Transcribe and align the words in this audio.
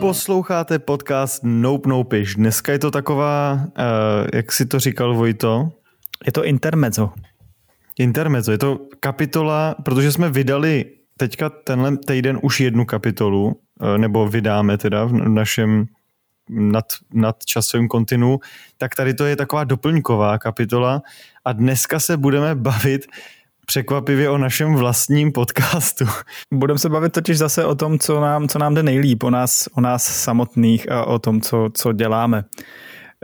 Posloucháte 0.00 0.78
podcast 0.78 1.40
Nope 1.42 1.88
Nopish. 1.88 2.34
Dneska 2.34 2.72
je 2.72 2.78
to 2.78 2.90
taková, 2.90 3.52
uh, 3.54 3.62
jak 4.34 4.52
si 4.52 4.66
to 4.66 4.78
říkal 4.80 5.14
Vojto? 5.14 5.72
Je 6.26 6.32
to 6.32 6.44
intermezzo. 6.44 7.12
Intermezzo, 7.98 8.52
je 8.52 8.58
to 8.58 8.78
kapitola, 9.00 9.74
protože 9.84 10.12
jsme 10.12 10.30
vydali 10.30 10.84
teďka 11.16 11.50
tenhle 11.50 11.96
týden 11.96 12.38
už 12.42 12.60
jednu 12.60 12.84
kapitolu, 12.84 13.46
uh, 13.46 13.98
nebo 13.98 14.28
vydáme 14.28 14.78
teda 14.78 15.04
v 15.04 15.12
našem 15.12 15.86
nad, 16.48 16.84
nad 17.12 17.44
časovým 17.44 17.88
kontinu, 17.88 18.38
tak 18.76 18.94
tady 18.94 19.14
to 19.14 19.24
je 19.24 19.36
taková 19.36 19.64
doplňková 19.64 20.38
kapitola 20.38 21.02
a 21.44 21.52
dneska 21.52 22.00
se 22.00 22.16
budeme 22.16 22.54
bavit 22.68 23.06
překvapivě 23.66 24.30
o 24.30 24.38
našem 24.38 24.74
vlastním 24.74 25.32
podcastu. 25.32 26.04
Budeme 26.52 26.78
se 26.78 26.88
bavit 26.88 27.12
totiž 27.12 27.38
zase 27.38 27.64
o 27.64 27.74
tom, 27.74 27.98
co 27.98 28.20
nám, 28.20 28.48
co 28.48 28.58
nám 28.58 28.74
jde 28.74 28.82
nejlíp, 28.82 29.22
o 29.22 29.30
nás, 29.30 29.68
o 29.74 29.80
nás 29.80 30.04
samotných 30.04 30.90
a 30.90 31.04
o 31.04 31.18
tom, 31.18 31.40
co, 31.40 31.70
co 31.74 31.92
děláme. 31.92 32.44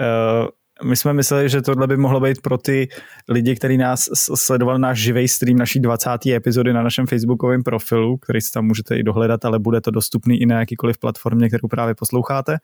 Uh, 0.01 0.49
my 0.85 0.97
jsme 0.97 1.13
mysleli, 1.13 1.49
že 1.49 1.63
tohle 1.63 1.87
by 1.87 1.97
mohlo 1.97 2.21
být 2.21 2.41
pro 2.41 2.59
ty 2.59 2.89
lidi, 3.29 3.57
kteří 3.57 3.77
nás 3.77 4.09
sledovali 4.35 4.79
náš 4.79 4.99
živý 4.99 5.29
stream 5.29 5.59
naší 5.59 5.81
20. 5.81 6.11
epizody 6.27 6.73
na 6.73 6.83
našem 6.83 7.07
facebookovém 7.07 7.63
profilu, 7.63 8.17
který 8.17 8.41
si 8.41 8.53
tam 8.53 8.67
můžete 8.67 8.97
i 8.97 9.03
dohledat, 9.03 9.45
ale 9.45 9.59
bude 9.59 9.81
to 9.81 9.91
dostupný 9.91 10.41
i 10.41 10.47
na 10.47 10.59
jakýkoliv 10.59 10.99
platformě, 10.99 11.49
kterou 11.49 11.69
právě 11.69 11.95
posloucháte. 11.95 12.59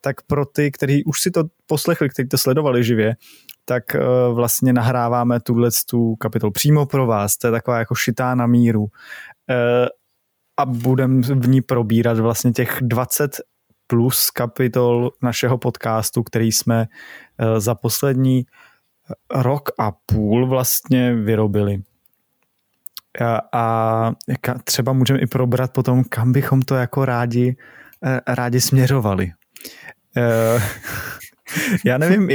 Tak 0.00 0.22
pro 0.22 0.44
ty, 0.44 0.70
kteří 0.70 1.04
už 1.04 1.20
si 1.20 1.30
to 1.30 1.44
poslechli, 1.66 2.08
kteří 2.08 2.28
to 2.28 2.38
sledovali 2.38 2.84
živě, 2.84 3.16
tak 3.64 3.94
eh, 3.94 4.00
vlastně 4.32 4.72
nahráváme 4.72 5.40
tuhle 5.40 5.70
tu 5.90 6.16
kapitol 6.16 6.50
přímo 6.50 6.86
pro 6.86 7.06
vás. 7.06 7.36
To 7.36 7.46
je 7.46 7.50
taková 7.50 7.78
jako 7.78 7.94
šitá 7.94 8.34
na 8.34 8.46
míru. 8.46 8.86
Eh, 9.50 9.88
a 10.56 10.66
budeme 10.66 11.22
v 11.22 11.48
ní 11.48 11.62
probírat 11.62 12.18
vlastně 12.18 12.52
těch 12.52 12.78
20 12.82 13.36
plus 13.86 14.30
kapitol 14.30 15.10
našeho 15.22 15.58
podcastu, 15.58 16.22
který 16.22 16.52
jsme 16.52 16.86
eh, 17.38 17.60
za 17.60 17.74
poslední 17.74 18.46
rok 19.30 19.68
a 19.78 19.92
půl 20.06 20.48
vlastně 20.48 21.14
vyrobili. 21.14 21.82
A, 23.20 23.40
a 23.52 24.12
třeba 24.64 24.92
můžeme 24.92 25.20
i 25.20 25.26
probrat 25.26 25.72
potom, 25.72 26.04
kam 26.04 26.32
bychom 26.32 26.62
to 26.62 26.74
jako 26.74 27.04
rádi, 27.04 27.56
rádi 28.26 28.60
směřovali. 28.60 29.32
Já 31.84 31.98
nevím, 31.98 32.28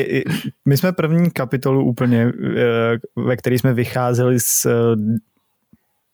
my 0.66 0.78
jsme 0.78 0.92
první 0.92 1.32
kapitolu 1.32 1.86
úplně, 1.86 2.32
eh, 2.58 3.22
ve 3.26 3.38
které 3.38 3.60
jsme 3.60 3.74
vycházeli 3.74 4.40
z 4.40 4.66
eh, 4.66 4.72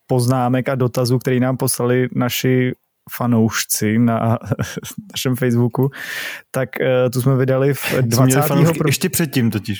poznámek 0.07 0.69
a 0.69 0.75
dotazů, 0.75 1.19
který 1.19 1.39
nám 1.39 1.57
poslali 1.57 2.07
naši 2.15 2.71
fanoušci 3.11 3.99
na 3.99 4.19
našem 5.11 5.35
Facebooku, 5.35 5.91
tak 6.51 6.81
eh, 6.81 7.09
tu 7.09 7.21
jsme 7.21 7.37
vydali 7.37 7.73
v 7.73 7.93
20. 8.01 8.41
Fanoušky 8.41 8.79
ještě 8.85 9.09
předtím 9.09 9.51
totiž. 9.51 9.79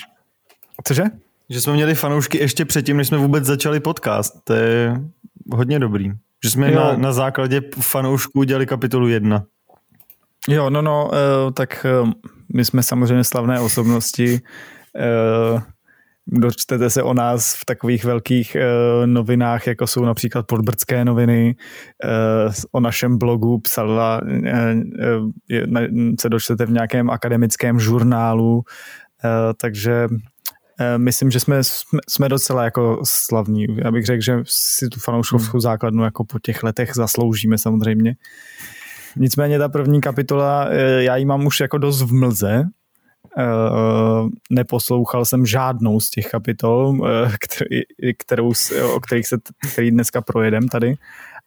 Cože? 0.84 1.04
Že 1.50 1.60
jsme 1.60 1.72
měli 1.72 1.94
fanoušky 1.94 2.38
ještě 2.38 2.64
předtím, 2.64 2.96
než 2.96 3.08
jsme 3.08 3.18
vůbec 3.18 3.44
začali 3.44 3.80
podcast. 3.80 4.34
To 4.44 4.54
je 4.54 5.00
hodně 5.52 5.78
dobrý. 5.78 6.12
Že 6.44 6.50
jsme 6.50 6.70
na, 6.70 6.96
na 6.96 7.12
základě 7.12 7.60
fanoušků 7.80 8.42
dělali 8.42 8.66
kapitolu 8.66 9.08
jedna. 9.08 9.44
Jo, 10.48 10.70
no, 10.70 10.82
no, 10.82 11.10
tak 11.54 11.86
my 12.54 12.64
jsme 12.64 12.82
samozřejmě 12.82 13.24
slavné 13.24 13.60
osobnosti. 13.60 14.40
Eh, 14.98 15.62
dočtete 16.26 16.90
se 16.90 17.02
o 17.02 17.14
nás 17.14 17.54
v 17.54 17.64
takových 17.64 18.04
velkých 18.04 18.54
eh, 18.54 18.66
novinách, 19.06 19.66
jako 19.66 19.86
jsou 19.86 20.04
například 20.04 20.46
podbrdské 20.46 21.04
noviny. 21.04 21.56
Eh, 22.04 22.52
o 22.72 22.80
našem 22.80 23.18
blogu 23.18 23.58
psala, 23.58 24.20
se 26.20 26.28
dočtete 26.28 26.66
v 26.66 26.70
nějakém 26.70 27.10
akademickém 27.10 27.80
žurnálu, 27.80 28.62
takže 29.56 30.08
myslím, 30.96 31.30
že 31.30 31.40
jsme, 31.40 31.60
jsme 32.08 32.28
docela 32.28 32.64
jako 32.64 33.00
slavní. 33.04 33.66
Já 33.84 33.90
bych 33.90 34.06
řekl, 34.06 34.22
že 34.22 34.38
si 34.46 34.88
tu 34.88 35.00
fanouškovskou 35.00 35.56
hmm. 35.56 35.60
základnu 35.60 36.04
jako 36.04 36.24
po 36.24 36.38
těch 36.38 36.62
letech 36.62 36.90
zasloužíme 36.94 37.58
samozřejmě. 37.58 38.14
Nicméně 39.16 39.58
ta 39.58 39.68
první 39.68 40.00
kapitola, 40.00 40.66
eh, 40.70 41.02
já 41.02 41.16
ji 41.16 41.24
mám 41.24 41.46
už 41.46 41.60
jako 41.60 41.78
dost 41.78 42.02
v 42.02 42.12
mlze, 42.12 42.64
Uh, 43.38 44.28
neposlouchal 44.50 45.24
jsem 45.24 45.46
žádnou 45.46 46.00
z 46.00 46.10
těch 46.10 46.30
kapitol, 46.30 46.88
uh, 46.88 47.08
který, 47.40 47.80
kterou, 48.18 48.52
o 48.94 49.00
kterých 49.00 49.26
se 49.26 49.36
který 49.72 49.90
dneska 49.90 50.20
projedem 50.20 50.68
tady, 50.68 50.94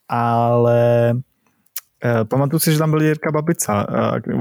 ale 0.09 1.11
uh, 1.13 2.23
pamatuju 2.27 2.59
si, 2.59 2.71
že 2.71 2.77
tam 2.77 2.91
byl 2.91 3.01
Jirka 3.01 3.31
Babica, 3.31 3.87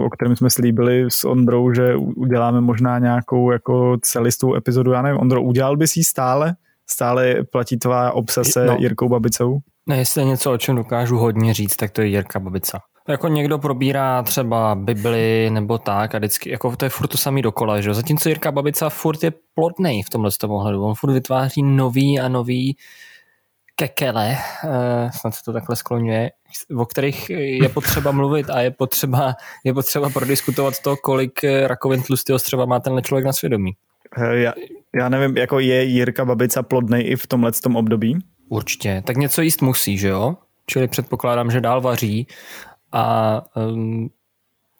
o 0.06 0.11
kterém 0.11 0.37
jsme 0.37 0.51
slíbili 0.51 1.05
s 1.09 1.25
Ondrou, 1.25 1.73
že 1.73 1.97
uděláme 1.97 2.61
možná 2.61 2.99
nějakou 2.99 3.51
jako 3.51 3.97
celistou 4.03 4.55
epizodu, 4.55 4.93
já 4.93 5.03
nevím, 5.03 5.21
Ondro, 5.21 5.43
udělal 5.43 5.77
bys 5.77 5.97
ji 5.97 6.05
stále? 6.05 6.55
Stále 6.91 7.35
platí 7.53 7.77
tvá 7.77 8.12
obsese 8.12 8.67
no. 8.67 8.77
Jirkou 8.79 9.09
Babicou? 9.09 9.59
Ne, 9.87 9.99
jestli 9.99 10.21
je 10.21 10.27
něco, 10.27 10.53
o 10.53 10.59
čem 10.59 10.77
dokážu 10.77 11.17
hodně 11.17 11.55
říct, 11.55 11.77
tak 11.77 11.91
to 11.91 12.01
je 12.01 12.06
Jirka 12.06 12.41
Babica. 12.41 12.81
Jako 13.09 13.28
někdo 13.28 13.59
probírá 13.59 14.22
třeba 14.22 14.75
Bibli 14.75 15.50
nebo 15.50 15.78
tak 15.78 16.15
a 16.15 16.19
vždycky, 16.19 16.50
jako 16.50 16.76
to 16.76 16.84
je 16.84 16.88
furt 16.88 17.09
to 17.09 17.19
samý 17.19 17.42
dokola, 17.42 17.81
že 17.81 17.94
Zatímco 17.94 18.28
Jirka 18.28 18.53
Babica 18.53 18.91
furt 18.91 19.22
je 19.22 19.32
plodnej 19.54 20.03
v 20.03 20.10
tomhle 20.10 20.31
tom 20.41 20.50
ohledu. 20.50 20.82
On 20.82 20.94
furt 20.94 21.12
vytváří 21.12 21.62
nový 21.62 22.20
a 22.20 22.28
nový 22.28 22.76
kekele, 23.76 24.37
eh, 24.64 25.10
snad 25.20 25.34
se 25.34 25.44
to 25.44 25.53
takhle 25.53 25.76
skloňuje, 25.76 26.31
o 26.76 26.87
kterých 26.87 27.31
je 27.31 27.69
potřeba 27.69 28.12
mluvit 28.12 28.50
a 28.50 28.60
je 28.60 28.70
potřeba, 28.70 29.34
je 29.64 29.75
potřeba 29.75 30.10
prodiskutovat 30.10 30.75
to, 30.84 30.97
kolik 30.97 31.44
rakovin 31.66 32.03
tlustého 32.03 32.38
střeva 32.38 32.64
má 32.64 32.81
tenhle 32.81 33.03
člověk 33.03 33.26
na 33.26 33.32
svědomí. 33.32 33.72
Eh, 34.19 34.37
já, 34.37 34.53
já 34.94 35.09
nevím, 35.09 35.37
jako 35.37 35.59
je 35.59 35.84
Jirka 35.84 36.25
Babica 36.25 36.62
plodnej 36.62 37.10
i 37.10 37.16
v 37.16 37.26
tomhle 37.26 37.53
tom 37.53 37.76
období? 37.76 38.19
Určitě. 38.48 39.03
Tak 39.06 39.16
něco 39.16 39.43
jíst 39.43 39.62
musí, 39.62 39.98
že 39.98 40.09
jo? 40.09 40.37
Čili 40.66 40.88
předpokládám, 40.88 41.50
že 41.50 41.60
dál 41.60 41.81
vaří 41.81 42.26
a 42.94 43.43
um, 43.56 44.09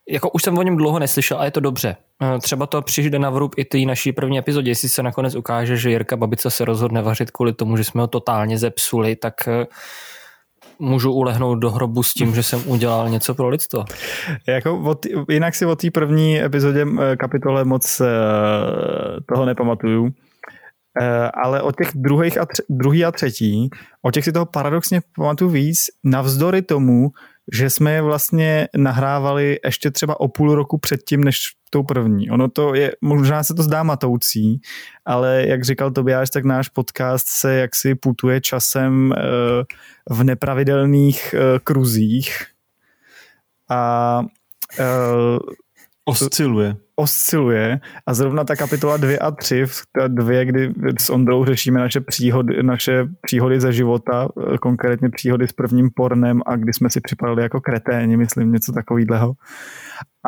jako 0.09 0.31
už 0.31 0.43
jsem 0.43 0.59
o 0.59 0.63
něm 0.63 0.77
dlouho 0.77 0.99
neslyšel 0.99 1.41
a 1.41 1.45
je 1.45 1.51
to 1.51 1.61
dobře. 1.61 1.97
Uh, 2.23 2.39
třeba 2.39 2.67
to 2.67 2.83
přijde 2.83 3.19
na 3.19 3.31
vrub 3.31 3.55
i 3.57 3.65
té 3.65 3.79
naší 3.79 4.13
první 4.13 4.39
epizodě, 4.39 4.71
jestli 4.71 4.89
se 4.89 5.03
nakonec 5.03 5.35
ukáže, 5.35 5.77
že 5.77 5.91
Jirka 5.91 6.17
Babica 6.17 6.51
se 6.51 6.65
rozhodne 6.65 7.03
vařit 7.03 7.31
kvůli 7.31 7.53
tomu, 7.53 7.77
že 7.77 7.85
jsme 7.85 8.01
ho 8.01 8.07
totálně 8.07 8.59
zepsuli, 8.59 9.17
tak 9.17 9.35
uh, 9.47 9.65
můžu 10.79 11.13
ulehnout 11.13 11.59
do 11.59 11.71
hrobu 11.71 12.03
s 12.03 12.15
tím, 12.15 12.35
že 12.35 12.43
jsem 12.43 12.63
udělal 12.67 13.09
něco 13.09 13.35
pro 13.35 13.49
lidstvo. 13.49 13.85
Jako 14.49 14.81
od, 14.81 15.07
jinak 15.29 15.55
si 15.55 15.67
o 15.67 15.77
té 15.77 15.91
první 15.91 16.43
epizodě 16.43 16.85
uh, 16.85 17.01
kapitole 17.19 17.65
moc 17.65 18.03
toho 19.29 19.45
nepamatuju, 19.45 20.11
ale 21.45 21.63
o 21.63 21.73
těch 21.73 21.91
druhých 21.95 22.41
a, 22.41 22.47
tři, 22.47 22.63
druhý 22.69 23.05
a 23.05 23.13
třetí, 23.13 23.71
o 24.03 24.11
těch 24.11 24.25
si 24.25 24.33
toho 24.33 24.47
paradoxně 24.47 25.01
pamatuju 25.17 25.51
víc, 25.51 25.79
navzdory 26.05 26.63
tomu, 26.63 27.11
že 27.53 27.71
jsme 27.71 27.93
je 27.93 28.03
vlastně 28.03 28.69
nahrávali 28.77 29.59
ještě 29.65 29.91
třeba 29.91 30.21
o 30.21 30.29
půl 30.29 30.55
roku 30.55 30.79
předtím, 30.79 31.25
než 31.25 31.53
tou 31.71 31.83
první. 31.83 32.31
Ono 32.31 32.49
to 32.49 32.75
je, 32.75 32.93
možná 33.01 33.43
se 33.43 33.55
to 33.55 33.63
zdá 33.63 33.83
matoucí, 33.83 34.61
ale 35.05 35.45
jak 35.47 35.65
říkal 35.65 35.91
Tobiáš, 35.91 36.31
tak 36.31 36.45
náš 36.45 36.69
podcast 36.69 37.27
se 37.29 37.55
jaksi 37.55 37.95
putuje 37.95 38.41
časem 38.41 39.13
eh, 39.13 39.21
v 40.11 40.25
nepravidelných 40.25 41.35
eh, 41.35 41.59
kruzích 41.65 42.47
a 43.69 44.21
eh, 44.79 44.85
osciluje 46.05 46.77
osciluje 46.97 47.81
a 48.07 48.15
zrovna 48.15 48.45
ta 48.45 48.57
kapitola 48.57 48.97
2 48.97 49.19
a 49.21 49.31
3, 49.31 49.65
ta 49.93 50.09
dvě, 50.09 50.45
kdy 50.45 50.73
s 50.99 51.11
Ondrou 51.11 51.45
řešíme 51.45 51.81
naše 51.81 52.01
příhody, 52.01 52.63
naše 52.63 53.07
příhody 53.21 53.61
ze 53.61 53.73
života, 53.73 54.29
konkrétně 54.61 55.11
příhody 55.11 55.49
s 55.49 55.53
prvním 55.53 55.91
pornem 55.95 56.43
a 56.47 56.57
kdy 56.57 56.73
jsme 56.73 56.91
si 56.91 57.01
připadali 57.01 57.43
jako 57.43 57.61
kreténi, 57.61 58.17
myslím, 58.17 58.53
něco 58.53 58.73
takového. 58.73 59.33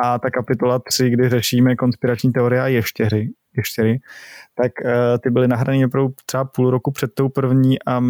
A 0.03 0.19
ta 0.19 0.29
kapitola 0.29 0.79
3, 0.79 1.09
kdy 1.09 1.29
řešíme 1.29 1.75
konspirační 1.75 2.31
teorie 2.31 2.61
a 2.61 2.67
ještěry, 2.67 3.29
ještěry, 3.57 3.99
tak 4.55 4.71
uh, 4.85 4.91
ty 5.23 5.29
byly 5.29 5.47
nahrané 5.47 5.85
opravdu 5.85 6.13
třeba 6.25 6.45
půl 6.45 6.71
roku 6.71 6.91
před 6.91 7.13
tou 7.13 7.29
první 7.29 7.77
a 7.87 8.01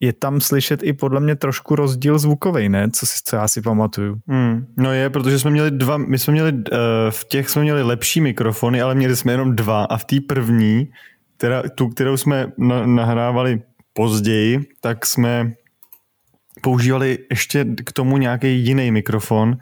je 0.00 0.12
tam 0.12 0.40
slyšet 0.40 0.82
i 0.82 0.92
podle 0.92 1.20
mě 1.20 1.36
trošku 1.36 1.76
rozdíl 1.76 2.18
zvukový, 2.18 2.68
ne? 2.68 2.90
Co, 2.90 3.06
si, 3.06 3.14
co 3.24 3.36
já 3.36 3.48
si 3.48 3.62
pamatuju. 3.62 4.16
Hmm. 4.26 4.66
No 4.76 4.92
je, 4.92 5.10
protože 5.10 5.38
jsme 5.38 5.50
měli 5.50 5.70
dva, 5.70 5.96
my 5.96 6.18
jsme 6.18 6.32
měli, 6.32 6.52
uh, 6.52 6.60
v 7.10 7.24
těch 7.24 7.50
jsme 7.50 7.62
měli 7.62 7.82
lepší 7.82 8.20
mikrofony, 8.20 8.82
ale 8.82 8.94
měli 8.94 9.16
jsme 9.16 9.32
jenom 9.32 9.56
dva 9.56 9.84
a 9.84 9.96
v 9.96 10.04
té 10.04 10.16
první, 10.28 10.88
která, 11.36 11.62
tu, 11.62 11.88
kterou 11.88 12.16
jsme 12.16 12.52
na, 12.58 12.86
nahrávali 12.86 13.62
později, 13.92 14.60
tak 14.80 15.06
jsme 15.06 15.52
používali 16.62 17.18
ještě 17.30 17.66
k 17.84 17.92
tomu 17.92 18.18
nějaký 18.18 18.58
jiný 18.64 18.90
mikrofon, 18.90 19.56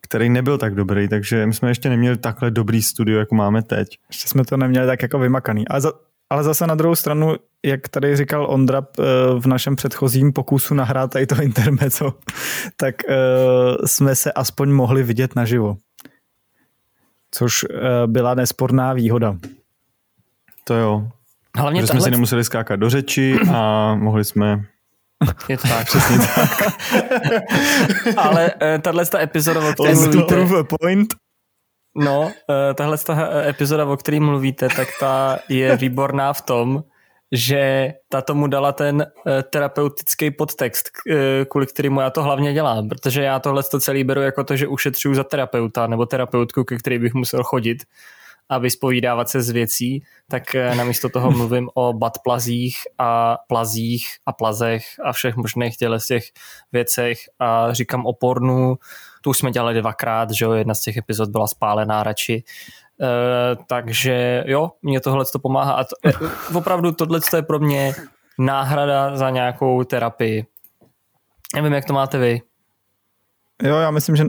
který 0.00 0.28
nebyl 0.28 0.58
tak 0.58 0.74
dobrý, 0.74 1.08
takže 1.08 1.46
my 1.46 1.54
jsme 1.54 1.70
ještě 1.70 1.88
neměli 1.88 2.16
takhle 2.18 2.50
dobrý 2.50 2.82
studio, 2.82 3.18
jako 3.18 3.34
máme 3.34 3.62
teď. 3.62 3.98
Ještě 4.10 4.28
jsme 4.28 4.44
to 4.44 4.56
neměli 4.56 4.86
tak 4.86 5.02
jako 5.02 5.18
vymakaný. 5.18 5.68
A 5.68 5.80
za, 5.80 5.92
ale 6.32 6.44
zase 6.44 6.66
na 6.66 6.74
druhou 6.74 6.94
stranu, 6.94 7.36
jak 7.64 7.88
tady 7.88 8.16
říkal 8.16 8.46
Ondra 8.50 8.82
eh, 8.98 9.02
v 9.38 9.46
našem 9.46 9.76
předchozím 9.76 10.32
pokusu 10.32 10.74
nahrát 10.74 11.10
tady 11.10 11.26
to 11.26 11.42
intermezzo, 11.42 12.14
tak 12.76 12.94
uh, 13.08 13.14
jsme 13.86 14.14
se 14.14 14.32
aspoň 14.32 14.70
mohli 14.70 15.02
vidět 15.02 15.36
naživo. 15.36 15.76
Což 17.30 17.64
uh, 17.64 17.78
byla 18.06 18.34
nesporná 18.34 18.92
výhoda. 18.92 19.36
To 20.64 20.74
jo. 20.74 21.08
Hlavně 21.56 21.80
Že 21.80 21.86
jsme 21.86 22.00
si 22.00 22.10
nemuseli 22.10 22.44
skákat 22.44 22.80
do 22.80 22.90
řeči 22.90 23.38
a 23.54 23.94
mohli 23.94 24.24
jsme 24.24 24.64
je 25.48 25.58
to 25.58 25.68
tak. 25.68 25.86
Přesně 25.86 26.18
tak. 26.18 26.50
Ale 28.16 28.52
uh, 28.52 28.82
tahle 28.82 29.06
ta 29.06 29.20
epizoda, 29.20 29.68
o 29.68 29.72
které 29.72 29.94
mluvíte... 29.94 30.46
point. 30.80 31.14
No, 31.94 32.22
uh, 32.22 32.30
tahle 32.74 32.98
ta 32.98 33.42
epizoda, 33.48 33.86
o 33.86 33.96
které 33.96 34.20
mluvíte, 34.20 34.68
tak 34.68 34.88
ta 35.00 35.38
je 35.48 35.76
výborná 35.76 36.32
v 36.32 36.40
tom, 36.40 36.84
že 37.32 37.92
ta 38.08 38.22
tomu 38.22 38.46
dala 38.46 38.72
ten 38.72 38.96
uh, 38.96 39.32
terapeutický 39.50 40.30
podtext, 40.30 40.90
kvůli 41.48 41.66
kterému 41.66 42.00
já 42.00 42.10
to 42.10 42.22
hlavně 42.22 42.52
dělám, 42.52 42.88
protože 42.88 43.22
já 43.22 43.38
tohle 43.38 43.62
to 43.62 43.80
celý 43.80 44.04
beru 44.04 44.20
jako 44.20 44.44
to, 44.44 44.56
že 44.56 44.68
ušetřuju 44.68 45.14
za 45.14 45.24
terapeuta 45.24 45.86
nebo 45.86 46.06
terapeutku, 46.06 46.64
ke 46.64 46.76
který 46.76 46.98
bych 46.98 47.14
musel 47.14 47.44
chodit 47.44 47.78
a 48.52 48.58
vyspovídávat 48.58 49.28
se 49.28 49.42
z 49.42 49.50
věcí, 49.50 50.02
tak 50.28 50.54
eh, 50.54 50.74
namísto 50.74 51.08
toho 51.08 51.30
mluvím 51.38 51.68
o 51.74 51.92
batplazích 51.92 52.78
a 52.98 53.38
plazích 53.48 54.06
a 54.26 54.32
plazech 54.32 54.84
a 55.04 55.12
všech 55.12 55.36
možných 55.36 55.76
těle 55.76 56.00
z 56.00 56.06
těch 56.06 56.24
věcech 56.72 57.18
a 57.38 57.72
říkám 57.72 58.06
o 58.06 58.12
pornu, 58.12 58.76
tu 59.22 59.30
už 59.30 59.38
jsme 59.38 59.50
dělali 59.50 59.80
dvakrát, 59.80 60.30
že 60.30 60.44
jo, 60.44 60.52
jedna 60.52 60.74
z 60.74 60.80
těch 60.80 60.96
epizod 60.96 61.30
byla 61.30 61.46
spálená 61.46 62.02
radši, 62.02 62.42
Uh, 63.02 63.64
takže 63.66 64.44
jo, 64.46 64.70
mě 64.82 65.00
tohle 65.00 65.24
to 65.32 65.38
pomáhá 65.38 65.72
a 65.72 65.84
to, 65.84 66.20
uh, 66.20 66.56
opravdu 66.56 66.92
tohle 66.92 67.20
je 67.36 67.42
pro 67.42 67.58
mě 67.58 67.94
náhrada 68.38 69.16
za 69.16 69.30
nějakou 69.30 69.84
terapii. 69.84 70.46
Nevím, 71.54 71.72
jak 71.72 71.84
to 71.84 71.92
máte 71.92 72.18
vy. 72.18 72.40
Jo, 73.62 73.76
já 73.76 73.90
myslím, 73.90 74.16
že 74.16 74.24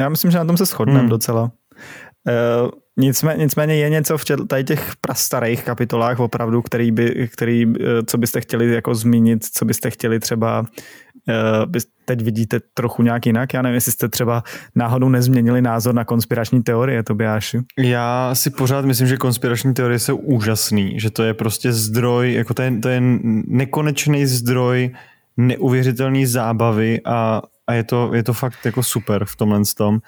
já 0.00 0.08
myslím, 0.08 0.30
že 0.30 0.38
na 0.38 0.44
tom 0.44 0.56
se 0.56 0.64
shodneme 0.64 1.00
hmm. 1.00 1.08
docela. 1.08 1.42
Uh, 1.42 2.70
Nicméně, 2.96 3.44
nicméně 3.44 3.74
je 3.76 3.90
něco 3.90 4.18
v 4.18 4.24
tady 4.48 4.64
těch 4.64 4.92
prastarých 5.00 5.64
kapitolách 5.64 6.20
opravdu, 6.20 6.62
který 6.62 6.90
by, 6.90 7.28
který, 7.32 7.66
eh, 7.80 8.02
co 8.06 8.18
byste 8.18 8.40
chtěli 8.40 8.72
jako 8.72 8.94
zmínit, 8.94 9.44
co 9.44 9.64
byste 9.64 9.90
chtěli 9.90 10.20
třeba 10.20 10.60
uh, 10.60 11.80
teď 12.04 12.22
vidíte 12.22 12.60
trochu 12.74 13.02
nějak 13.02 13.26
jinak. 13.26 13.54
Já 13.54 13.62
nevím, 13.62 13.74
jestli 13.74 13.92
jste 13.92 14.08
třeba 14.08 14.42
náhodou 14.74 15.08
nezměnili 15.08 15.62
názor 15.62 15.94
na 15.94 16.04
konspirační 16.04 16.62
teorie, 16.62 17.02
Tobiáši. 17.02 17.60
Já 17.78 18.34
si 18.34 18.50
pořád 18.50 18.84
myslím, 18.84 19.06
že 19.06 19.16
konspirační 19.16 19.74
teorie 19.74 19.98
jsou 19.98 20.16
úžasný, 20.16 21.00
že 21.00 21.10
to 21.10 21.22
je 21.22 21.34
prostě 21.34 21.72
zdroj, 21.72 22.32
jako 22.32 22.54
to 22.54 22.62
je, 22.62 22.78
to 22.80 22.88
je 22.88 23.00
nekonečný 23.46 24.26
zdroj 24.26 24.90
neuvěřitelný 25.36 26.26
zábavy 26.26 27.00
a, 27.04 27.42
a 27.66 27.74
je, 27.74 27.84
to, 27.84 28.14
je 28.14 28.22
to 28.22 28.32
fakt 28.32 28.64
jako 28.64 28.82
super 28.82 29.24
v 29.24 29.36
tomhle 29.36 29.60
tom. 29.76 29.98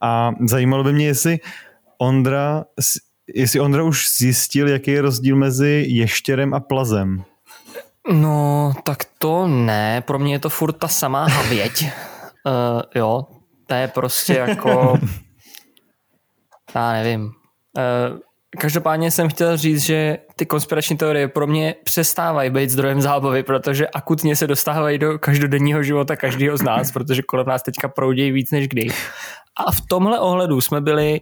A 0.00 0.32
zajímalo 0.48 0.84
by 0.84 0.92
mě, 0.92 1.06
jestli 1.06 1.38
Ondra, 1.98 2.64
jestli 3.34 3.60
Ondra 3.60 3.82
už 3.82 4.08
zjistil, 4.18 4.68
jaký 4.68 4.90
je 4.90 5.02
rozdíl 5.02 5.36
mezi 5.36 5.84
ještěrem 5.88 6.54
a 6.54 6.60
plazem. 6.60 7.24
No, 8.12 8.72
tak 8.82 9.04
to 9.18 9.48
ne. 9.48 10.00
Pro 10.06 10.18
mě 10.18 10.34
je 10.34 10.38
to 10.38 10.48
furt 10.50 10.72
ta 10.72 10.88
samá 10.88 11.26
havěť. 11.26 11.82
uh, 11.82 12.82
jo, 12.94 13.26
to 13.66 13.74
je 13.74 13.88
prostě 13.88 14.34
jako... 14.34 14.98
Já 16.74 16.92
nevím. 16.92 17.24
Uh, 17.24 18.18
každopádně 18.58 19.10
jsem 19.10 19.28
chtěl 19.28 19.56
říct, 19.56 19.82
že 19.82 20.18
ty 20.36 20.46
konspirační 20.46 20.96
teorie 20.96 21.28
pro 21.28 21.46
mě 21.46 21.74
přestávají 21.84 22.50
být 22.50 22.70
zdrojem 22.70 23.00
zábavy, 23.00 23.42
protože 23.42 23.88
akutně 23.88 24.36
se 24.36 24.46
dostávají 24.46 24.98
do 24.98 25.18
každodenního 25.18 25.82
života 25.82 26.16
každého 26.16 26.56
z 26.56 26.62
nás, 26.62 26.92
protože 26.92 27.22
kolem 27.22 27.46
nás 27.46 27.62
teďka 27.62 27.88
proudějí 27.88 28.32
víc 28.32 28.50
než 28.50 28.68
kdy. 28.68 28.88
A 29.56 29.72
v 29.72 29.80
tomhle 29.80 30.20
ohledu 30.20 30.60
jsme 30.60 30.80
byli 30.80 31.20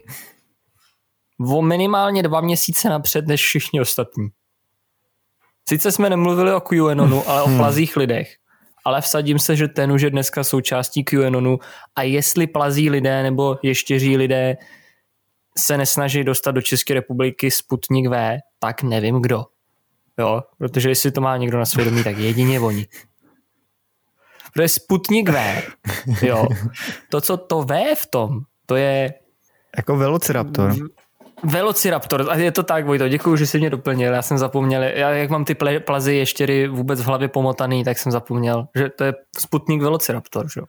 o 1.49 1.63
minimálně 1.63 2.23
dva 2.23 2.41
měsíce 2.41 2.89
napřed 2.89 3.27
než 3.27 3.43
všichni 3.45 3.81
ostatní. 3.81 4.29
Sice 5.69 5.93
jsme 5.93 6.11
nemluvili 6.11 6.55
o 6.55 6.61
QAnonu, 6.61 7.29
ale 7.29 7.43
o 7.43 7.47
hmm. 7.47 7.59
plazích 7.59 7.97
lidech. 7.97 8.37
Ale 8.85 9.01
vsadím 9.01 9.39
se, 9.39 9.57
že 9.57 9.69
ten 9.69 9.93
už 9.93 10.03
je 10.03 10.11
dneska 10.11 10.45
součástí 10.45 11.05
QAnonu 11.05 11.59
a 11.97 12.03
jestli 12.03 12.47
plazí 12.47 12.91
lidé 12.91 13.23
nebo 13.23 13.59
ještěří 13.63 14.17
lidé 14.17 14.57
se 15.59 15.79
nesnaží 15.79 16.25
dostat 16.25 16.51
do 16.51 16.63
České 16.63 16.95
republiky 16.95 17.51
Sputnik 17.51 18.09
V, 18.09 18.39
tak 18.59 18.83
nevím 18.83 19.23
kdo. 19.23 19.45
Jo, 20.19 20.43
protože 20.59 20.89
jestli 20.89 21.13
to 21.13 21.21
má 21.21 21.37
někdo 21.37 21.59
na 21.59 21.65
svědomí, 21.65 22.05
tak 22.05 22.19
jedině 22.19 22.61
oni. 22.61 22.87
Protože 24.55 24.69
Sputnik 24.69 25.29
V, 25.29 25.63
jo, 26.23 26.47
to, 27.11 27.21
co 27.21 27.37
to 27.37 27.63
V 27.63 27.95
v 27.95 28.07
tom, 28.07 28.41
to 28.67 28.77
je... 28.77 29.15
Jako 29.77 29.97
Velociraptor. 29.97 30.75
Velociraptor, 31.45 32.27
a 32.31 32.35
je 32.35 32.53
to 32.53 32.63
tak, 32.63 32.87
Vojto, 32.87 33.09
děkuji, 33.09 33.37
že 33.37 33.47
jsi 33.47 33.59
mě 33.59 33.71
doplnil, 33.71 34.13
já 34.13 34.23
jsem 34.23 34.39
zapomněl, 34.39 34.83
já 34.83 35.11
jak 35.11 35.31
mám 35.31 35.45
ty 35.45 35.57
plazy 35.85 36.15
ještěry 36.15 36.69
vůbec 36.69 37.01
v 37.01 37.05
hlavě 37.05 37.29
pomotaný, 37.29 37.85
tak 37.85 37.99
jsem 37.99 38.13
zapomněl, 38.13 38.67
že 38.75 38.89
to 38.89 39.05
je 39.05 39.15
Sputnik 39.39 39.83
Velociraptor, 39.83 40.47
že? 40.55 40.61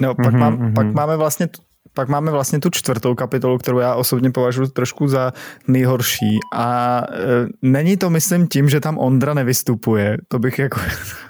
No, 0.00 0.14
pak, 0.14 0.26
mm-hmm, 0.26 0.38
mám, 0.38 0.58
mm-hmm. 0.58 0.74
pak 0.74 0.86
máme 0.92 1.16
vlastně 1.16 1.48
pak 1.94 2.08
máme 2.08 2.30
vlastně 2.30 2.60
tu 2.60 2.70
čtvrtou 2.70 3.14
kapitolu, 3.14 3.58
kterou 3.58 3.78
já 3.78 3.94
osobně 3.94 4.30
považuji 4.30 4.66
trošku 4.66 5.08
za 5.08 5.32
nejhorší 5.68 6.38
a 6.54 7.02
e, 7.12 7.46
není 7.62 7.96
to 7.96 8.10
myslím 8.10 8.48
tím, 8.48 8.68
že 8.68 8.80
tam 8.80 8.98
Ondra 8.98 9.34
nevystupuje, 9.34 10.16
to 10.28 10.38
bych 10.38 10.58
jako 10.58 10.80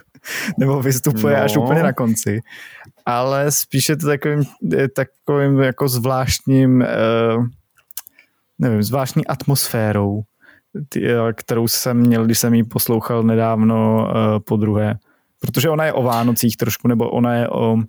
nebo 0.58 0.82
vystupuje 0.82 1.36
no. 1.36 1.42
až 1.42 1.56
úplně 1.56 1.82
na 1.82 1.92
konci, 1.92 2.40
ale 3.06 3.50
spíše 3.50 3.96
to 3.96 4.06
takovým, 4.06 4.42
takovým 4.94 5.58
jako 5.58 5.88
zvláštním 5.88 6.82
e, 6.82 6.88
nevím, 8.58 8.82
zvláštní 8.82 9.26
atmosférou, 9.26 10.22
eh, 10.96 11.32
kterou 11.34 11.68
jsem 11.68 11.96
měl, 11.96 12.24
když 12.24 12.38
jsem 12.38 12.54
ji 12.54 12.64
poslouchal 12.64 13.22
nedávno 13.22 14.06
uh, 14.06 14.38
po 14.44 14.56
druhé. 14.56 14.98
Protože 15.40 15.70
ona 15.70 15.84
je 15.84 15.92
o 15.92 16.02
Vánocích 16.02 16.56
trošku, 16.56 16.88
nebo 16.88 17.10
ona 17.10 17.34
je 17.34 17.48
o 17.48 17.72
uh, 17.72 17.82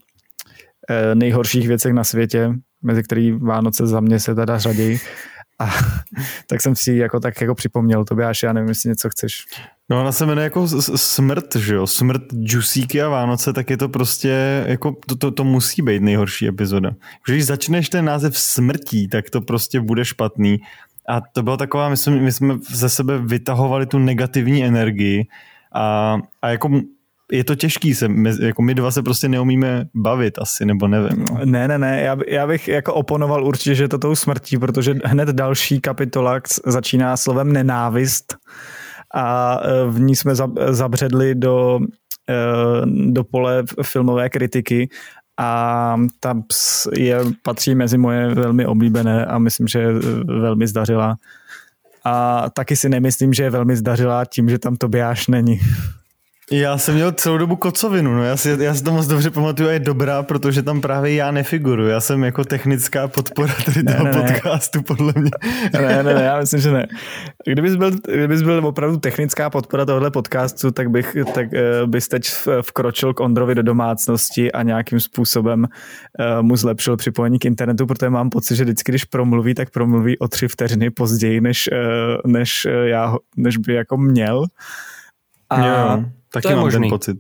nejhorších 1.14 1.68
věcech 1.68 1.94
na 1.94 2.04
světě, 2.04 2.54
mezi 2.82 3.04
který 3.04 3.32
Vánoce 3.32 3.88
za 3.88 4.00
mě 4.00 4.20
se 4.20 4.36
teda 4.36 4.58
řadí. 4.58 5.00
A 5.60 5.66
tak 6.48 6.62
jsem 6.62 6.76
si 6.76 6.94
jako 6.94 7.20
tak 7.20 7.42
jako 7.42 7.56
připomněl, 7.56 8.06
to 8.06 8.16
až 8.28 8.44
já 8.44 8.54
nevím, 8.54 8.70
jestli 8.70 8.90
něco 8.90 9.10
chceš. 9.10 9.46
No 9.90 10.02
ona 10.02 10.12
se 10.12 10.26
jmenuje 10.26 10.44
jako 10.44 10.68
smrt, 10.98 11.56
že 11.56 11.76
jo, 11.76 11.88
smrt 11.88 12.22
Džusíky 12.34 13.02
a 13.02 13.10
Vánoce, 13.10 13.54
tak 13.54 13.70
je 13.70 13.78
to 13.78 13.90
prostě, 13.90 14.64
jako 14.68 14.96
to, 15.08 15.16
to, 15.16 15.32
to 15.32 15.44
musí 15.44 15.82
být 15.82 16.02
nejhorší 16.02 16.48
epizoda. 16.48 16.92
Když 17.28 17.46
začneš 17.46 17.90
ten 17.90 18.06
název 18.06 18.38
smrtí, 18.38 19.08
tak 19.08 19.30
to 19.30 19.42
prostě 19.42 19.82
bude 19.82 20.06
špatný. 20.06 20.58
A 21.10 21.22
to 21.34 21.44
bylo 21.44 21.58
taková, 21.58 21.90
my 21.90 21.98
jsme, 21.98 22.16
my 22.16 22.32
jsme 22.32 22.56
ze 22.70 22.90
sebe 22.90 23.18
vytahovali 23.18 23.86
tu 23.86 24.00
negativní 24.00 24.66
energii 24.66 25.28
a, 25.74 26.18
a 26.42 26.50
jako 26.50 26.82
je 27.32 27.44
to 27.44 27.56
těžký, 27.56 27.96
se, 27.96 28.08
my, 28.08 28.32
jako 28.42 28.62
my 28.62 28.76
dva 28.76 28.92
se 28.92 29.04
prostě 29.04 29.30
neumíme 29.30 29.86
bavit 29.94 30.40
asi, 30.40 30.66
nebo 30.66 30.88
nevím. 30.88 31.26
No. 31.30 31.40
Ne, 31.46 31.68
ne, 31.68 31.78
ne, 31.78 32.02
já, 32.02 32.18
já 32.28 32.48
bych 32.48 32.68
jako 32.68 32.94
oponoval 32.94 33.46
určitě, 33.46 33.76
že 33.76 33.88
to 33.88 33.98
tou 33.98 34.16
smrtí, 34.16 34.58
protože 34.58 34.96
hned 35.06 35.30
další 35.30 35.82
kapitola 35.82 36.40
začíná 36.66 37.18
slovem 37.18 37.54
nenávist 37.54 38.36
a 39.14 39.58
e, 39.64 39.86
v 39.90 40.00
ní 40.00 40.16
jsme 40.16 40.34
zabředli 40.70 41.36
do, 41.36 41.80
e, 42.30 42.36
do 43.12 43.24
pole 43.24 43.64
filmové 43.84 44.30
kritiky 44.30 44.90
a 45.38 45.96
tam 46.20 46.44
je, 46.94 47.20
patří 47.44 47.76
mezi 47.76 47.98
moje 47.98 48.36
velmi 48.36 48.66
oblíbené 48.66 49.26
a 49.26 49.38
myslím, 49.38 49.68
že 49.68 49.80
je 49.80 49.94
velmi 50.26 50.68
zdařila. 50.68 51.16
A 52.04 52.46
taky 52.50 52.76
si 52.76 52.90
nemyslím, 52.90 53.34
že 53.34 53.44
je 53.44 53.50
velmi 53.50 53.76
zdařila 53.76 54.26
tím, 54.26 54.50
že 54.50 54.60
tam 54.60 54.76
Tobiáš 54.76 55.28
není. 55.28 55.60
Já 56.52 56.78
jsem 56.78 56.96
měl 56.96 57.12
celou 57.12 57.38
dobu 57.38 57.56
kocovinu, 57.56 58.16
no 58.16 58.24
já 58.24 58.38
si, 58.38 58.58
já 58.60 58.74
si 58.74 58.84
to 58.84 58.92
moc 58.92 59.08
dobře 59.08 59.32
pamatuju 59.32 59.70
a 59.70 59.72
je 59.72 59.80
dobrá, 59.80 60.24
protože 60.24 60.64
tam 60.64 60.82
právě 60.82 61.14
já 61.14 61.32
nefiguru. 61.32 61.88
Já 61.88 62.02
jsem 62.02 62.24
jako 62.24 62.44
technická 62.44 63.08
podpora 63.08 63.54
tady 63.66 63.84
toho 63.84 64.04
ne, 64.04 64.12
ne, 64.12 64.22
podcastu, 64.22 64.82
podle 64.82 65.14
mě. 65.16 65.32
Ne, 65.74 66.04
ne, 66.04 66.14
ne, 66.14 66.24
já 66.24 66.40
myslím, 66.40 66.60
že 66.60 66.72
ne. 66.72 66.88
Kdybys 67.46 67.76
byl, 67.76 67.92
kdybys 67.92 68.42
byl 68.42 68.68
opravdu 68.68 68.98
technická 68.98 69.50
podpora 69.50 69.86
tohohle 69.86 70.12
podcastu, 70.12 70.72
tak, 70.72 70.90
bych, 70.90 71.16
tak 71.34 71.48
uh, 71.52 71.90
bys 71.90 72.08
teď 72.08 72.32
vkročil 72.62 73.14
k 73.14 73.20
Ondrovi 73.20 73.56
do 73.56 73.64
domácnosti 73.64 74.52
a 74.52 74.64
nějakým 74.64 75.00
způsobem 75.00 75.64
uh, 75.64 76.42
mu 76.42 76.56
zlepšil 76.56 76.98
připojení 76.98 77.40
k 77.40 77.46
internetu, 77.46 77.86
protože 77.86 78.10
mám 78.10 78.30
pocit, 78.30 78.56
že 78.56 78.64
vždycky, 78.64 78.92
když 78.92 79.06
promluví, 79.06 79.54
tak 79.54 79.70
promluví 79.70 80.20
o 80.20 80.28
tři 80.28 80.48
vteřiny 80.48 80.90
později, 80.90 81.42
než, 81.42 81.70
uh, 81.72 82.32
než, 82.32 82.68
já, 82.84 83.16
než 83.38 83.58
by 83.58 83.74
jako 83.74 83.98
měl. 83.98 84.46
A 85.50 85.68
jo. 85.68 86.06
Taky 86.34 86.42
to 86.44 86.50
je 86.50 86.56
mám 86.56 86.66
možný. 86.66 86.82
ten 86.82 86.90
pocit. 86.90 87.18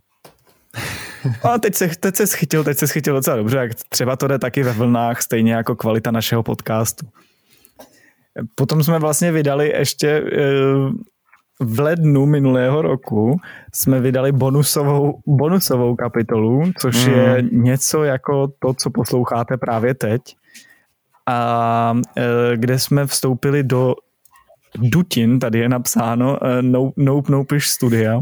A 1.43 1.57
teď 1.57 1.75
se, 1.75 1.87
teď 1.99 2.15
se 2.15 2.27
schytil, 2.27 2.63
teď 2.63 2.77
se 2.77 2.87
schytil 2.87 3.13
docela 3.13 3.37
dobře, 3.37 3.57
jak 3.57 3.71
třeba 3.89 4.15
to 4.15 4.27
jde 4.27 4.39
taky 4.39 4.63
ve 4.63 4.73
vlnách, 4.73 5.21
stejně 5.21 5.53
jako 5.53 5.75
kvalita 5.75 6.11
našeho 6.11 6.43
podcastu. 6.43 7.07
Potom 8.55 8.83
jsme 8.83 8.99
vlastně 8.99 9.31
vydali 9.31 9.69
ještě 9.69 10.21
uh, 10.21 10.91
v 11.59 11.79
lednu 11.79 12.25
minulého 12.25 12.81
roku 12.81 13.37
jsme 13.73 13.99
vydali 13.99 14.31
bonusovou, 14.31 15.19
bonusovou 15.27 15.95
kapitolu, 15.95 16.71
což 16.79 17.07
mm. 17.07 17.13
je 17.13 17.43
něco 17.51 18.03
jako 18.03 18.47
to, 18.59 18.73
co 18.73 18.89
posloucháte 18.89 19.57
právě 19.57 19.93
teď. 19.93 20.21
A 21.25 21.93
e, 22.17 22.57
kde 22.57 22.79
jsme 22.79 23.07
vstoupili 23.07 23.63
do 23.63 23.95
dutin, 24.75 25.39
tady 25.39 25.59
je 25.59 25.69
napsáno 25.69 26.45
e, 26.45 26.61
Nope 26.97 27.31
Nope 27.31 27.59
Studia. 27.59 28.21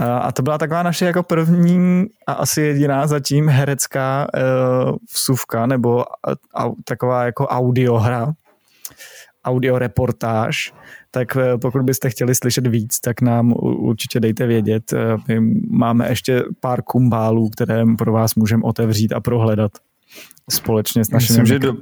A 0.00 0.32
to 0.32 0.42
byla 0.42 0.58
taková 0.58 0.82
naše 0.82 1.04
jako 1.04 1.22
první 1.22 2.06
a 2.26 2.32
asi 2.32 2.60
jediná 2.60 3.06
zatím 3.06 3.48
herecká 3.48 4.26
uh, 4.34 4.96
vsuvka 5.12 5.66
nebo 5.66 5.96
uh, 5.96 6.72
taková 6.84 7.24
jako 7.24 7.46
audiohra, 7.46 8.32
audioreportáž, 9.44 10.72
tak 11.10 11.36
uh, 11.36 11.42
pokud 11.60 11.82
byste 11.82 12.10
chtěli 12.10 12.34
slyšet 12.34 12.66
víc, 12.66 13.00
tak 13.00 13.20
nám 13.20 13.52
určitě 13.58 14.20
dejte 14.20 14.46
vědět. 14.46 14.92
Uh, 14.92 14.98
my 15.28 15.40
máme 15.70 16.08
ještě 16.08 16.42
pár 16.60 16.82
kumbálů, 16.82 17.48
které 17.48 17.84
pro 17.98 18.12
vás 18.12 18.34
můžeme 18.34 18.62
otevřít 18.64 19.12
a 19.12 19.20
prohledat 19.20 19.72
společně 20.50 21.04
s 21.04 21.10
našimi... 21.10 21.40
Myslím, 21.40 21.46
že 21.46 21.58
do, 21.58 21.74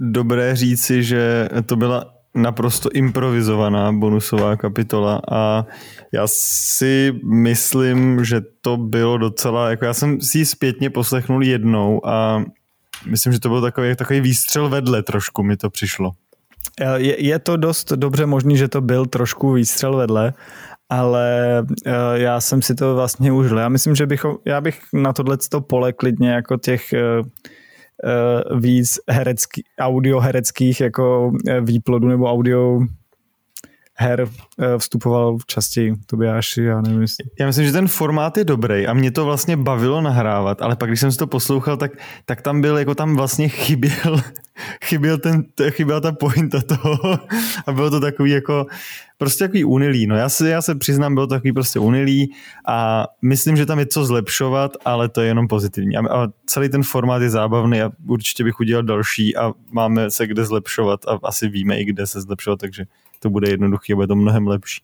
dobré 0.00 0.56
říci, 0.56 1.02
že 1.02 1.48
to 1.66 1.76
byla 1.76 2.21
naprosto 2.34 2.88
improvizovaná 2.94 3.92
bonusová 3.92 4.56
kapitola 4.56 5.20
a 5.30 5.66
já 6.12 6.26
si 6.26 7.20
myslím, 7.24 8.24
že 8.24 8.40
to 8.60 8.76
bylo 8.76 9.18
docela, 9.18 9.70
jako 9.70 9.84
já 9.84 9.94
jsem 9.94 10.20
si 10.20 10.38
ji 10.38 10.46
zpětně 10.46 10.90
poslechnul 10.90 11.42
jednou 11.42 12.06
a 12.06 12.44
myslím, 13.06 13.32
že 13.32 13.40
to 13.40 13.48
byl 13.48 13.60
takový, 13.60 13.96
takový 13.96 14.20
výstřel 14.20 14.68
vedle 14.68 15.02
trošku 15.02 15.42
mi 15.42 15.56
to 15.56 15.70
přišlo. 15.70 16.10
Je, 16.96 17.24
je 17.24 17.38
to 17.38 17.56
dost 17.56 17.92
dobře 17.92 18.26
možný, 18.26 18.56
že 18.56 18.68
to 18.68 18.80
byl 18.80 19.06
trošku 19.06 19.52
výstřel 19.52 19.96
vedle, 19.96 20.32
ale 20.88 21.58
eh, 21.86 21.92
já 22.14 22.40
jsem 22.40 22.62
si 22.62 22.74
to 22.74 22.94
vlastně 22.94 23.32
užil. 23.32 23.58
Já 23.58 23.68
myslím, 23.68 23.94
že 23.94 24.06
bychom, 24.06 24.36
já 24.44 24.60
bych 24.60 24.80
na 24.92 25.12
tohle 25.12 25.36
to 25.50 25.60
pole 25.60 25.92
klidně 25.92 26.30
jako 26.30 26.56
těch 26.56 26.92
eh, 26.92 27.00
víc 28.56 28.98
herecký, 29.08 29.64
audio 29.80 30.20
hereckých 30.20 30.80
jako 30.80 31.32
eh, 31.48 31.60
výplodů 31.60 32.08
nebo 32.08 32.30
audio 32.30 32.80
her 33.94 34.22
uh, 34.22 34.28
vstupoval 34.78 35.36
častěji 35.46 35.94
Tobiáši, 36.06 36.62
já 36.62 36.80
nevím 36.80 37.00
jestli. 37.00 37.24
Já 37.40 37.46
myslím, 37.46 37.66
že 37.66 37.72
ten 37.72 37.88
formát 37.88 38.36
je 38.36 38.44
dobrý 38.44 38.86
a 38.86 38.92
mě 38.92 39.10
to 39.10 39.24
vlastně 39.24 39.56
bavilo 39.56 40.00
nahrávat, 40.00 40.62
ale 40.62 40.76
pak 40.76 40.90
když 40.90 41.00
jsem 41.00 41.12
si 41.12 41.18
to 41.18 41.26
poslouchal, 41.26 41.76
tak, 41.76 41.92
tak 42.24 42.42
tam 42.42 42.60
byl, 42.60 42.78
jako 42.78 42.94
tam 42.94 43.16
vlastně 43.16 43.48
chyběl, 43.48 44.20
chyběl 44.84 45.18
ten, 45.18 45.44
chyběla 45.70 46.00
ta 46.00 46.12
pointa 46.12 46.60
toho 46.62 46.98
a 47.66 47.72
bylo 47.72 47.90
to 47.90 48.00
takový 48.00 48.30
jako 48.30 48.66
prostě 49.18 49.44
takový 49.44 49.64
unilý. 49.64 50.06
No 50.06 50.16
já 50.16 50.28
se, 50.28 50.48
já 50.48 50.62
se 50.62 50.74
přiznám, 50.74 51.14
bylo 51.14 51.26
to 51.26 51.34
takový 51.34 51.52
prostě 51.52 51.78
unilý 51.78 52.32
a 52.68 53.06
myslím, 53.22 53.56
že 53.56 53.66
tam 53.66 53.78
je 53.78 53.86
co 53.86 54.04
zlepšovat, 54.04 54.72
ale 54.84 55.08
to 55.08 55.20
je 55.20 55.26
jenom 55.26 55.48
pozitivní. 55.48 55.96
A, 55.96 56.00
a 56.00 56.28
celý 56.46 56.68
ten 56.68 56.82
formát 56.82 57.22
je 57.22 57.30
zábavný 57.30 57.82
a 57.82 57.90
určitě 58.06 58.44
bych 58.44 58.60
udělal 58.60 58.82
další 58.82 59.36
a 59.36 59.52
máme 59.70 60.10
se 60.10 60.26
kde 60.26 60.44
zlepšovat 60.44 61.00
a 61.08 61.18
asi 61.22 61.48
víme 61.48 61.80
i 61.80 61.84
kde 61.84 62.06
se 62.06 62.20
zlepšovat, 62.20 62.58
takže 62.58 62.84
to 63.22 63.30
bude 63.30 63.50
jednoduché 63.50 63.92
a 63.92 63.96
bude 63.96 64.06
to 64.06 64.16
mnohem 64.16 64.46
lepší. 64.46 64.82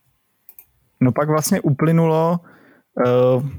No 1.01 1.11
pak 1.11 1.29
vlastně 1.29 1.61
uplynulo 1.61 2.39
uh, 3.05 3.49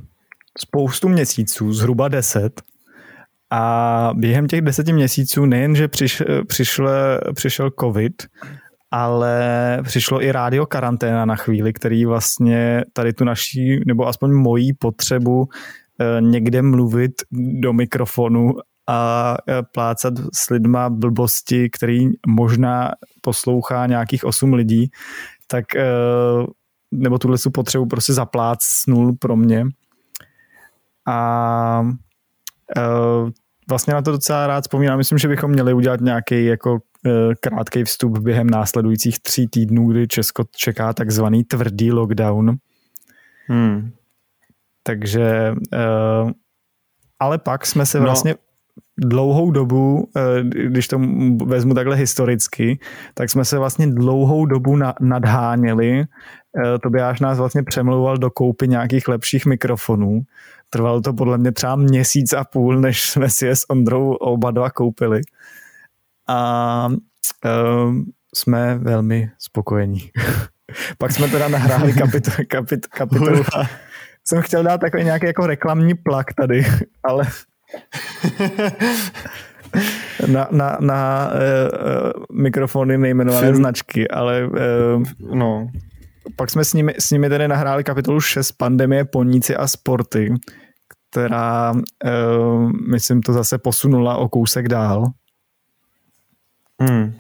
spoustu 0.58 1.08
měsíců, 1.08 1.72
zhruba 1.72 2.08
deset, 2.08 2.62
a 3.50 4.10
během 4.14 4.46
těch 4.46 4.60
deseti 4.60 4.92
měsíců 4.92 5.46
nejen, 5.46 5.74
že 5.74 5.88
přiš, 5.88 6.22
přišel, 6.46 6.88
přišel 7.34 7.70
covid, 7.80 8.22
ale 8.90 9.78
přišlo 9.82 10.22
i 10.22 10.32
rádio 10.32 10.66
karanténa 10.66 11.24
na 11.24 11.36
chvíli, 11.36 11.72
který 11.72 12.06
vlastně 12.06 12.84
tady 12.92 13.12
tu 13.12 13.24
naší, 13.24 13.80
nebo 13.86 14.06
aspoň 14.06 14.32
mojí 14.32 14.72
potřebu 14.72 15.48
eh, 16.00 16.20
někde 16.20 16.62
mluvit 16.62 17.12
do 17.60 17.72
mikrofonu 17.72 18.52
a 18.86 19.36
eh, 19.48 19.62
plácat 19.62 20.14
s 20.34 20.50
lidma 20.50 20.90
blbosti, 20.90 21.70
který 21.70 22.08
možná 22.26 22.90
poslouchá 23.20 23.86
nějakých 23.86 24.24
osm 24.24 24.52
lidí, 24.52 24.90
tak 25.46 25.76
eh, 25.76 25.86
nebo 26.90 27.18
tuhle 27.18 27.38
tu 27.38 27.50
potřebu 27.50 27.86
prostě 27.86 28.12
zaplácnul 28.12 29.16
pro 29.16 29.36
mě. 29.36 29.66
A 31.06 31.82
vlastně 33.68 33.94
na 33.94 34.02
to 34.02 34.10
docela 34.10 34.46
rád 34.46 34.60
vzpomínám. 34.60 34.98
Myslím, 34.98 35.18
že 35.18 35.28
bychom 35.28 35.50
měli 35.50 35.72
udělat 35.74 36.00
nějaký 36.00 36.44
jako 36.44 36.78
krátký 37.40 37.84
vstup 37.84 38.18
během 38.18 38.50
následujících 38.50 39.20
tří 39.20 39.48
týdnů, 39.48 39.90
kdy 39.90 40.08
Česko 40.08 40.44
čeká 40.56 40.92
takzvaný 40.92 41.44
tvrdý 41.44 41.92
lockdown. 41.92 42.56
Hmm. 43.46 43.92
Takže, 44.82 45.54
ale 47.18 47.38
pak 47.38 47.66
jsme 47.66 47.86
se 47.86 48.00
no. 48.00 48.06
Dlouhou 49.00 49.50
dobu, 49.50 50.08
eh, 50.16 50.42
když 50.42 50.88
to 50.88 51.00
vezmu 51.46 51.74
takhle 51.74 51.96
historicky, 51.96 52.78
tak 53.14 53.30
jsme 53.30 53.44
se 53.44 53.58
vlastně 53.58 53.86
dlouhou 53.86 54.46
dobu 54.46 54.76
nadháněli. 55.00 56.04
To 56.82 56.90
by 56.90 57.02
až 57.02 57.20
nás 57.20 57.38
vlastně 57.38 57.62
přemlouval 57.62 58.16
do 58.16 58.30
koupy 58.30 58.68
nějakých 58.68 59.08
lepších 59.08 59.46
mikrofonů. 59.46 60.20
Trvalo 60.70 61.00
to 61.00 61.12
podle 61.12 61.38
mě 61.38 61.52
třeba 61.52 61.76
měsíc 61.76 62.32
a 62.32 62.44
půl, 62.44 62.80
než 62.80 63.10
jsme 63.10 63.30
si 63.30 63.46
je 63.46 63.56
s 63.56 63.70
Ondrou 63.70 64.12
oba 64.12 64.50
dva 64.50 64.70
koupili 64.70 65.20
a 66.30 66.88
uh, 67.44 67.94
jsme 68.34 68.78
velmi 68.78 69.30
spokojení. 69.38 70.10
Pak 70.98 71.12
jsme 71.12 71.28
teda 71.28 71.48
nahráli 71.48 71.92
kapit, 71.92 72.28
kapit, 72.48 72.86
kapitolu. 72.86 73.42
Jsem 74.24 74.42
chtěl 74.42 74.62
dát 74.62 74.80
takový 74.80 75.04
nějaký 75.04 75.26
jako 75.26 75.46
reklamní 75.46 75.94
plak 75.94 76.26
tady, 76.34 76.66
ale 77.02 77.24
na, 80.26 80.48
na, 80.50 80.76
na 80.80 81.30
uh, 81.32 82.10
mikrofony 82.32 82.98
nejmenované 82.98 83.46
Film. 83.46 83.56
značky, 83.56 84.08
ale 84.08 84.46
uh, 84.46 85.02
no. 85.36 85.70
pak 86.36 86.50
jsme 86.50 86.64
s 86.64 86.74
nimi, 86.74 86.94
s 86.98 87.10
nimi 87.10 87.28
tedy 87.28 87.48
nahráli 87.48 87.84
kapitolu 87.84 88.20
6 88.20 88.52
Pandemie, 88.52 89.04
poníci 89.04 89.56
a 89.56 89.66
sporty, 89.66 90.34
která, 91.10 91.72
uh, 91.72 92.72
myslím, 92.90 93.22
to 93.22 93.32
zase 93.32 93.58
posunula 93.58 94.16
o 94.16 94.28
kousek 94.28 94.68
dál. 94.68 95.04
Hmm. 96.80 97.19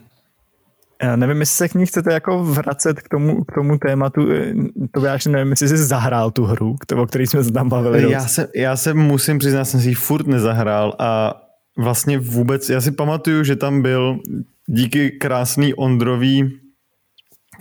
Já 1.02 1.16
nevím, 1.16 1.40
jestli 1.40 1.56
se 1.56 1.68
k 1.68 1.74
ní 1.74 1.86
chcete 1.86 2.12
jako 2.12 2.44
vracet 2.44 3.00
k 3.00 3.08
tomu, 3.08 3.44
k 3.44 3.52
tomu 3.52 3.78
tématu, 3.78 4.26
to 4.92 5.04
já 5.04 5.18
nevím, 5.28 5.50
jestli 5.50 5.68
jsi 5.68 5.76
zahrál 5.76 6.30
tu 6.30 6.44
hru, 6.44 6.76
o 6.96 7.06
který 7.06 7.26
jsme 7.26 7.44
se 7.44 7.52
tam 7.52 7.68
bavili. 7.68 8.12
Já 8.12 8.20
se, 8.20 8.48
já 8.56 8.76
se 8.76 8.94
musím 8.94 9.38
přiznat, 9.38 9.64
jsem 9.64 9.80
si 9.80 9.88
ji 9.88 9.94
furt 9.94 10.26
nezahrál 10.26 10.96
a 10.98 11.34
vlastně 11.78 12.18
vůbec, 12.18 12.70
já 12.70 12.80
si 12.80 12.92
pamatuju, 12.92 13.44
že 13.44 13.56
tam 13.56 13.82
byl 13.82 14.18
díky 14.66 15.10
krásný 15.10 15.74
Ondrový 15.74 16.60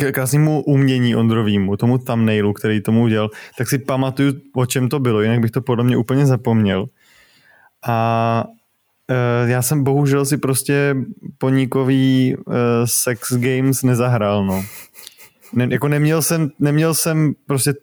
krásnému 0.08 0.64
umění 0.64 1.16
Ondrovýmu, 1.16 1.78
tomu 1.78 1.98
thumbnailu, 1.98 2.54
který 2.54 2.82
tomu 2.82 3.04
udělal, 3.04 3.30
tak 3.58 3.70
si 3.70 3.80
pamatuju, 3.80 4.34
o 4.56 4.66
čem 4.66 4.90
to 4.90 5.00
bylo, 5.00 5.22
jinak 5.22 5.40
bych 5.40 5.52
to 5.52 5.62
podle 5.62 5.84
mě 5.84 5.98
úplně 5.98 6.26
zapomněl. 6.26 6.86
A 7.88 8.46
já 9.46 9.62
jsem 9.62 9.84
bohužel 9.84 10.26
si 10.26 10.38
prostě 10.38 10.96
poníkový 11.38 12.36
uh, 12.36 12.54
sex 12.86 13.34
games 13.34 13.84
nezahrál, 13.84 14.46
no. 14.46 14.66
Ne, 15.54 15.68
jako 15.72 15.88
neměl 15.88 16.22
jsem, 16.22 16.50
neměl 16.60 16.94
jsem 16.94 17.34
prostě 17.48 17.74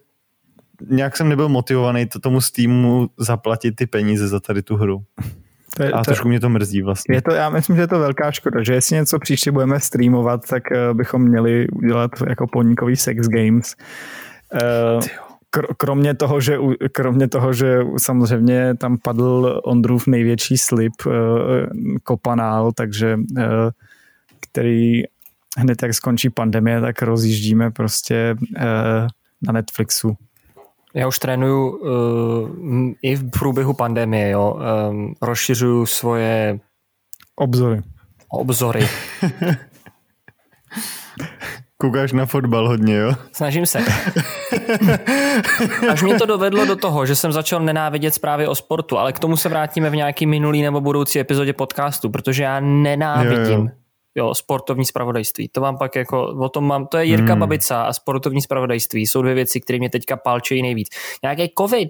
nějak 0.91 1.17
jsem 1.17 1.29
nebyl 1.29 1.49
motivovaný 1.49 2.07
to 2.07 2.19
tomu 2.19 2.41
Steamu 2.41 3.09
zaplatit 3.19 3.77
ty 3.77 3.87
peníze 3.87 4.29
za 4.29 4.41
tady 4.41 4.63
tu 4.63 4.77
hru. 4.77 5.03
To 5.77 5.83
je, 5.83 5.93
a 5.93 5.99
to, 5.99 6.05
trošku 6.05 6.29
mě 6.29 6.41
to 6.41 6.49
mrzí 6.49 6.83
vlastně. 6.83 7.17
Je 7.17 7.23
to, 7.23 7.35
já 7.35 7.51
myslím, 7.51 7.77
že 7.77 7.83
je 7.83 7.89
to 7.89 7.99
velká 7.99 8.33
škoda, 8.33 8.63
že 8.63 8.75
jestli 8.75 8.97
něco 8.97 9.19
příště 9.19 9.53
budeme 9.53 9.81
streamovat, 9.81 10.49
tak 10.49 10.63
uh, 10.71 10.97
bychom 10.97 11.23
měli 11.23 11.69
udělat 11.69 12.11
jako 12.29 12.47
poníkový 12.47 12.97
sex 12.97 13.29
games. 13.29 13.75
Uh, 14.95 15.01
kromě 15.77 16.15
toho, 16.15 16.41
že, 16.41 16.59
kromě 16.93 17.29
toho, 17.29 17.53
že 17.53 17.79
samozřejmě 17.99 18.75
tam 18.75 18.99
padl 18.99 19.61
Ondrův 19.65 20.07
největší 20.07 20.59
slib, 20.59 20.93
uh, 21.07 21.13
kopanál, 22.03 22.73
takže 22.73 23.17
uh, 23.17 23.45
který 24.51 25.03
hned 25.59 25.83
jak 25.83 25.95
skončí 25.95 26.31
pandemie, 26.31 26.81
tak 26.81 27.03
rozjíždíme 27.03 27.71
prostě 27.71 28.37
uh, 28.41 28.63
na 29.43 29.53
Netflixu. 29.53 30.17
Já 30.95 31.09
už 31.09 31.19
trénuju 31.19 31.69
uh, 31.69 32.51
i 33.03 33.17
v 33.17 33.31
průběhu 33.31 33.73
pandemie, 33.73 34.31
jo. 34.31 34.61
Um, 34.91 35.15
rozšiřuju 35.23 35.87
svoje 35.87 36.61
obzory. 37.37 37.83
Obzory. 38.29 38.89
Koukáš 41.77 42.13
na 42.13 42.27
fotbal 42.27 42.69
hodně, 42.69 42.97
jo? 42.97 43.13
Snažím 43.33 43.67
se. 43.67 43.79
Až 45.91 46.03
mě 46.03 46.15
to 46.15 46.27
dovedlo 46.27 46.67
do 46.67 46.77
toho, 46.77 47.07
že 47.07 47.17
jsem 47.17 47.33
začal 47.33 47.61
nenávidět 47.61 48.15
zprávy 48.15 48.47
o 48.47 48.55
sportu, 48.55 48.99
ale 48.99 49.13
k 49.13 49.19
tomu 49.19 49.37
se 49.37 49.49
vrátíme 49.49 49.91
v 49.91 49.97
nějaký 49.97 50.27
minulý 50.27 50.63
nebo 50.63 50.81
budoucí 50.81 51.21
epizodě 51.21 51.53
podcastu, 51.53 52.11
protože 52.11 52.43
já 52.43 52.61
nenávidím. 52.61 53.59
Jo, 53.59 53.65
jo. 53.65 53.69
jo, 54.15 54.35
sportovní 54.35 54.85
spravodajství. 54.85 55.49
To 55.49 55.61
vám 55.61 55.79
pak 55.79 55.97
jako, 55.97 56.27
o 56.27 56.49
tom 56.49 56.67
mám, 56.67 56.87
to 56.87 56.97
je 56.97 57.05
Jirka 57.05 57.33
hmm. 57.33 57.41
Babica 57.41 57.83
a 57.83 57.93
sportovní 57.93 58.43
spravodajství. 58.43 59.07
Jsou 59.07 59.23
dvě 59.23 59.35
věci, 59.35 59.61
které 59.61 59.79
mě 59.79 59.91
teďka 59.91 60.17
palčejí 60.17 60.63
nejvíc. 60.63 60.89
Nějaký 61.23 61.53
covid, 61.59 61.89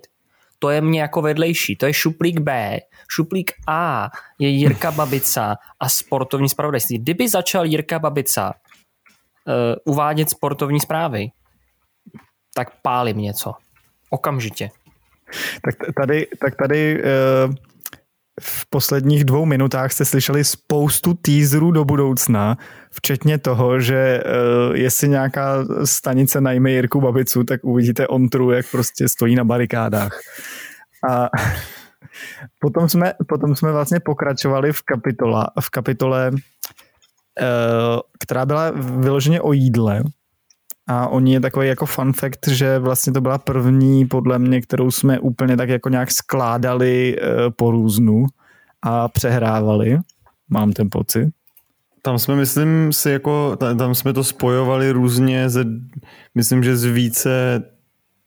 to 0.58 0.70
je 0.70 0.80
mě 0.80 1.00
jako 1.00 1.22
vedlejší, 1.22 1.76
to 1.76 1.86
je 1.86 1.92
šuplík 1.92 2.40
B, 2.40 2.78
šuplík 3.08 3.52
A 3.68 4.10
je 4.38 4.48
Jirka 4.48 4.90
Babica 4.90 5.56
a 5.80 5.88
sportovní 5.88 6.48
spravodajství. 6.48 6.98
Kdyby 6.98 7.28
začal 7.28 7.64
Jirka 7.64 7.98
Babica 7.98 8.54
uh, 8.54 9.92
uvádět 9.94 10.30
sportovní 10.30 10.80
zprávy, 10.80 11.28
tak 12.56 12.68
pálím 12.82 13.18
něco. 13.18 13.54
Okamžitě. 14.10 14.70
Tak 15.64 15.74
tady, 16.00 16.26
tak 16.40 16.56
tady 16.56 17.02
uh, 17.02 17.54
v 18.40 18.70
posledních 18.70 19.24
dvou 19.24 19.44
minutách 19.44 19.92
jste 19.92 20.04
slyšeli 20.04 20.44
spoustu 20.44 21.14
teaserů 21.14 21.70
do 21.70 21.84
budoucna, 21.84 22.56
včetně 22.90 23.38
toho, 23.38 23.80
že 23.80 24.22
uh, 24.24 24.76
jestli 24.76 25.08
nějaká 25.08 25.64
stanice 25.84 26.40
najme 26.40 26.70
Jirku 26.70 27.00
Babicu, 27.00 27.44
tak 27.44 27.64
uvidíte 27.64 28.08
Ontru, 28.08 28.50
jak 28.50 28.66
prostě 28.70 29.08
stojí 29.08 29.34
na 29.34 29.44
barikádách. 29.44 30.20
A 31.10 31.28
potom 32.60 32.88
jsme, 32.88 33.12
potom 33.28 33.56
jsme 33.56 33.72
vlastně 33.72 34.00
pokračovali 34.00 34.72
v, 34.72 34.82
kapitola, 34.82 35.46
v 35.60 35.70
kapitole, 35.70 36.30
uh, 36.30 36.38
která 38.20 38.46
byla 38.46 38.70
vyloženě 38.74 39.40
o 39.40 39.52
jídle, 39.52 40.02
a 40.86 41.08
oni 41.08 41.32
je 41.32 41.40
takový 41.40 41.68
jako 41.68 41.86
fun 41.86 42.12
fact, 42.12 42.48
že 42.48 42.78
vlastně 42.78 43.12
to 43.12 43.20
byla 43.20 43.38
první, 43.38 44.06
podle 44.06 44.38
mě, 44.38 44.60
kterou 44.60 44.90
jsme 44.90 45.20
úplně 45.20 45.56
tak 45.56 45.68
jako 45.68 45.88
nějak 45.88 46.10
skládali 46.10 47.16
e, 47.16 47.50
po 47.50 47.70
různu 47.70 48.26
a 48.82 49.08
přehrávali. 49.08 49.98
Mám 50.48 50.72
ten 50.72 50.88
pocit. 50.90 51.28
Tam 52.02 52.18
jsme, 52.18 52.36
myslím 52.36 52.92
si, 52.92 53.10
jako, 53.10 53.56
tam 53.56 53.94
jsme 53.94 54.12
to 54.12 54.24
spojovali 54.24 54.90
různě, 54.90 55.50
ze, 55.50 55.64
myslím, 56.34 56.62
že 56.64 56.76
s 56.76 56.84
více 56.84 57.62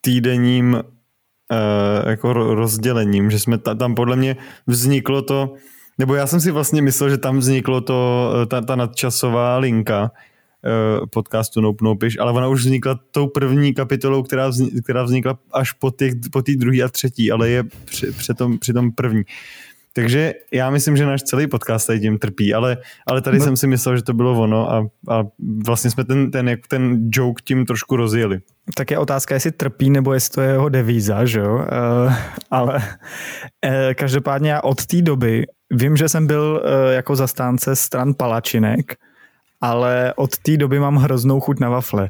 týdenním 0.02 0.74
uh, 0.74 2.10
jako 2.10 2.34
rozdělením, 2.34 3.32
že 3.32 3.40
jsme 3.40 3.58
ta, 3.58 3.76
tam 3.76 3.96
podle 3.96 4.16
mě 4.16 4.36
vzniklo 4.68 5.22
to, 5.22 5.54
nebo 5.98 6.16
já 6.16 6.28
jsem 6.28 6.42
si 6.42 6.52
vlastně 6.52 6.82
myslel, 6.82 7.10
že 7.10 7.18
tam 7.18 7.38
vzniklo 7.38 7.82
to, 7.82 8.32
e, 8.44 8.46
ta, 8.46 8.62
ta 8.62 8.76
nadčasová 8.76 9.58
linka, 9.58 10.12
Eh, 10.12 10.29
podcastu 11.10 11.62
Nope 11.62 11.86
Nopiš, 11.86 12.18
ale 12.20 12.32
ona 12.32 12.48
už 12.48 12.62
vznikla 12.62 13.00
tou 13.12 13.28
první 13.28 13.74
kapitolou, 13.74 14.24
která, 14.24 14.48
vznikla, 14.48 14.82
která 14.84 15.04
vznikla 15.04 15.40
až 15.54 15.72
po 15.72 15.92
té 15.92 16.10
po 16.32 16.42
druhé 16.58 16.84
a 16.84 16.88
třetí, 16.88 17.32
ale 17.32 17.50
je 17.50 17.64
při, 17.86 18.12
při, 18.12 18.34
tom, 18.34 18.58
při 18.60 18.74
tom 18.74 18.92
první. 18.92 19.24
Takže 19.94 20.34
já 20.52 20.70
myslím, 20.70 20.98
že 20.98 21.06
náš 21.06 21.24
celý 21.24 21.48
podcast 21.48 21.88
tady 21.88 22.00
tím 22.00 22.18
trpí, 22.18 22.54
ale, 22.54 22.78
ale 23.08 23.22
tady 23.22 23.40
no. 23.40 23.46
jsem 23.46 23.58
si 23.58 23.68
myslel, 23.68 23.96
že 23.96 24.04
to 24.04 24.14
bylo 24.14 24.44
ono 24.44 24.72
a, 24.72 24.88
a 25.10 25.24
vlastně 25.66 25.92
jsme 25.92 26.04
ten, 26.04 26.32
ten, 26.32 26.58
ten 26.68 27.10
joke 27.12 27.44
tím 27.46 27.66
trošku 27.66 27.96
rozjeli. 27.96 28.40
Tak 28.76 28.92
je 28.92 28.98
otázka, 28.98 29.34
jestli 29.34 29.52
trpí, 29.52 29.90
nebo 29.90 30.14
jestli 30.14 30.34
to 30.34 30.42
je 30.42 30.50
jeho 30.50 30.70
devíza, 30.70 31.26
že 31.26 31.40
jo? 31.40 31.56
Uh, 31.56 32.14
ale 32.52 32.76
uh, 32.76 33.72
každopádně 33.94 34.52
já 34.52 34.62
od 34.62 34.86
té 34.86 35.02
doby 35.02 35.46
vím, 35.72 35.98
že 35.98 36.10
jsem 36.10 36.28
byl 36.28 36.62
uh, 36.64 36.94
jako 36.94 37.16
zastánce 37.16 37.76
stran 37.76 38.14
palačinek, 38.14 38.96
ale 39.62 40.14
od 40.16 40.38
té 40.38 40.58
doby 40.58 40.80
mám 40.80 40.96
hroznou 40.96 41.40
chuť 41.40 41.60
na 41.60 41.70
wafle. 41.70 42.10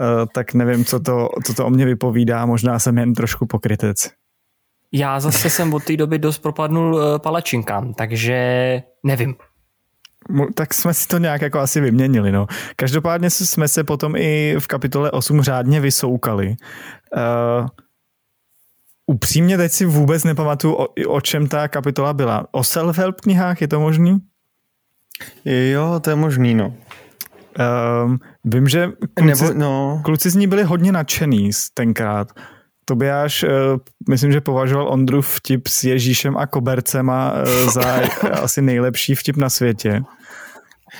Uh, 0.00 0.26
tak 0.34 0.54
nevím, 0.54 0.84
co 0.84 1.00
to, 1.00 1.28
co 1.44 1.54
to 1.54 1.66
o 1.66 1.70
mě 1.70 1.84
vypovídá, 1.84 2.46
možná 2.46 2.78
jsem 2.78 2.98
jen 2.98 3.14
trošku 3.14 3.46
pokrytec. 3.46 4.10
Já 4.92 5.20
zase 5.20 5.50
jsem 5.50 5.74
od 5.74 5.84
té 5.84 5.96
doby 5.96 6.18
dost 6.18 6.38
propadnul 6.38 6.94
uh, 6.94 7.18
palačinkám, 7.18 7.94
takže 7.94 8.82
nevím. 9.04 9.34
Tak 10.54 10.74
jsme 10.74 10.94
si 10.94 11.08
to 11.08 11.18
nějak 11.18 11.42
jako 11.42 11.58
asi 11.58 11.80
vyměnili, 11.80 12.32
no. 12.32 12.46
Každopádně 12.76 13.30
jsme 13.30 13.68
se 13.68 13.84
potom 13.84 14.16
i 14.16 14.56
v 14.58 14.66
kapitole 14.66 15.10
8 15.10 15.42
řádně 15.42 15.80
vysoukali. 15.80 16.56
Uh, 17.16 17.66
upřímně 19.06 19.56
teď 19.56 19.72
si 19.72 19.86
vůbec 19.86 20.24
nepamatuju, 20.24 20.74
o, 20.74 20.86
o 21.08 21.20
čem 21.20 21.48
ta 21.48 21.68
kapitola 21.68 22.12
byla. 22.12 22.46
O 22.50 22.60
self-help 22.60 23.14
knihách 23.22 23.60
je 23.60 23.68
to 23.68 23.80
možný? 23.80 24.18
Jo, 25.44 26.00
to 26.00 26.10
je 26.10 26.16
možný, 26.16 26.54
no. 26.54 26.74
Um, 28.04 28.18
vím, 28.44 28.68
že 28.68 28.88
kluci, 29.14 29.44
Nebo, 29.44 29.58
no. 29.58 30.00
kluci 30.04 30.30
z 30.30 30.34
ní 30.34 30.46
byli 30.46 30.62
hodně 30.62 30.92
nadšený 30.92 31.50
tenkrát. 31.74 32.28
Tobiáš, 32.84 33.42
uh, 33.42 33.50
myslím, 34.08 34.32
že 34.32 34.40
považoval 34.40 34.88
Ondru 34.88 35.22
vtip 35.22 35.68
s 35.68 35.84
Ježíšem 35.84 36.36
a 36.36 36.46
Kobercema 36.46 37.32
uh, 37.32 37.70
za 37.70 38.00
asi 38.42 38.62
nejlepší 38.62 39.14
vtip 39.14 39.36
na 39.36 39.50
světě. 39.50 40.02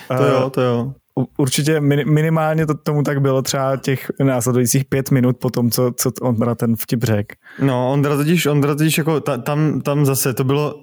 To 0.07 0.23
jo, 0.25 0.49
to 0.49 0.61
jo. 0.61 0.93
Určitě 1.37 1.79
minimálně 1.81 2.65
to 2.65 2.73
tomu 2.73 3.03
tak 3.03 3.21
bylo 3.21 3.41
třeba 3.41 3.77
těch 3.77 4.11
následujících 4.23 4.85
pět 4.85 5.11
minut 5.11 5.37
po 5.37 5.49
tom, 5.49 5.71
co, 5.71 5.91
co 5.97 6.11
Ondra 6.21 6.55
ten 6.55 6.75
vtip 6.75 7.03
řekl. 7.03 7.35
No, 7.61 7.91
Ondra 7.91 8.15
totiž, 8.15 8.45
Ondra 8.45 8.75
totiž 8.75 8.97
jako 8.97 9.19
ta, 9.19 9.37
tam, 9.37 9.81
tam 9.81 10.05
zase 10.05 10.33
to 10.33 10.43
bylo 10.43 10.75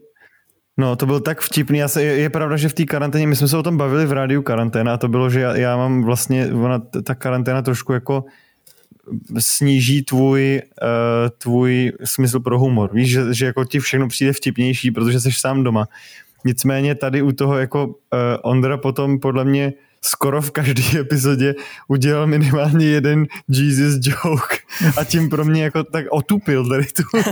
No, 0.76 0.96
to 0.96 1.06
bylo 1.06 1.20
tak 1.20 1.40
vtipný. 1.40 1.78
Já 1.78 1.88
se, 1.88 2.02
je, 2.02 2.16
je 2.16 2.30
pravda, 2.30 2.56
že 2.56 2.68
v 2.68 2.74
té 2.74 2.84
karanténě, 2.84 3.26
my 3.26 3.36
jsme 3.36 3.48
se 3.48 3.56
o 3.56 3.62
tom 3.62 3.76
bavili 3.76 4.06
v 4.06 4.12
rádiu 4.12 4.42
karanténa 4.42 4.94
a 4.94 4.96
to 4.96 5.08
bylo, 5.08 5.30
že 5.30 5.40
já, 5.40 5.56
já 5.56 5.76
mám 5.76 6.02
vlastně, 6.02 6.52
ona, 6.52 6.78
ta 6.78 7.14
karanténa 7.14 7.62
trošku 7.62 7.92
jako 7.92 8.24
sníží 9.38 10.02
tvůj, 10.02 10.62
uh, 10.82 11.30
tvůj 11.38 11.92
smysl 12.04 12.40
pro 12.40 12.58
humor. 12.58 12.90
Víš, 12.94 13.10
že, 13.10 13.34
že 13.34 13.46
jako 13.46 13.64
ti 13.64 13.80
všechno 13.80 14.08
přijde 14.08 14.32
vtipnější, 14.32 14.90
protože 14.90 15.20
jsi 15.20 15.32
sám 15.32 15.64
doma. 15.64 15.88
Nicméně 16.44 16.94
tady 16.94 17.22
u 17.22 17.32
toho 17.32 17.58
jako 17.58 17.86
uh, 17.86 17.92
Ondra 18.42 18.76
potom 18.76 19.20
podle 19.20 19.44
mě 19.44 19.72
skoro 20.04 20.42
v 20.42 20.50
každé 20.50 20.82
epizodě 21.00 21.54
udělal 21.88 22.26
minimálně 22.26 22.86
jeden 22.86 23.26
Jesus 23.48 23.94
joke 24.02 24.56
a 24.96 25.04
tím 25.04 25.28
pro 25.28 25.44
mě 25.44 25.64
jako 25.64 25.84
tak 25.84 26.04
otupil 26.10 26.68
tady 26.68 26.84
tu, 26.84 27.02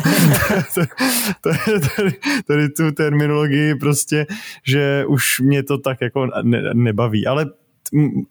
tady, 1.40 1.58
tady, 1.96 2.12
tady 2.46 2.68
tu 2.68 2.92
terminologii 2.92 3.74
prostě, 3.74 4.26
že 4.66 5.04
už 5.08 5.40
mě 5.40 5.62
to 5.62 5.78
tak 5.78 6.00
jako 6.00 6.26
ne, 6.42 6.62
nebaví, 6.74 7.26
ale 7.26 7.46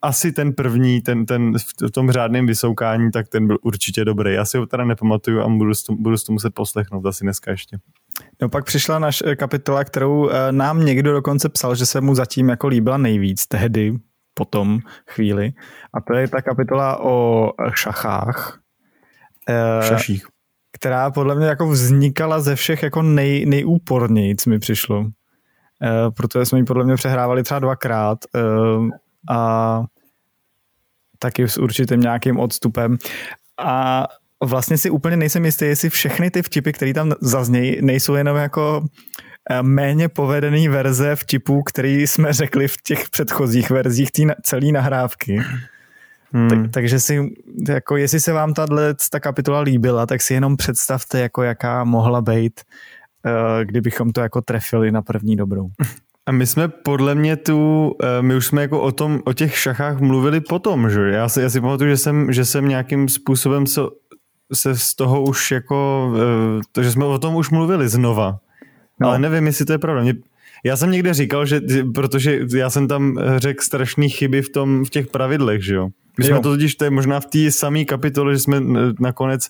asi 0.02 0.32
ten 0.32 0.52
první, 0.52 1.00
ten, 1.00 1.26
ten 1.26 1.54
v 1.88 1.90
tom 1.90 2.10
řádném 2.10 2.46
vysoukání, 2.46 3.10
tak 3.10 3.28
ten 3.28 3.46
byl 3.46 3.58
určitě 3.62 4.04
dobrý. 4.04 4.34
Já 4.34 4.44
si 4.44 4.58
ho 4.58 4.66
teda 4.66 4.84
nepamatuju 4.84 5.40
a 5.40 5.48
budu, 5.48 5.72
budu 5.90 6.16
to 6.26 6.32
muset 6.32 6.54
poslechnout 6.54 7.06
asi 7.06 7.24
dneska 7.24 7.50
ještě. 7.50 7.78
No 8.42 8.48
pak 8.48 8.64
přišla 8.64 8.98
naš 8.98 9.22
kapitola, 9.36 9.84
kterou 9.84 10.30
eh, 10.30 10.52
nám 10.52 10.84
někdo 10.84 11.12
dokonce 11.12 11.48
psal, 11.48 11.74
že 11.74 11.86
se 11.86 12.00
mu 12.00 12.14
zatím 12.14 12.48
jako 12.48 12.68
líbila 12.68 12.96
nejvíc 12.96 13.46
tehdy, 13.46 13.98
potom 14.34 14.78
chvíli. 15.10 15.52
A 15.94 16.00
to 16.00 16.14
je 16.14 16.28
ta 16.28 16.42
kapitola 16.42 17.04
o 17.04 17.48
šachách. 17.74 18.58
Eh, 19.48 19.88
Šaších. 19.88 20.26
Která 20.72 21.10
podle 21.10 21.34
mě 21.34 21.46
jako 21.46 21.68
vznikala 21.68 22.40
ze 22.40 22.56
všech 22.56 22.82
jako 22.82 23.02
nej, 23.02 23.46
nejúpornějíc 23.46 24.46
mi 24.46 24.58
přišlo. 24.58 25.06
Eh, 25.82 26.10
protože 26.10 26.46
jsme 26.46 26.58
ji 26.58 26.64
podle 26.64 26.84
mě 26.84 26.94
přehrávali 26.94 27.42
třeba 27.42 27.60
dvakrát 27.60 28.18
eh, 28.36 28.40
a 29.34 29.82
taky 31.18 31.48
s 31.48 31.58
určitým 31.58 32.00
nějakým 32.00 32.38
odstupem. 32.38 32.98
A 33.58 34.06
vlastně 34.44 34.78
si 34.78 34.90
úplně 34.90 35.16
nejsem 35.16 35.44
jistý, 35.44 35.64
jestli 35.64 35.90
všechny 35.90 36.30
ty 36.30 36.42
vtipy, 36.42 36.72
které 36.72 36.94
tam 36.94 37.12
zaznějí, 37.20 37.82
nejsou 37.82 38.14
jenom 38.14 38.36
jako 38.36 38.84
méně 39.62 40.08
povedený 40.08 40.68
verze 40.68 41.16
vtipů, 41.16 41.62
který 41.62 42.06
jsme 42.06 42.32
řekli 42.32 42.68
v 42.68 42.76
těch 42.82 43.10
předchozích 43.10 43.70
verzích 43.70 44.10
té 44.10 44.22
celé 44.42 44.72
nahrávky. 44.72 45.42
Hmm. 46.32 46.48
Tak, 46.48 46.58
takže 46.70 47.00
si, 47.00 47.32
jako 47.68 47.96
jestli 47.96 48.20
se 48.20 48.32
vám 48.32 48.54
tahle 48.54 48.94
ta 49.10 49.20
kapitola 49.20 49.60
líbila, 49.60 50.06
tak 50.06 50.22
si 50.22 50.34
jenom 50.34 50.56
představte, 50.56 51.20
jako 51.20 51.42
jaká 51.42 51.84
mohla 51.84 52.20
být, 52.20 52.60
uh, 53.26 53.64
kdybychom 53.64 54.12
to 54.12 54.20
jako 54.20 54.40
trefili 54.40 54.92
na 54.92 55.02
první 55.02 55.36
dobrou. 55.36 55.68
A 56.26 56.32
my 56.32 56.46
jsme 56.46 56.68
podle 56.68 57.14
mě 57.14 57.36
tu, 57.36 57.92
eh, 58.02 58.22
my 58.22 58.34
už 58.36 58.46
jsme 58.46 58.62
jako 58.62 58.80
o 58.80 58.92
tom, 58.92 59.20
o 59.24 59.32
těch 59.32 59.58
šachách 59.58 60.00
mluvili 60.00 60.40
potom, 60.40 60.90
že? 60.90 61.00
Já 61.00 61.28
si, 61.28 61.40
já 61.40 61.50
si 61.50 61.60
pamatuju, 61.60 61.90
že 61.90 61.96
jsem, 61.96 62.32
že 62.32 62.44
jsem 62.44 62.68
nějakým 62.68 63.08
způsobem 63.08 63.66
se, 63.66 63.80
se 64.54 64.76
z 64.76 64.94
toho 64.94 65.22
už 65.22 65.50
jako, 65.50 66.10
že 66.80 66.92
jsme 66.92 67.04
o 67.04 67.18
tom 67.18 67.36
už 67.36 67.50
mluvili 67.50 67.88
znova. 67.88 68.38
No. 69.02 69.08
Ale 69.08 69.18
nevím, 69.18 69.46
jestli 69.46 69.64
to 69.64 69.72
je 69.72 69.78
pravda. 69.78 70.02
Mě, 70.02 70.14
já 70.64 70.76
jsem 70.76 70.90
někde 70.90 71.14
říkal, 71.14 71.46
že 71.46 71.60
protože 71.94 72.40
já 72.56 72.70
jsem 72.70 72.88
tam 72.88 73.18
řekl 73.36 73.64
strašné 73.64 74.08
chyby 74.08 74.42
v, 74.42 74.48
tom, 74.48 74.84
v 74.84 74.90
těch 74.90 75.06
pravidlech, 75.06 75.64
že 75.64 75.74
jo. 75.74 75.88
My 76.18 76.24
jsme 76.24 76.36
jo. 76.36 76.42
to 76.42 76.50
totiž, 76.50 76.74
to 76.74 76.84
je 76.84 76.90
možná 76.90 77.20
v 77.20 77.26
té 77.26 77.50
samé 77.50 77.84
kapitole, 77.84 78.32
že 78.32 78.38
jsme 78.38 78.60
nakonec 79.00 79.48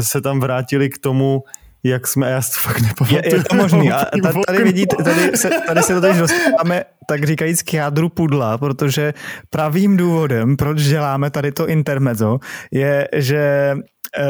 se 0.00 0.20
tam 0.20 0.40
vrátili 0.40 0.90
k 0.90 0.98
tomu, 0.98 1.42
jak 1.84 2.06
jsme, 2.06 2.30
já 2.30 2.40
to 2.40 2.60
fakt 2.62 2.80
nepamatuju. 2.80 3.20
Je, 3.24 3.34
je 3.34 3.44
to 3.44 3.56
možný. 3.56 3.92
A 3.92 4.04
tady, 4.22 4.40
tady 4.46 4.64
vidíte, 4.64 4.96
tady 5.04 5.36
se, 5.36 5.50
tady 5.66 5.82
se 5.82 5.94
to 5.94 6.00
teď 6.00 6.16
dostáváme, 6.16 6.84
tak 7.08 7.24
říkajíc 7.24 7.62
k 7.62 7.74
jádru 7.74 8.08
pudla, 8.08 8.58
protože 8.58 9.14
pravým 9.50 9.96
důvodem, 9.96 10.56
proč 10.56 10.82
děláme 10.82 11.30
tady 11.30 11.52
to 11.52 11.68
intermezzo, 11.68 12.38
je, 12.70 13.08
že 13.12 13.74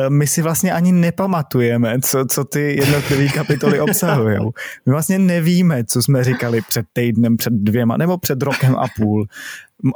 my 0.09 0.27
si 0.27 0.43
vlastně 0.43 0.73
ani 0.73 0.93
nepamatujeme, 0.93 2.01
co, 2.01 2.25
co 2.27 2.45
ty 2.45 2.77
jednotlivé 2.77 3.29
kapitoly 3.29 3.81
obsahují. 3.81 4.39
My 4.87 4.93
vlastně 4.93 5.19
nevíme, 5.19 5.85
co 5.85 6.03
jsme 6.03 6.25
říkali 6.25 6.61
před 6.69 6.87
týdnem, 6.93 7.37
před 7.37 7.53
dvěma 7.53 7.97
nebo 7.97 8.19
před 8.19 8.43
rokem 8.43 8.77
a 8.77 8.85
půl. 8.97 9.27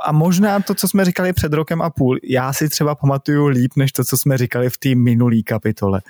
A 0.04 0.12
možná 0.12 0.60
to, 0.60 0.74
co 0.74 0.88
jsme 0.88 1.04
říkali 1.04 1.32
před 1.32 1.52
rokem 1.52 1.82
a 1.82 1.90
půl, 1.90 2.18
já 2.24 2.52
si 2.52 2.68
třeba 2.68 2.94
pamatuju 2.94 3.46
líp, 3.46 3.72
než 3.76 3.92
to, 3.92 4.04
co 4.04 4.16
jsme 4.16 4.38
říkali 4.38 4.70
v 4.70 4.78
té 4.78 4.94
minulé 4.94 5.42
kapitole. 5.44 6.00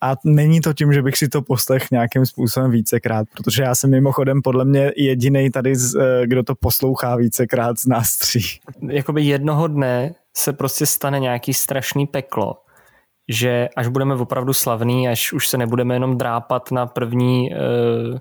A 0.00 0.14
není 0.24 0.60
to 0.60 0.72
tím, 0.72 0.92
že 0.92 1.02
bych 1.02 1.16
si 1.16 1.28
to 1.28 1.42
poslech 1.42 1.90
nějakým 1.90 2.26
způsobem 2.26 2.70
vícekrát, 2.70 3.26
protože 3.36 3.62
já 3.62 3.74
jsem 3.74 3.90
mimochodem 3.90 4.42
podle 4.42 4.64
mě 4.64 4.92
jediný 4.96 5.50
tady, 5.50 5.72
eh, 5.72 6.26
kdo 6.26 6.42
to 6.42 6.54
poslouchá 6.54 7.16
vícekrát 7.16 7.78
z 7.78 7.86
nás 7.86 8.16
tří. 8.16 8.60
Jakoby 8.88 9.22
jednoho 9.22 9.68
dne 9.68 10.14
se 10.36 10.52
prostě 10.52 10.86
stane 10.86 11.20
nějaký 11.20 11.54
strašný 11.54 12.06
peklo, 12.06 12.54
že 13.28 13.68
až 13.76 13.88
budeme 13.88 14.14
opravdu 14.14 14.52
slavný, 14.52 15.08
až 15.08 15.32
už 15.32 15.48
se 15.48 15.58
nebudeme 15.58 15.94
jenom 15.94 16.18
drápat 16.18 16.70
na 16.70 16.86
první 16.86 17.50
uh, 17.50 18.18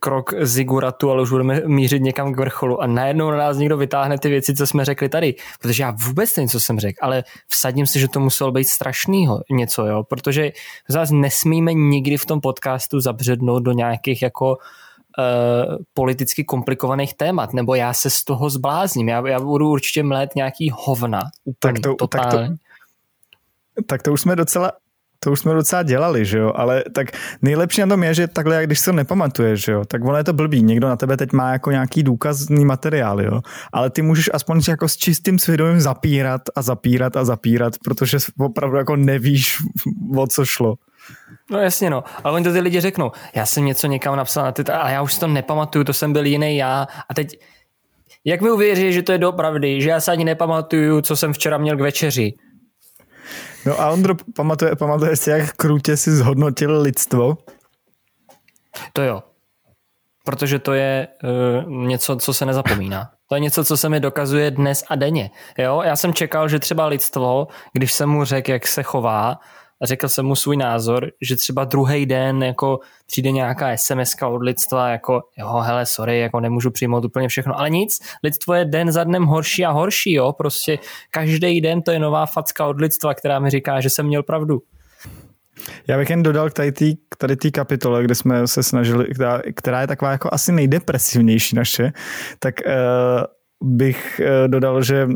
krok 0.00 0.34
ziguratu, 0.40 1.10
ale 1.10 1.22
už 1.22 1.30
budeme 1.30 1.62
mířit 1.66 2.02
někam 2.02 2.32
k 2.32 2.38
vrcholu 2.38 2.82
a 2.82 2.86
najednou 2.86 3.30
na 3.30 3.36
nás 3.36 3.56
někdo 3.56 3.76
vytáhne 3.76 4.18
ty 4.18 4.28
věci, 4.28 4.54
co 4.54 4.66
jsme 4.66 4.84
řekli 4.84 5.08
tady, 5.08 5.34
protože 5.60 5.82
já 5.82 5.94
vůbec 6.06 6.36
nevím, 6.36 6.48
co 6.48 6.60
jsem 6.60 6.78
řekl, 6.78 6.98
ale 7.02 7.24
vsadím 7.48 7.86
si, 7.86 8.00
že 8.00 8.08
to 8.08 8.20
muselo 8.20 8.52
být 8.52 8.64
strašnýho 8.64 9.40
něco, 9.50 9.86
jo, 9.86 10.02
protože 10.08 10.52
zase 10.88 11.14
nesmíme 11.14 11.74
nikdy 11.74 12.16
v 12.16 12.26
tom 12.26 12.40
podcastu 12.40 13.00
zabřednout 13.00 13.62
do 13.62 13.72
nějakých 13.72 14.22
jako 14.22 14.56
Uh, 15.18 15.76
politicky 15.94 16.44
komplikovaných 16.44 17.14
témat, 17.14 17.52
nebo 17.52 17.74
já 17.74 17.92
se 17.92 18.10
z 18.10 18.24
toho 18.24 18.50
zblázním. 18.50 19.08
Já, 19.08 19.28
já 19.28 19.40
budu 19.40 19.68
určitě 19.68 20.02
mlét 20.02 20.36
nějaký 20.36 20.70
hovna. 20.74 21.20
Úplně, 21.44 21.72
tak 21.72 21.82
to, 21.82 21.94
totálně. 21.94 22.48
tak 22.48 22.48
to, 22.48 22.54
tak 23.86 24.02
to 24.02 24.12
už 24.12 24.20
jsme 24.20 24.36
docela 24.36 24.72
to 25.20 25.32
už 25.32 25.40
jsme 25.40 25.54
docela 25.54 25.82
dělali, 25.82 26.24
že 26.24 26.38
jo, 26.38 26.52
ale 26.54 26.84
tak 26.94 27.06
nejlepší 27.42 27.80
na 27.80 27.86
tom 27.86 28.02
je, 28.02 28.14
že 28.14 28.26
takhle, 28.26 28.56
jak 28.56 28.66
když 28.66 28.80
se 28.80 28.92
nepamatuješ, 28.92 29.64
že 29.64 29.72
jo, 29.72 29.84
tak 29.84 30.04
ono 30.04 30.16
je 30.16 30.24
to 30.24 30.32
blbý, 30.32 30.62
někdo 30.62 30.88
na 30.88 30.96
tebe 30.96 31.16
teď 31.16 31.32
má 31.32 31.52
jako 31.52 31.70
nějaký 31.70 32.02
důkazný 32.02 32.64
materiál, 32.64 33.20
jo, 33.20 33.40
ale 33.72 33.90
ty 33.90 34.02
můžeš 34.02 34.30
aspoň 34.34 34.60
jako 34.68 34.88
s 34.88 34.96
čistým 34.96 35.38
svědomím 35.38 35.80
zapírat 35.80 36.40
a 36.56 36.62
zapírat 36.62 37.16
a 37.16 37.24
zapírat, 37.24 37.74
protože 37.84 38.18
opravdu 38.38 38.76
jako 38.76 38.96
nevíš, 38.96 39.56
o 40.16 40.26
co 40.26 40.44
šlo. 40.44 40.74
No 41.50 41.58
jasně 41.58 41.90
no, 41.90 42.04
ale 42.24 42.34
oni 42.34 42.44
to 42.44 42.52
ty 42.52 42.60
lidi 42.60 42.80
řeknou, 42.80 43.12
já 43.34 43.46
jsem 43.46 43.64
něco 43.64 43.86
někam 43.86 44.16
napsal 44.16 44.44
na 44.44 44.52
ty, 44.52 44.62
a 44.62 44.90
já 44.90 45.02
už 45.02 45.14
si 45.14 45.20
to 45.20 45.26
nepamatuju, 45.26 45.84
to 45.84 45.92
jsem 45.92 46.12
byl 46.12 46.26
jiný 46.26 46.56
já. 46.56 46.86
A 47.08 47.14
teď 47.14 47.38
jak 48.24 48.40
mi 48.40 48.50
uvěří, 48.50 48.92
že 48.92 49.02
to 49.02 49.12
je 49.12 49.18
dopravdy, 49.18 49.82
že 49.82 49.90
já 49.90 50.00
se 50.00 50.12
ani 50.12 50.24
nepamatuju, 50.24 51.00
co 51.00 51.16
jsem 51.16 51.32
včera 51.32 51.58
měl 51.58 51.76
k 51.76 51.80
večeři. 51.80 52.34
No 53.66 53.80
a 53.80 53.90
Ondro, 53.90 54.14
pamatuje, 54.36 54.76
pamatuje 54.76 55.16
si, 55.16 55.30
jak 55.30 55.52
krutě 55.52 55.96
si 55.96 56.10
zhodnotil 56.10 56.80
lidstvo? 56.80 57.38
To 58.92 59.02
jo. 59.02 59.22
Protože 60.24 60.58
to 60.58 60.72
je 60.72 61.08
uh, 61.64 61.70
něco, 61.70 62.16
co 62.16 62.34
se 62.34 62.46
nezapomíná. 62.46 63.10
To 63.28 63.34
je 63.34 63.40
něco, 63.40 63.64
co 63.64 63.76
se 63.76 63.88
mi 63.88 64.00
dokazuje 64.00 64.50
dnes 64.50 64.84
a 64.88 64.96
denně. 64.96 65.30
Jo? 65.58 65.82
Já 65.84 65.96
jsem 65.96 66.14
čekal, 66.14 66.48
že 66.48 66.58
třeba 66.58 66.86
lidstvo, 66.86 67.48
když 67.72 67.92
jsem 67.92 68.08
mu 68.08 68.24
řekl, 68.24 68.50
jak 68.50 68.66
se 68.66 68.82
chová, 68.82 69.40
a 69.80 69.86
řekl 69.86 70.08
jsem 70.08 70.26
mu 70.26 70.36
svůj 70.36 70.56
názor, 70.56 71.10
že 71.22 71.36
třeba 71.36 71.64
druhý 71.64 72.06
den 72.06 72.42
jako 72.42 72.78
přijde 73.06 73.30
nějaká 73.30 73.76
SMS 73.76 74.14
od 74.22 74.42
lidstva, 74.42 74.88
jako 74.88 75.22
jo, 75.38 75.48
hele, 75.48 75.86
sorry, 75.86 76.18
jako 76.18 76.40
nemůžu 76.40 76.70
přijmout 76.70 77.04
úplně 77.04 77.28
všechno, 77.28 77.58
ale 77.58 77.70
nic, 77.70 77.98
lidstvo 78.24 78.54
je 78.54 78.64
den 78.64 78.92
za 78.92 79.04
dnem 79.04 79.24
horší 79.24 79.64
a 79.64 79.70
horší, 79.70 80.12
jo, 80.12 80.32
prostě 80.32 80.78
každý 81.10 81.60
den 81.60 81.82
to 81.82 81.90
je 81.90 81.98
nová 81.98 82.26
facka 82.26 82.66
od 82.66 82.80
lidstva, 82.80 83.14
která 83.14 83.38
mi 83.38 83.50
říká, 83.50 83.80
že 83.80 83.90
jsem 83.90 84.06
měl 84.06 84.22
pravdu. 84.22 84.62
Já 85.86 85.98
bych 85.98 86.10
jen 86.10 86.22
dodal 86.22 86.50
k 86.50 87.16
tady 87.18 87.36
té 87.36 87.50
kapitole, 87.50 88.04
kde 88.04 88.14
jsme 88.14 88.46
se 88.46 88.62
snažili, 88.62 89.14
která, 89.14 89.42
která 89.54 89.80
je 89.80 89.86
taková 89.86 90.10
jako 90.10 90.28
asi 90.32 90.52
nejdepresivnější 90.52 91.56
naše, 91.56 91.92
tak 92.38 92.54
uh, 92.66 93.74
bych 93.74 94.20
uh, 94.20 94.48
dodal, 94.48 94.82
že 94.82 95.08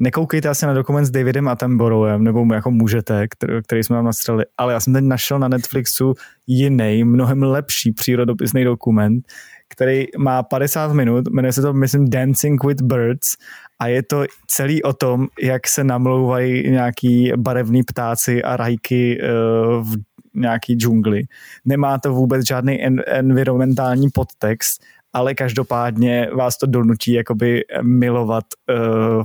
nekoukejte 0.00 0.48
asi 0.48 0.66
na 0.66 0.72
dokument 0.72 1.04
s 1.04 1.10
Davidem 1.10 1.48
Attenboroughem, 1.48 2.24
nebo 2.24 2.54
jako 2.54 2.70
můžete, 2.70 3.28
který, 3.28 3.52
který 3.62 3.84
jsme 3.84 3.96
vám 3.96 4.04
nastřelili, 4.04 4.44
ale 4.58 4.72
já 4.72 4.80
jsem 4.80 4.92
teď 4.92 5.04
našel 5.04 5.38
na 5.38 5.48
Netflixu 5.48 6.14
jiný, 6.46 7.04
mnohem 7.04 7.42
lepší 7.42 7.92
přírodopisný 7.92 8.64
dokument, 8.64 9.26
který 9.68 10.04
má 10.18 10.42
50 10.42 10.92
minut, 10.92 11.28
jmenuje 11.30 11.52
se 11.52 11.62
to, 11.62 11.72
myslím, 11.72 12.10
Dancing 12.10 12.64
with 12.64 12.82
Birds 12.82 13.36
a 13.78 13.86
je 13.86 14.02
to 14.02 14.24
celý 14.46 14.82
o 14.82 14.92
tom, 14.92 15.26
jak 15.42 15.68
se 15.68 15.84
namlouvají 15.84 16.70
nějaký 16.70 17.32
barevný 17.36 17.82
ptáci 17.82 18.42
a 18.42 18.56
rajky 18.56 19.20
uh, 19.22 19.84
v 19.84 19.96
nějaký 20.34 20.74
džungli. 20.74 21.22
Nemá 21.64 21.98
to 21.98 22.12
vůbec 22.12 22.46
žádný 22.46 22.82
en- 22.82 23.02
environmentální 23.06 24.08
podtext, 24.14 24.82
ale 25.12 25.34
každopádně 25.34 26.28
vás 26.36 26.58
to 26.58 26.66
donutí 26.66 27.12
jakoby 27.12 27.64
milovat 27.82 28.44
uh, 28.70 29.24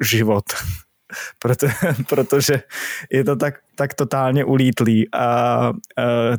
život. 0.00 0.44
Proto, 1.38 1.66
protože 2.08 2.62
je 3.12 3.24
to 3.24 3.36
tak, 3.36 3.54
tak 3.74 3.94
totálně 3.94 4.44
ulítlý 4.44 5.14
a, 5.14 5.24
a 5.24 5.72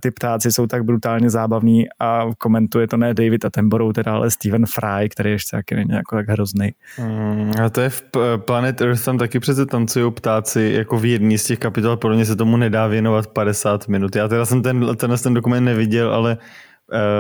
ty 0.02 0.12
ptáci 0.12 0.52
jsou 0.52 0.68
tak 0.68 0.84
brutálně 0.84 1.30
zábavní 1.30 1.86
a 2.00 2.26
komentuje 2.38 2.88
to 2.88 2.98
ne 2.98 3.14
David 3.14 3.46
Attenborough, 3.46 3.94
teda 3.94 4.14
ale 4.14 4.32
Stephen 4.32 4.66
Fry, 4.66 5.10
který 5.10 5.32
ještě 5.32 5.58
taky 5.58 5.76
není 5.76 5.92
jako 5.92 6.16
tak 6.16 6.30
hrozný. 6.30 6.72
Mm, 7.00 7.52
a 7.66 7.70
to 7.70 7.82
je 7.82 7.90
v 7.90 8.04
Planet 8.38 8.82
Earth, 8.82 9.06
tam 9.06 9.18
taky 9.18 9.40
přece 9.40 9.66
tancují 9.66 10.12
ptáci 10.12 10.72
jako 10.76 11.00
v 11.00 11.06
jedný 11.06 11.38
z 11.38 11.46
těch 11.46 11.60
kapitol, 11.60 11.98
podle 11.98 12.16
mě 12.16 12.26
se 12.26 12.36
tomu 12.36 12.58
nedá 12.58 12.88
věnovat 12.88 13.28
50 13.28 13.88
minut. 13.88 14.16
Já 14.16 14.28
teda 14.28 14.46
jsem 14.46 14.64
ten, 14.64 14.96
ten, 14.96 15.18
ten 15.24 15.34
dokument 15.34 15.66
neviděl, 15.66 16.14
ale 16.14 16.38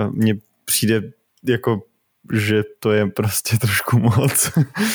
uh, 0.07 0.15
mně 0.15 0.35
přijde 0.65 1.01
jako 1.43 1.81
že 2.33 2.63
to 2.79 2.91
je 2.91 3.07
prostě 3.07 3.57
trošku 3.57 3.99
moc. 3.99 4.51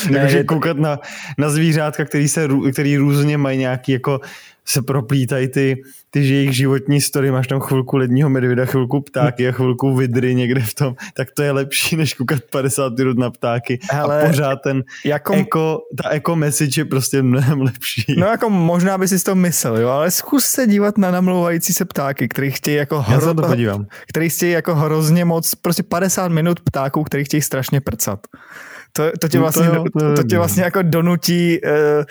Ne, 0.09 0.19
Takže 0.21 0.43
koukat 0.43 0.77
na, 0.77 0.99
na 1.37 1.49
zvířátka, 1.49 2.05
který, 2.05 2.27
se, 2.27 2.47
který 2.73 2.97
různě 2.97 3.37
mají 3.37 3.59
nějaký 3.59 3.91
jako 3.91 4.21
se 4.67 4.81
proplítají 4.81 5.47
ty, 5.47 5.81
ty 6.09 6.23
že 6.23 6.33
jejich 6.33 6.55
životní 6.55 7.01
story, 7.01 7.31
máš 7.31 7.47
tam 7.47 7.59
chvilku 7.59 7.97
ledního 7.97 8.29
medvěda, 8.29 8.65
chvilku 8.65 9.01
ptáky 9.01 9.47
a 9.47 9.51
chvilku 9.51 9.95
vidry 9.95 10.35
někde 10.35 10.61
v 10.61 10.73
tom, 10.73 10.95
tak 11.13 11.31
to 11.31 11.43
je 11.43 11.51
lepší, 11.51 11.95
než 11.95 12.13
koukat 12.13 12.39
50 12.51 12.97
minut 12.97 13.17
na 13.17 13.31
ptáky 13.31 13.79
Hele, 13.91 14.23
a 14.23 14.27
pořád 14.27 14.55
ten 14.55 14.83
jako, 15.05 15.33
eko, 15.33 15.79
ta 16.03 16.09
eko 16.09 16.35
message 16.35 16.81
je 16.81 16.85
prostě 16.85 17.21
mnohem 17.21 17.61
lepší. 17.61 18.15
No 18.17 18.27
jako 18.27 18.49
možná 18.49 18.97
by 18.97 19.07
si 19.07 19.23
to 19.23 19.35
myslel, 19.35 19.77
jo, 19.77 19.89
ale 19.89 20.11
zkus 20.11 20.45
se 20.45 20.67
dívat 20.67 20.97
na 20.97 21.11
namlouvající 21.11 21.73
se 21.73 21.85
ptáky, 21.85 22.27
který 22.27 22.51
chtějí 22.51 22.77
jako 22.77 23.01
hro... 23.01 23.33
to 23.33 23.47
podívám. 23.47 23.85
který 24.09 24.29
chtějí 24.29 24.51
jako 24.51 24.75
hrozně 24.75 25.25
moc, 25.25 25.55
prostě 25.55 25.83
50 25.83 26.31
minut 26.31 26.59
ptáků, 26.59 27.03
který 27.03 27.23
chtějí 27.23 27.41
strašně 27.41 27.81
prcat. 27.81 28.19
To, 28.91 29.11
to 29.21 29.27
tě 29.27 29.39
vlastně, 29.39 29.67
no 29.67 29.83
to, 29.83 29.99
to, 29.99 30.15
to 30.15 30.23
tě 30.23 30.37
vlastně 30.37 30.63
jako 30.63 30.81
donutí 30.81 31.59
uh, 31.61 32.03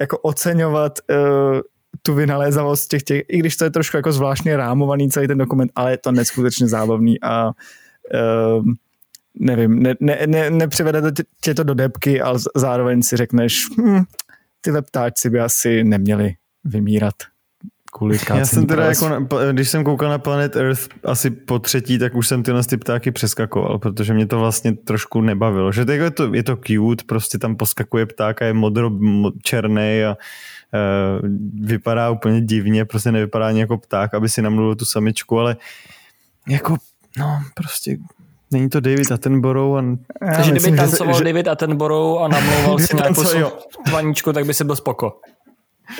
jako 0.00 0.18
oceňovat 0.18 0.98
uh, 1.10 1.60
tu 2.02 2.14
vynalézavost 2.14 2.90
těch, 2.90 3.02
těch, 3.02 3.22
i 3.28 3.38
když 3.38 3.56
to 3.56 3.64
je 3.64 3.70
trošku 3.70 3.96
jako 3.96 4.12
zvláštně 4.12 4.56
rámovaný 4.56 5.10
celý 5.10 5.28
ten 5.28 5.38
dokument, 5.38 5.72
ale 5.74 5.90
je 5.90 5.98
to 5.98 6.12
neskutečně 6.12 6.68
zábavný 6.68 7.22
a 7.22 7.46
uh, 7.46 8.64
nevím, 9.38 9.82
ne, 9.82 9.94
ne, 10.00 10.18
ne, 10.26 10.50
nepřivede 10.50 11.02
tě 11.40 11.54
to 11.54 11.62
do 11.62 11.74
debky, 11.74 12.20
ale 12.20 12.38
zároveň 12.56 13.02
si 13.02 13.16
řekneš, 13.16 13.64
hm, 13.78 14.02
ty 14.60 14.70
ptáčci 14.82 15.30
by 15.30 15.40
asi 15.40 15.84
neměli 15.84 16.34
vymírat 16.64 17.14
kvůli 17.92 18.18
Já 18.34 18.46
jsem 18.46 18.66
teda 18.66 18.84
jako, 18.84 19.26
když 19.52 19.68
jsem 19.68 19.84
koukal 19.84 20.10
na 20.10 20.18
Planet 20.18 20.56
Earth 20.56 20.88
asi 21.04 21.30
po 21.30 21.58
třetí, 21.58 21.98
tak 21.98 22.14
už 22.14 22.28
jsem 22.28 22.42
tyhle 22.42 22.62
ty 22.64 22.76
ptáky 22.76 23.10
přeskakoval, 23.10 23.78
protože 23.78 24.14
mě 24.14 24.26
to 24.26 24.38
vlastně 24.38 24.72
trošku 24.72 25.20
nebavilo. 25.20 25.72
Že 25.72 25.84
je 25.90 26.10
to, 26.10 26.34
je 26.34 26.42
to 26.42 26.56
cute, 26.56 27.04
prostě 27.06 27.38
tam 27.38 27.56
poskakuje 27.56 28.06
pták 28.06 28.42
a 28.42 28.44
je 28.44 28.52
modro 28.52 28.90
černý 29.42 30.04
a 30.04 30.16
vypadá 31.54 32.10
úplně 32.10 32.40
divně, 32.40 32.84
prostě 32.84 33.12
nevypadá 33.12 33.48
ani 33.48 33.60
jako 33.60 33.78
pták, 33.78 34.14
aby 34.14 34.28
si 34.28 34.42
namluvil 34.42 34.74
tu 34.74 34.84
samičku, 34.84 35.38
ale 35.38 35.56
jako, 36.48 36.76
no, 37.18 37.40
prostě 37.54 37.98
Není 38.52 38.68
to 38.68 38.80
David 38.80 39.12
Attenborough. 39.12 39.78
A... 39.78 39.96
Takže 40.34 40.50
kdyby 40.50 40.76
tancoval 40.76 41.18
že, 41.18 41.24
David 41.24 41.48
Attenborough 41.48 42.22
a 42.22 42.28
namlouval 42.28 42.78
si 42.78 42.96
nějakou 42.96 43.24
tvaničku, 43.86 44.32
tak 44.32 44.46
by 44.46 44.54
si 44.54 44.64
byl 44.64 44.76
spoko. 44.76 45.20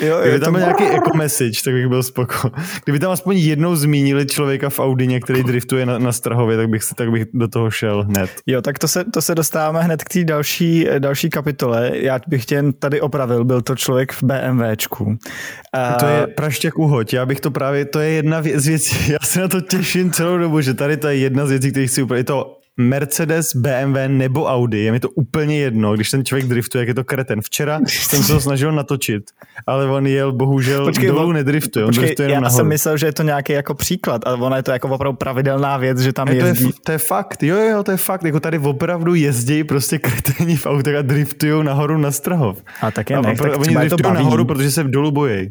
Jo, 0.03 0.21
Kdyby 0.23 0.41
tam 0.41 0.53
byl 0.53 0.61
nějaký 0.61 0.85
eco 0.85 1.17
message, 1.17 1.63
tak 1.65 1.75
bych 1.75 1.89
byl 1.89 2.03
spoko. 2.03 2.51
Kdyby 2.85 2.99
tam 2.99 3.11
aspoň 3.11 3.37
jednou 3.37 3.77
zmínili 3.77 4.27
člověka 4.27 4.71
v 4.71 4.79
Audině, 4.79 5.21
který 5.21 5.43
driftuje 5.43 5.87
na, 5.87 5.99
na 5.99 6.13
Strahově, 6.13 6.57
tak 6.57 6.69
bych, 6.69 6.83
tak 6.97 7.11
bych 7.11 7.25
do 7.35 7.49
toho 7.49 7.71
šel 7.71 8.03
hned. 8.03 8.31
Jo, 8.47 8.63
tak 8.63 8.79
to 8.79 8.89
se, 8.89 9.05
to 9.05 9.23
se 9.23 9.35
dostáváme 9.35 9.83
hned 9.83 10.05
k 10.05 10.09
té 10.09 10.25
další, 10.25 10.87
další 10.99 11.31
kapitole. 11.31 11.91
Já 11.95 12.21
bych 12.27 12.45
tě 12.45 12.63
tady 12.79 13.01
opravil, 13.01 13.45
byl 13.45 13.63
to 13.63 13.77
člověk 13.77 14.13
v 14.13 14.23
BMWčku. 14.23 15.17
A... 15.73 15.93
To 15.93 16.07
je 16.07 16.27
praštěk 16.27 16.79
uhoď. 16.79 17.13
Já 17.13 17.27
bych 17.27 17.41
to 17.41 17.51
právě, 17.51 17.85
to 17.85 18.01
je 18.01 18.11
jedna 18.11 18.43
z 18.43 18.67
věcí, 18.67 19.13
já 19.13 19.19
se 19.23 19.41
na 19.41 19.49
to 19.49 19.61
těším 19.61 20.11
celou 20.11 20.39
dobu, 20.39 20.61
že 20.61 20.75
tady 20.75 20.97
to 20.97 21.09
je 21.09 21.17
jedna 21.17 21.47
z 21.47 21.51
věcí, 21.51 21.71
které 21.71 21.87
chci 21.87 22.03
upravit. 22.03 22.21
Je 22.21 22.25
to 22.25 22.62
Mercedes, 22.77 23.57
BMW 23.57 24.09
nebo 24.09 24.45
Audi, 24.45 24.79
je 24.79 24.93
mi 24.93 25.01
to 25.01 25.11
úplně 25.11 25.59
jedno, 25.59 25.95
když 25.95 26.11
ten 26.11 26.25
člověk 26.25 26.47
driftuje, 26.47 26.83
jak 26.83 26.89
je 26.89 26.95
to 26.95 27.05
kreten. 27.05 27.41
Včera 27.41 27.81
jsem 27.87 28.23
se 28.23 28.33
ho 28.33 28.41
snažil 28.41 28.73
natočit, 28.73 29.23
ale 29.67 29.91
on 29.91 30.07
jel 30.07 30.33
bohužel 30.33 30.85
počkej, 30.85 31.09
dolů 31.09 31.29
on, 31.29 31.35
nedriftuje, 31.35 31.85
on 31.85 31.89
počkej, 31.89 32.05
driftuje 32.05 32.25
jenom 32.25 32.35
já 32.35 32.41
nahoru. 32.41 32.57
jsem 32.57 32.69
myslel, 32.69 32.97
že 32.97 33.07
je 33.07 33.13
to 33.13 33.23
nějaký 33.23 33.53
jako 33.53 33.75
příklad, 33.75 34.23
ale 34.27 34.37
ona 34.37 34.57
je 34.57 34.63
to 34.63 34.71
jako 34.71 34.89
opravdu 34.89 35.17
pravidelná 35.17 35.77
věc, 35.77 36.01
že 36.01 36.13
tam 36.13 36.29
je, 36.29 36.35
jezdí. 36.35 36.65
To 36.65 36.69
je, 36.69 36.73
to 36.85 36.93
je 36.93 36.99
fakt, 36.99 37.43
jo, 37.43 37.57
jo, 37.57 37.83
to 37.83 37.91
je 37.91 37.97
fakt, 37.97 38.25
jako 38.25 38.41
tady 38.41 38.59
opravdu 38.59 39.15
jezdí 39.15 39.65
prostě 39.65 39.99
kreteni 39.99 40.57
v 40.57 40.67
autech 40.67 40.97
a 40.97 41.03
driftují 41.03 41.65
nahoru 41.65 41.99
na 41.99 42.11
Strahov. 42.11 42.63
A 42.81 42.91
tak 42.91 43.11
je 43.11 43.23
nech, 43.23 43.39
tak 43.39 43.59
oni 43.59 43.77
driftují 43.77 44.15
nahoru, 44.15 44.45
protože 44.45 44.71
se 44.71 44.83
v 44.83 44.91
dolu 44.91 45.11
bojí. 45.11 45.51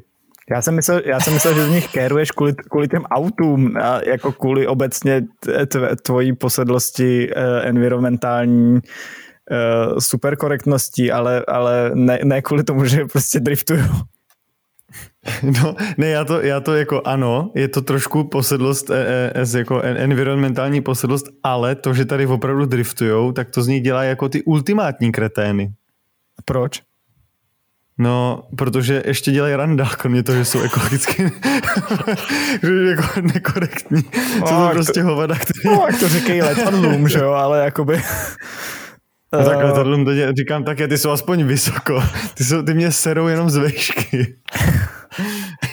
Já 0.50 0.62
jsem 0.62 0.76
myslel, 0.76 1.02
já 1.06 1.20
jsem 1.20 1.34
myslel 1.34 1.54
že 1.54 1.66
z 1.66 1.70
nich 1.70 1.88
kéruješ 1.88 2.32
kvůli, 2.32 2.54
kvůli 2.54 2.88
těm 2.88 3.04
autům, 3.04 3.78
a 3.78 4.00
jako 4.06 4.32
kvůli 4.32 4.68
obecně 4.68 5.22
tvojí 6.04 6.36
posedlosti 6.36 7.30
eh, 7.36 7.62
environmentální 7.62 8.80
eh, 9.52 10.02
superkorektnosti, 10.02 11.12
ale, 11.12 11.44
ale 11.48 11.92
ne, 11.94 12.20
ne 12.24 12.42
kvůli 12.42 12.64
tomu, 12.64 12.86
že 12.86 13.06
prostě 13.06 13.40
driftuju. 13.40 13.84
No, 15.44 15.76
ne, 15.98 16.08
já 16.08 16.26
to, 16.26 16.42
já 16.42 16.60
to 16.60 16.76
jako 16.76 17.02
ano, 17.06 17.52
je 17.56 17.68
to 17.68 17.82
trošku 17.82 18.24
posedlost, 18.24 18.90
e, 18.90 19.32
e, 19.36 19.58
jako 19.58 19.82
environmentální 19.82 20.82
posedlost, 20.82 21.26
ale 21.44 21.76
to, 21.76 21.94
že 21.94 22.06
tady 22.06 22.26
opravdu 22.28 22.66
driftujou, 22.66 23.32
tak 23.32 23.50
to 23.50 23.64
z 23.64 23.68
nich 23.68 23.84
dělá 23.84 24.04
jako 24.04 24.30
ty 24.30 24.44
ultimátní 24.44 25.12
kretény. 25.12 25.74
Proč? 26.46 26.82
No, 28.02 28.44
protože 28.56 29.04
ještě 29.06 29.32
dělají 29.32 29.56
randa, 29.56 29.90
kromě 29.98 30.24
toho, 30.24 30.38
že 30.38 30.46
jsou 30.46 30.62
ekologicky 30.62 31.24
že 32.64 32.74
jako 32.90 33.22
nekorektní. 33.22 34.04
No, 34.40 34.48
jsou 34.48 34.68
to 34.68 34.70
prostě 34.72 35.02
hovada, 35.02 35.36
který... 35.36 35.76
No, 35.76 35.86
jak 35.88 36.00
to 36.00 36.10
říkají 36.10 36.42
letadlům, 36.42 37.08
že 37.08 37.20
jo, 37.20 37.32
ale 37.32 37.64
jakoby... 37.64 38.02
No, 39.34 39.46
tak 39.46 39.58
letadlům 39.58 40.06
to 40.06 40.12
říkám 40.38 40.64
také, 40.64 40.88
ty 40.88 40.98
jsou 40.98 41.12
aspoň 41.12 41.44
vysoko. 41.44 42.04
Ty, 42.34 42.44
jsou, 42.44 42.64
ty 42.64 42.74
mě 42.74 42.92
serou 42.92 43.28
jenom 43.28 43.50
z 43.50 43.58
vejšky. 43.58 44.36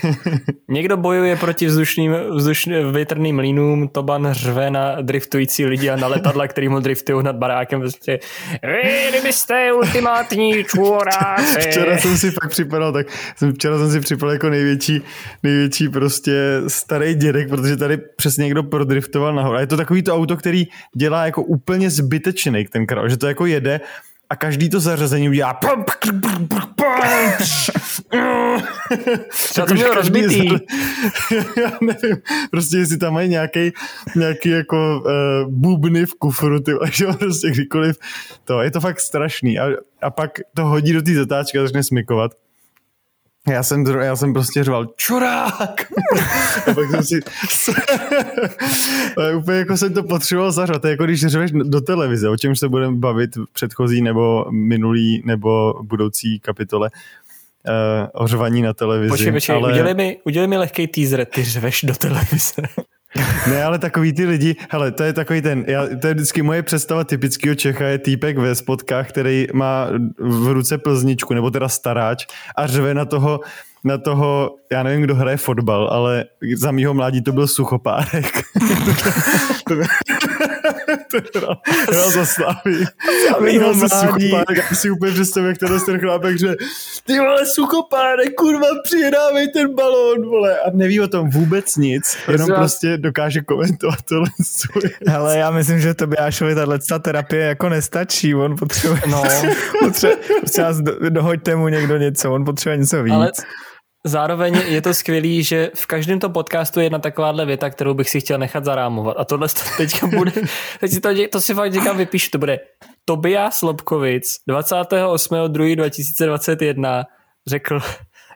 Někdo 0.68 0.96
bojuje 0.96 1.36
proti 1.36 1.66
vzdušným, 1.66 2.14
vzdušným 2.30 2.92
větrným 2.92 3.36
mlínům, 3.36 3.88
Toban 3.88 4.28
řve 4.32 4.70
na 4.70 5.00
driftující 5.00 5.66
lidi 5.66 5.90
a 5.90 5.96
na 5.96 6.06
letadla, 6.06 6.48
který 6.48 6.68
mu 6.68 6.80
driftují 6.80 7.24
nad 7.24 7.36
barákem. 7.36 7.80
Prostě, 7.80 8.18
vy, 8.62 9.20
byste 9.22 9.72
ultimátní 9.72 10.64
čůráci. 10.64 11.60
Včera 11.60 11.98
jsem 11.98 12.18
si 12.18 12.30
fakt 12.30 12.50
připadal, 12.50 12.92
tak 12.92 13.06
jsem, 13.36 13.52
včera 13.52 13.78
jsem 13.78 13.90
si 13.90 14.00
připadal 14.00 14.32
jako 14.32 14.50
největší, 14.50 15.02
největší 15.42 15.88
prostě 15.88 16.32
starý 16.68 17.14
dědek, 17.14 17.48
protože 17.48 17.76
tady 17.76 17.96
přesně 17.96 18.44
někdo 18.44 18.62
prodriftoval 18.62 19.34
nahoru. 19.34 19.56
A 19.56 19.60
je 19.60 19.66
to 19.66 19.76
takový 19.76 20.02
to 20.02 20.14
auto, 20.14 20.36
který 20.36 20.66
dělá 20.96 21.24
jako 21.24 21.42
úplně 21.42 21.90
zbytečný 21.90 22.64
ten 22.64 22.86
král, 22.86 23.08
že 23.08 23.16
to 23.16 23.26
jako 23.26 23.46
jede 23.46 23.80
a 24.30 24.36
každý 24.36 24.70
to 24.70 24.80
zařazení 24.80 25.28
udělá 25.28 25.54
Třeba 29.30 29.66
to 29.66 29.74
mělo 29.74 29.94
rozbitý. 29.94 30.48
Já 31.62 31.72
nevím, 31.80 32.16
prostě 32.50 32.76
jestli 32.76 32.96
tam 32.96 33.14
mají 33.14 33.28
nějaký, 33.28 33.72
nějaký 34.16 34.48
jako 34.48 35.02
uh, 35.04 35.52
bubny 35.52 36.06
v 36.06 36.14
kufru, 36.14 36.60
ty, 36.60 36.72
že 36.92 37.06
prostě 37.06 37.50
kdykoliv. 37.50 37.98
To, 38.44 38.62
je 38.62 38.70
to 38.70 38.80
fakt 38.80 39.00
strašný. 39.00 39.58
A, 39.58 39.68
a 40.02 40.10
pak 40.10 40.30
to 40.54 40.64
hodí 40.64 40.92
do 40.92 41.02
té 41.02 41.14
zatáčky 41.14 41.58
a 41.58 41.62
začne 41.62 41.82
smykovat 41.82 42.32
já 43.48 43.62
jsem, 43.62 43.84
já 43.86 44.16
jsem 44.16 44.32
prostě 44.32 44.64
řval, 44.64 44.86
čurák! 44.96 45.86
a 46.70 46.74
pak 46.74 46.90
jsem 46.90 47.02
si... 47.02 47.20
úplně 49.36 49.58
jako 49.58 49.76
jsem 49.76 49.94
to 49.94 50.02
potřeboval 50.02 50.52
zařvat. 50.52 50.82
To 50.82 50.88
je 50.88 50.90
jako 50.90 51.04
když 51.04 51.26
řveš 51.26 51.50
do 51.52 51.80
televize, 51.80 52.28
o 52.28 52.36
čem 52.36 52.56
se 52.56 52.68
budeme 52.68 52.96
bavit 52.96 53.36
v 53.36 53.52
předchozí 53.52 54.02
nebo 54.02 54.46
minulý 54.50 55.22
nebo 55.24 55.74
budoucí 55.82 56.40
kapitole 56.40 56.90
uh, 57.68 58.22
o 58.22 58.26
řvaní 58.26 58.62
na 58.62 58.72
televizi. 58.72 59.10
Počkej, 59.10 59.32
počkej, 59.32 59.56
ale... 59.56 59.72
udělej, 59.72 59.94
mi, 59.94 60.18
udělej 60.24 60.48
mi 60.48 60.56
lehký 60.56 60.86
teaser, 60.86 61.24
ty 61.24 61.44
řveš 61.44 61.84
do 61.84 61.94
televize. 61.94 62.62
Ne, 63.50 63.64
ale 63.64 63.78
takový 63.78 64.12
ty 64.12 64.26
lidi, 64.26 64.56
hele, 64.70 64.92
to 64.92 65.02
je 65.02 65.12
takový 65.12 65.42
ten, 65.42 65.64
já, 65.66 65.86
to 66.00 66.06
je 66.06 66.14
vždycky 66.14 66.42
moje 66.42 66.62
představa 66.62 67.04
typického 67.04 67.54
Čecha, 67.54 67.84
je 67.84 67.98
týpek 67.98 68.38
ve 68.38 68.54
spotkách, 68.54 69.08
který 69.08 69.46
má 69.52 69.86
v 70.18 70.52
ruce 70.52 70.78
plzničku, 70.78 71.34
nebo 71.34 71.50
teda 71.50 71.68
staráč 71.68 72.26
a 72.56 72.66
řve 72.66 72.94
na 72.94 73.04
toho, 73.04 73.40
na 73.84 73.98
toho, 73.98 74.54
já 74.72 74.82
nevím, 74.82 75.02
kdo 75.02 75.14
hraje 75.14 75.36
fotbal, 75.36 75.88
ale 75.92 76.24
za 76.56 76.70
mýho 76.70 76.94
mládí 76.94 77.22
to 77.22 77.32
byl 77.32 77.46
suchopárek. 77.46 78.42
to 81.10 81.38
hrál, 81.38 81.56
hrál 81.88 82.10
za 82.10 82.26
Slávy. 82.26 82.84
Za 83.30 83.38
mýho 83.40 83.74
mládí. 83.74 84.30
Já 84.30 84.76
si 84.76 84.90
úplně 84.90 85.12
představím, 85.12 85.48
jak 85.48 85.58
ten 85.58 85.80
ten 85.86 86.00
chlápek, 86.00 86.38
že 86.38 86.54
ty 87.06 87.18
vole 87.18 87.46
suchopárek, 87.46 88.34
kurva, 88.34 88.66
přijedávej 88.84 89.48
ten 89.48 89.74
balón, 89.74 90.28
vole. 90.28 90.60
A 90.60 90.70
neví 90.72 91.00
o 91.00 91.08
tom 91.08 91.30
vůbec 91.30 91.76
nic, 91.76 92.18
jenom 92.32 92.48
prostě 92.54 92.96
dokáže 92.96 93.40
komentovat 93.40 93.98
tohle. 94.08 94.28
Hele, 95.06 95.38
já 95.38 95.50
myslím, 95.50 95.80
že 95.80 95.94
Tobiášovi 95.94 96.54
tahle 96.54 96.78
terapie 97.02 97.44
jako 97.44 97.68
nestačí, 97.68 98.34
on 98.34 98.56
potřebuje, 98.56 99.00
no. 99.10 99.22
potřebuje, 99.84 100.18
potřebuje 100.40 101.10
dohoďte 101.10 101.56
mu 101.56 101.68
někdo 101.68 101.96
něco, 101.96 102.32
on 102.32 102.44
potřebuje 102.44 102.76
něco 102.76 103.02
víc. 103.02 103.14
Ale 103.14 103.30
Zároveň 104.08 104.62
je 104.66 104.82
to 104.82 104.94
skvělý, 104.94 105.42
že 105.42 105.70
v 105.74 105.86
každém 105.86 106.20
tom 106.20 106.32
podcastu 106.32 106.80
je 106.80 106.86
jedna 106.86 106.98
takováhle 106.98 107.46
věta, 107.46 107.70
kterou 107.70 107.94
bych 107.94 108.10
si 108.10 108.20
chtěl 108.20 108.38
nechat 108.38 108.64
zarámovat. 108.64 109.16
A 109.18 109.24
tohle 109.24 109.48
to 109.48 109.60
teďka 109.76 110.06
bude, 110.06 110.32
teď 110.80 110.92
si 110.92 111.00
to, 111.00 111.08
to 111.32 111.40
si 111.40 111.54
fakt 111.54 111.72
říkám 111.72 111.96
vypíšu, 111.96 112.30
to 112.30 112.38
bude 112.38 112.58
Tobias 113.04 113.62
Lobkovic 113.62 114.36
28.2.2021 114.50 117.04
řekl, 117.46 117.80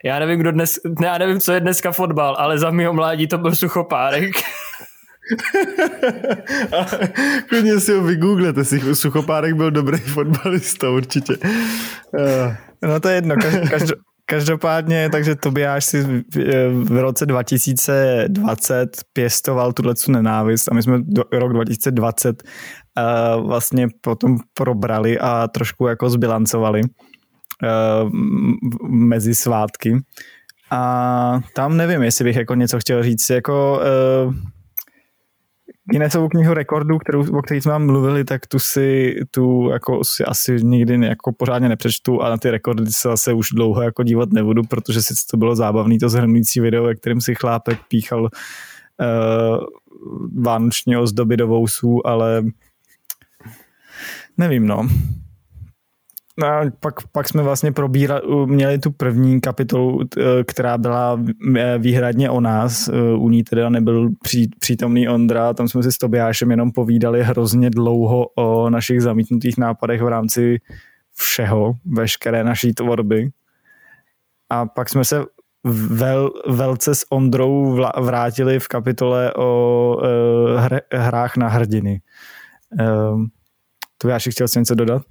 já 0.04 0.18
nevím, 0.18 0.40
kdo 0.40 0.52
dnes, 0.52 0.78
ne, 1.00 1.06
já 1.06 1.18
nevím, 1.18 1.40
co 1.40 1.52
je 1.52 1.60
dneska 1.60 1.92
fotbal, 1.92 2.36
ale 2.38 2.58
za 2.58 2.70
mého 2.70 2.92
mládí 2.92 3.26
to 3.26 3.38
byl 3.38 3.54
suchopárek. 3.54 4.30
Klidně 7.48 7.80
si 7.80 7.92
ho 7.92 8.02
vygooglete, 8.02 8.64
si 8.64 8.94
Suchopárek 8.94 9.54
byl 9.54 9.70
dobrý 9.70 9.98
fotbalista 9.98 10.90
určitě. 10.90 11.32
No 12.82 13.00
to 13.00 13.08
je 13.08 13.14
jedno, 13.14 13.34
Každopádně, 14.32 15.08
takže 15.10 15.34
Tobiáš 15.34 15.84
si 15.84 16.24
v 16.82 17.00
roce 17.00 17.26
2020 17.26 18.96
pěstoval 19.12 19.72
tuhle 19.72 19.94
nenávist 20.08 20.68
a 20.70 20.74
my 20.74 20.82
jsme 20.82 20.98
do, 21.02 21.24
rok 21.32 21.52
2020 21.52 22.42
uh, 22.42 23.46
vlastně 23.46 23.88
potom 24.00 24.38
probrali 24.54 25.18
a 25.18 25.48
trošku 25.48 25.86
jako 25.86 26.10
zbilancovali 26.10 26.82
uh, 26.82 28.10
mezi 28.88 29.34
svátky. 29.34 29.96
A 30.70 31.40
tam 31.54 31.76
nevím, 31.76 32.02
jestli 32.02 32.24
bych 32.24 32.36
jako 32.36 32.54
něco 32.54 32.80
chtěl 32.80 33.02
říct, 33.02 33.30
jako 33.30 33.80
uh, 34.26 34.34
Guinnessovou 35.90 36.28
knihu 36.28 36.54
rekordů, 36.54 36.98
kterou, 36.98 37.38
o 37.38 37.42
které 37.42 37.60
jsme 37.60 37.72
vám 37.72 37.86
mluvili, 37.86 38.24
tak 38.24 38.46
tu 38.46 38.58
si, 38.58 39.14
tu 39.30 39.68
jako 39.72 40.04
si 40.04 40.24
asi 40.24 40.56
nikdy 40.62 41.06
jako 41.06 41.32
pořádně 41.32 41.68
nepřečtu 41.68 42.22
a 42.22 42.30
na 42.30 42.36
ty 42.36 42.50
rekordy 42.50 42.86
se 42.86 43.08
zase 43.08 43.32
už 43.32 43.48
dlouho 43.48 43.82
jako 43.82 44.02
dívat 44.02 44.32
nebudu, 44.32 44.62
protože 44.62 45.02
sice 45.02 45.22
to 45.30 45.36
bylo 45.36 45.56
zábavný 45.56 45.98
to 45.98 46.08
zhrnující 46.08 46.60
video, 46.60 46.84
ve 46.84 46.94
kterém 46.94 47.20
si 47.20 47.34
chlápek 47.34 47.78
píchal 47.88 48.22
uh, 48.22 48.28
vánoční 50.42 50.96
ozdoby 50.96 51.36
do 51.36 51.46
vousů, 51.46 52.06
ale 52.06 52.42
nevím 54.38 54.66
no. 54.66 54.88
No 56.38 56.46
a 56.46 56.62
pak, 56.80 56.94
pak 57.12 57.28
jsme 57.28 57.42
vlastně 57.42 57.72
probírali, 57.72 58.22
měli 58.46 58.78
tu 58.78 58.90
první 58.90 59.40
kapitolu, 59.40 60.00
která 60.46 60.78
byla 60.78 61.20
e, 61.56 61.78
výhradně 61.78 62.30
o 62.30 62.40
nás. 62.40 62.88
E, 62.88 62.92
u 63.14 63.28
ní 63.28 63.44
teda 63.44 63.68
nebyl 63.68 64.10
pří, 64.22 64.50
přítomný 64.58 65.08
Ondra, 65.08 65.54
tam 65.54 65.68
jsme 65.68 65.82
si 65.82 65.92
s 65.92 65.98
Tobiášem 65.98 66.50
jenom 66.50 66.72
povídali 66.72 67.22
hrozně 67.22 67.70
dlouho 67.70 68.26
o 68.34 68.70
našich 68.70 69.00
zamítnutých 69.00 69.58
nápadech 69.58 70.02
v 70.02 70.08
rámci 70.08 70.60
všeho, 71.14 71.74
veškeré 71.84 72.44
naší 72.44 72.72
tvorby. 72.74 73.30
A 74.50 74.66
pak 74.66 74.88
jsme 74.88 75.04
se 75.04 75.24
vel, 75.90 76.30
velce 76.48 76.94
s 76.94 77.12
Ondrou 77.12 77.78
vrátili 78.00 78.60
v 78.60 78.68
kapitole 78.68 79.32
o 79.34 79.96
hr, 80.56 80.80
hrách 80.92 81.36
na 81.36 81.48
hrdiny. 81.48 82.00
Tobiáši, 83.98 84.30
chtěl 84.30 84.48
jsi 84.48 84.58
něco 84.58 84.74
dodat? 84.74 85.02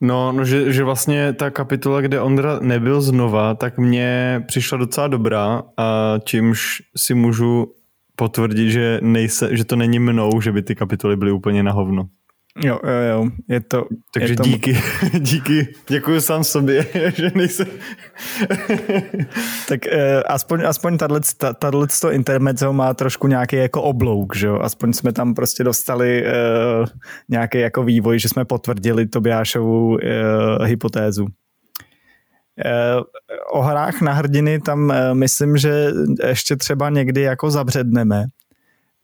No, 0.00 0.32
no 0.32 0.44
že, 0.44 0.72
že 0.72 0.84
vlastně 0.84 1.32
ta 1.32 1.50
kapitola, 1.50 2.00
kde 2.00 2.20
Ondra 2.20 2.58
nebyl 2.60 3.00
znova, 3.00 3.54
tak 3.54 3.78
mě 3.78 4.42
přišla 4.46 4.78
docela 4.78 5.08
dobrá 5.08 5.62
a 5.76 6.14
čímž 6.24 6.82
si 6.96 7.14
můžu 7.14 7.72
potvrdit, 8.16 8.70
že, 8.70 8.98
nejse, 9.02 9.56
že 9.56 9.64
to 9.64 9.76
není 9.76 9.98
mnou, 9.98 10.40
že 10.40 10.52
by 10.52 10.62
ty 10.62 10.74
kapitoly 10.74 11.16
byly 11.16 11.32
úplně 11.32 11.62
na 11.62 11.72
hovno. 11.72 12.08
Jo, 12.64 12.78
jo, 12.84 13.00
jo, 13.10 13.28
je 13.48 13.60
to... 13.60 13.86
Takže 14.14 14.32
je 14.32 14.36
to... 14.36 14.42
díky, 14.42 14.78
díky, 15.18 15.74
děkuji 15.88 16.20
sám 16.20 16.44
sobě, 16.44 16.86
že 17.14 17.30
nejsem... 17.34 17.66
tak 19.68 19.86
eh, 19.86 20.22
aspoň, 20.22 20.66
aspoň 20.66 20.98
tato 20.98 21.86
to 22.00 22.12
intermezzo 22.12 22.72
má 22.72 22.94
trošku 22.94 23.26
nějaký 23.26 23.56
jako 23.56 23.82
oblouk, 23.82 24.36
že 24.36 24.46
jo? 24.46 24.58
Aspoň 24.60 24.92
jsme 24.92 25.12
tam 25.12 25.34
prostě 25.34 25.64
dostali 25.64 26.26
eh, 26.26 26.32
nějaký 27.28 27.58
jako 27.58 27.82
vývoj, 27.82 28.18
že 28.18 28.28
jsme 28.28 28.44
potvrdili 28.44 29.06
Tobiášovu 29.06 29.98
eh, 30.02 30.66
hypotézu. 30.66 31.26
Eh, 32.64 32.96
o 33.52 33.62
hrách 33.62 34.00
na 34.00 34.12
hrdiny 34.12 34.60
tam 34.60 34.90
eh, 34.90 35.14
myslím, 35.14 35.56
že 35.56 35.92
ještě 36.26 36.56
třeba 36.56 36.90
někdy 36.90 37.20
jako 37.20 37.50
zabředneme, 37.50 38.24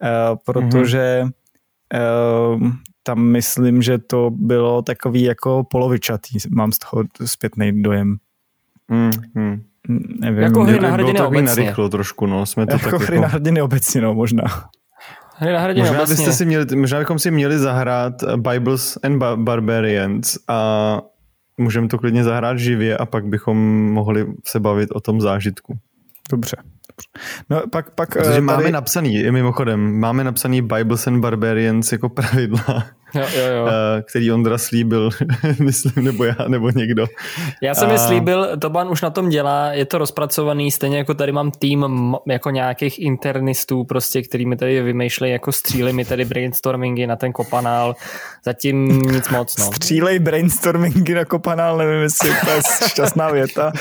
eh, 0.03 0.37
protože 0.45 1.23
mm-hmm 1.25 2.73
tam 3.03 3.19
myslím, 3.23 3.83
že 3.83 3.99
to 3.99 4.31
bylo 4.31 4.83
takový 4.83 5.23
jako 5.23 5.65
polovičatý, 5.71 6.39
mám 6.51 6.73
z 6.73 6.79
toho 6.79 7.05
zpětný 7.25 7.83
dojem. 7.83 8.17
Hmm, 8.91 9.11
hmm. 9.35 9.63
Nevím, 10.21 10.43
jako 10.43 10.65
hry 10.65 10.81
na 10.81 10.91
hrdiny 10.91 11.13
bylo 11.13 11.29
obecně. 11.29 11.47
narychlo 11.47 11.89
trošku, 11.89 12.27
no. 12.27 12.47
Jsme 12.47 12.67
to 12.67 12.73
jako 12.73 12.91
tak 12.91 13.01
hry 13.01 13.17
jako... 13.17 13.23
na 13.23 13.29
hrdiny 13.29 13.63
obecně, 13.63 14.01
no, 14.01 14.15
možná. 14.15 14.45
Hry 15.37 15.53
na 15.53 15.61
hrdiny 15.61 15.89
možná, 15.89 15.99
obecně. 15.99 16.17
Byste 16.17 16.33
si 16.33 16.47
měli, 16.47 16.77
možná 16.77 16.99
bychom 16.99 17.19
si 17.19 17.31
měli 17.31 17.59
zahrát 17.59 18.13
Bibles 18.37 18.99
and 19.03 19.19
Barbarians 19.37 20.39
a 20.49 21.01
můžeme 21.59 21.89
to 21.89 21.99
klidně 21.99 22.25
zahrát 22.25 22.59
živě 22.59 22.97
a 22.97 23.07
pak 23.07 23.27
bychom 23.27 23.59
mohli 23.93 24.27
se 24.45 24.61
bavit 24.61 24.91
o 24.91 25.01
tom 25.01 25.21
zážitku. 25.21 25.79
Dobře. 26.31 26.57
No, 27.51 27.63
pak, 27.73 27.91
pak, 27.91 28.09
Protože 28.09 28.25
tady... 28.25 28.41
máme 28.41 28.71
napsaný, 28.71 29.31
mimochodem, 29.31 30.01
máme 30.01 30.25
napsaný 30.25 30.63
Bibles 30.63 31.07
and 31.07 31.21
Barbarians 31.21 31.93
jako 31.93 32.09
pravidla, 32.09 32.87
jo, 33.15 33.27
jo, 33.37 33.45
jo. 33.57 33.69
Eh, 33.69 34.03
který 34.03 34.33
Ondra 34.33 34.59
slíbil, 34.59 35.11
myslím, 35.59 36.05
nebo 36.05 36.25
já, 36.25 36.37
nebo 36.49 36.71
někdo. 36.71 37.07
Já 37.63 37.75
jsem 37.75 37.89
a... 37.89 37.93
je 37.93 37.99
slíbil, 37.99 38.49
Toban 38.59 38.89
už 38.89 39.03
na 39.03 39.11
tom 39.11 39.29
dělá, 39.29 39.73
je 39.73 39.85
to 39.85 39.99
rozpracovaný, 39.99 40.71
stejně 40.71 40.99
jako 40.99 41.15
tady 41.15 41.33
mám 41.33 41.51
tým 41.51 41.87
jako 42.27 42.51
nějakých 42.51 42.99
internistů, 42.99 43.85
prostě, 43.85 44.23
který 44.23 44.47
mi 44.47 44.57
tady 44.57 44.83
vymýšlejí 44.83 45.33
jako 45.33 45.53
stříly 45.53 45.93
mi 45.93 46.05
tady 46.05 46.25
brainstormingy 46.25 47.07
na 47.07 47.17
ten 47.17 47.33
kopanál, 47.33 47.97
zatím 48.45 49.03
nic 49.03 49.29
moc. 49.29 49.59
No. 49.59 49.65
Střílej 49.65 50.19
brainstormingy 50.19 51.15
na 51.15 51.25
kopanál, 51.25 51.77
nevím, 51.77 52.03
jestli 52.03 52.31
to 52.45 52.51
je 52.51 52.61
šťastná 52.89 53.31
věta, 53.31 53.73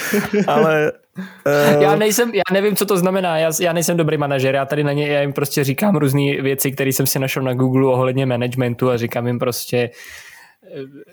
ale 0.48 0.92
Uh... 1.18 1.82
Já 1.82 1.96
nejsem, 1.96 2.32
já 2.34 2.42
nevím, 2.54 2.76
co 2.76 2.86
to 2.86 2.98
znamená, 2.98 3.38
já, 3.38 3.52
já 3.62 3.74
nejsem 3.74 3.98
dobrý 3.98 4.18
manažer, 4.18 4.56
já 4.56 4.66
tady 4.66 4.84
na 4.84 4.92
ně, 4.92 5.08
já 5.08 5.22
jim 5.22 5.34
prostě 5.34 5.64
říkám 5.64 5.96
různé 5.96 6.42
věci, 6.42 6.72
které 6.72 6.90
jsem 6.90 7.08
si 7.08 7.20
našel 7.20 7.44
na 7.44 7.54
Google 7.54 7.88
ohledně 7.88 8.26
managementu 8.26 8.90
a 8.90 8.98
říkám 8.98 9.21
jim 9.28 9.40
prostě 9.40 9.90
eh, 10.64 11.12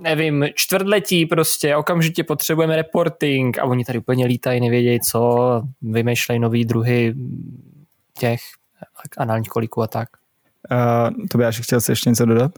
nevím, 0.00 0.46
čtvrtletí 0.54 1.26
prostě, 1.26 1.76
okamžitě 1.76 2.24
potřebujeme 2.24 2.76
reporting 2.76 3.58
a 3.58 3.64
oni 3.64 3.84
tady 3.84 3.98
úplně 3.98 4.26
lítají, 4.26 4.60
nevědějí 4.60 5.00
co, 5.00 5.62
vymýšlejí 5.82 6.40
nový 6.40 6.64
druhy 6.64 7.14
těch 8.18 8.40
análních 9.18 9.48
koliků 9.48 9.82
a 9.82 9.86
tak. 9.86 10.08
Uh, 10.70 11.26
to 11.30 11.38
by 11.38 11.44
až 11.44 11.60
chtěl 11.60 11.80
si 11.80 11.92
ještě 11.92 12.10
něco 12.10 12.24
dodat? 12.24 12.52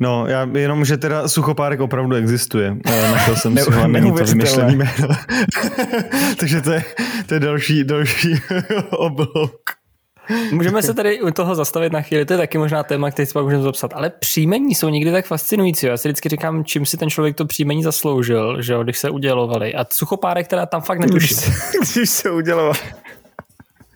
No, 0.00 0.26
já 0.26 0.48
jenom, 0.54 0.84
že 0.84 0.96
teda 0.96 1.28
suchopárek 1.28 1.80
opravdu 1.80 2.16
existuje. 2.16 2.76
Našel 2.84 3.36
jsem 3.36 3.56
si 3.58 3.70
ho, 3.70 3.88
není 3.88 4.12
to 4.12 4.24
vymyšlený 4.24 4.76
jméno. 4.76 5.08
Takže 6.40 6.60
to 6.60 6.72
je, 6.72 6.84
to 7.26 7.34
je 7.34 7.40
další, 7.40 7.84
další 7.84 8.34
oblouk. 8.90 9.81
Můžeme 10.52 10.82
se 10.82 10.94
tady 10.94 11.22
u 11.22 11.30
toho 11.30 11.54
zastavit 11.54 11.92
na 11.92 12.02
chvíli, 12.02 12.24
to 12.24 12.32
je 12.32 12.38
taky 12.38 12.58
možná 12.58 12.82
téma, 12.82 13.10
který 13.10 13.26
si 13.26 13.32
pak 13.32 13.44
můžeme 13.44 13.62
zapsat, 13.62 13.90
ale 13.94 14.10
příjmení 14.10 14.74
jsou 14.74 14.88
někdy 14.88 15.12
tak 15.12 15.26
fascinující. 15.26 15.86
Já 15.86 15.96
si 15.96 16.08
vždycky 16.08 16.28
říkám, 16.28 16.64
čím 16.64 16.86
si 16.86 16.96
ten 16.96 17.10
člověk 17.10 17.36
to 17.36 17.46
příjmení 17.46 17.82
zasloužil, 17.82 18.62
že 18.62 18.72
jo, 18.72 18.82
když 18.82 18.98
se 18.98 19.10
udělovali. 19.10 19.74
A 19.74 19.86
suchopárek 19.92 20.48
teda 20.48 20.66
tam 20.66 20.82
fakt 20.82 20.98
netuším. 20.98 21.36
Když 21.94 22.10
se 22.10 22.30
uděloval. 22.30 22.74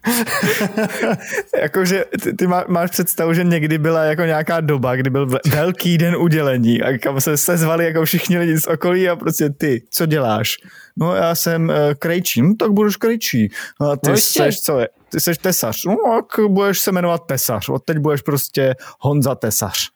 Jakože 1.63 2.05
ty, 2.23 2.33
ty 2.33 2.47
má, 2.47 2.65
máš 2.69 2.91
představu, 2.91 3.35
že 3.35 3.45
někdy 3.45 3.79
byla 3.79 4.05
jako 4.05 4.23
nějaká 4.23 4.61
doba, 4.61 4.97
kdy 4.97 5.11
byl 5.11 5.27
velký 5.47 5.99
den 5.99 6.17
udělení 6.17 6.83
a 6.83 6.99
kam 6.99 7.21
se 7.21 7.37
sezvali 7.37 7.85
jako 7.85 8.05
všichni 8.05 8.39
lidi 8.39 8.59
z 8.59 8.67
okolí 8.67 9.09
a 9.09 9.17
prostě 9.17 9.51
ty, 9.51 9.83
co 9.91 10.07
děláš? 10.07 10.57
No 10.97 11.15
já 11.15 11.35
jsem 11.35 11.69
uh, 11.69 11.75
krejčí, 11.99 12.43
no 12.43 12.55
tak 12.55 12.73
budeš 12.73 12.97
krejčí. 12.97 13.49
A 13.81 13.97
ty 13.97 14.11
no, 14.11 14.17
seš, 14.17 14.61
co 14.61 14.79
je? 14.79 14.89
Ty 15.09 15.21
seš 15.21 15.39
tesař, 15.39 15.85
no 15.85 15.97
tak 15.97 16.47
budeš 16.49 16.81
se 16.81 16.93
jmenovat 16.93 17.27
tesař, 17.27 17.69
od 17.69 17.85
teď 17.85 17.99
budeš 17.99 18.23
prostě 18.23 18.75
Honza 19.01 19.35
tesař. 19.35 19.91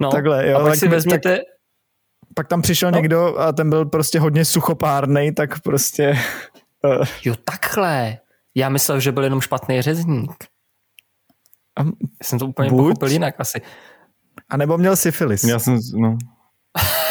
No, 0.00 0.10
Takhle, 0.10 0.48
jo, 0.48 0.56
a 0.56 0.60
pak 0.60 0.72
tak, 0.72 0.78
si 0.78 0.88
vezměte... 0.88 1.36
Tak, 1.36 1.46
pak 2.34 2.48
tam 2.48 2.62
přišel 2.62 2.90
no. 2.90 2.96
někdo 2.96 3.38
a 3.38 3.52
ten 3.52 3.70
byl 3.70 3.84
prostě 3.84 4.20
hodně 4.20 4.44
suchopárnej, 4.44 5.32
tak 5.32 5.60
prostě... 5.60 6.18
Uh, 6.84 7.06
jo, 7.24 7.34
takhle. 7.44 8.18
Já 8.54 8.68
myslel, 8.68 9.00
že 9.00 9.12
byl 9.12 9.24
jenom 9.24 9.40
špatný 9.40 9.82
řezník. 9.82 10.44
Já 11.78 11.84
jsem 12.22 12.38
to 12.38 12.46
úplně 12.46 12.70
buď, 12.70 12.78
pochopil 12.78 13.08
jinak 13.08 13.34
asi. 13.38 13.60
A 14.48 14.56
nebo 14.56 14.78
měl 14.78 14.96
syfilis. 14.96 15.44
Já 15.44 15.58
jsem, 15.58 15.78
no. 15.94 16.18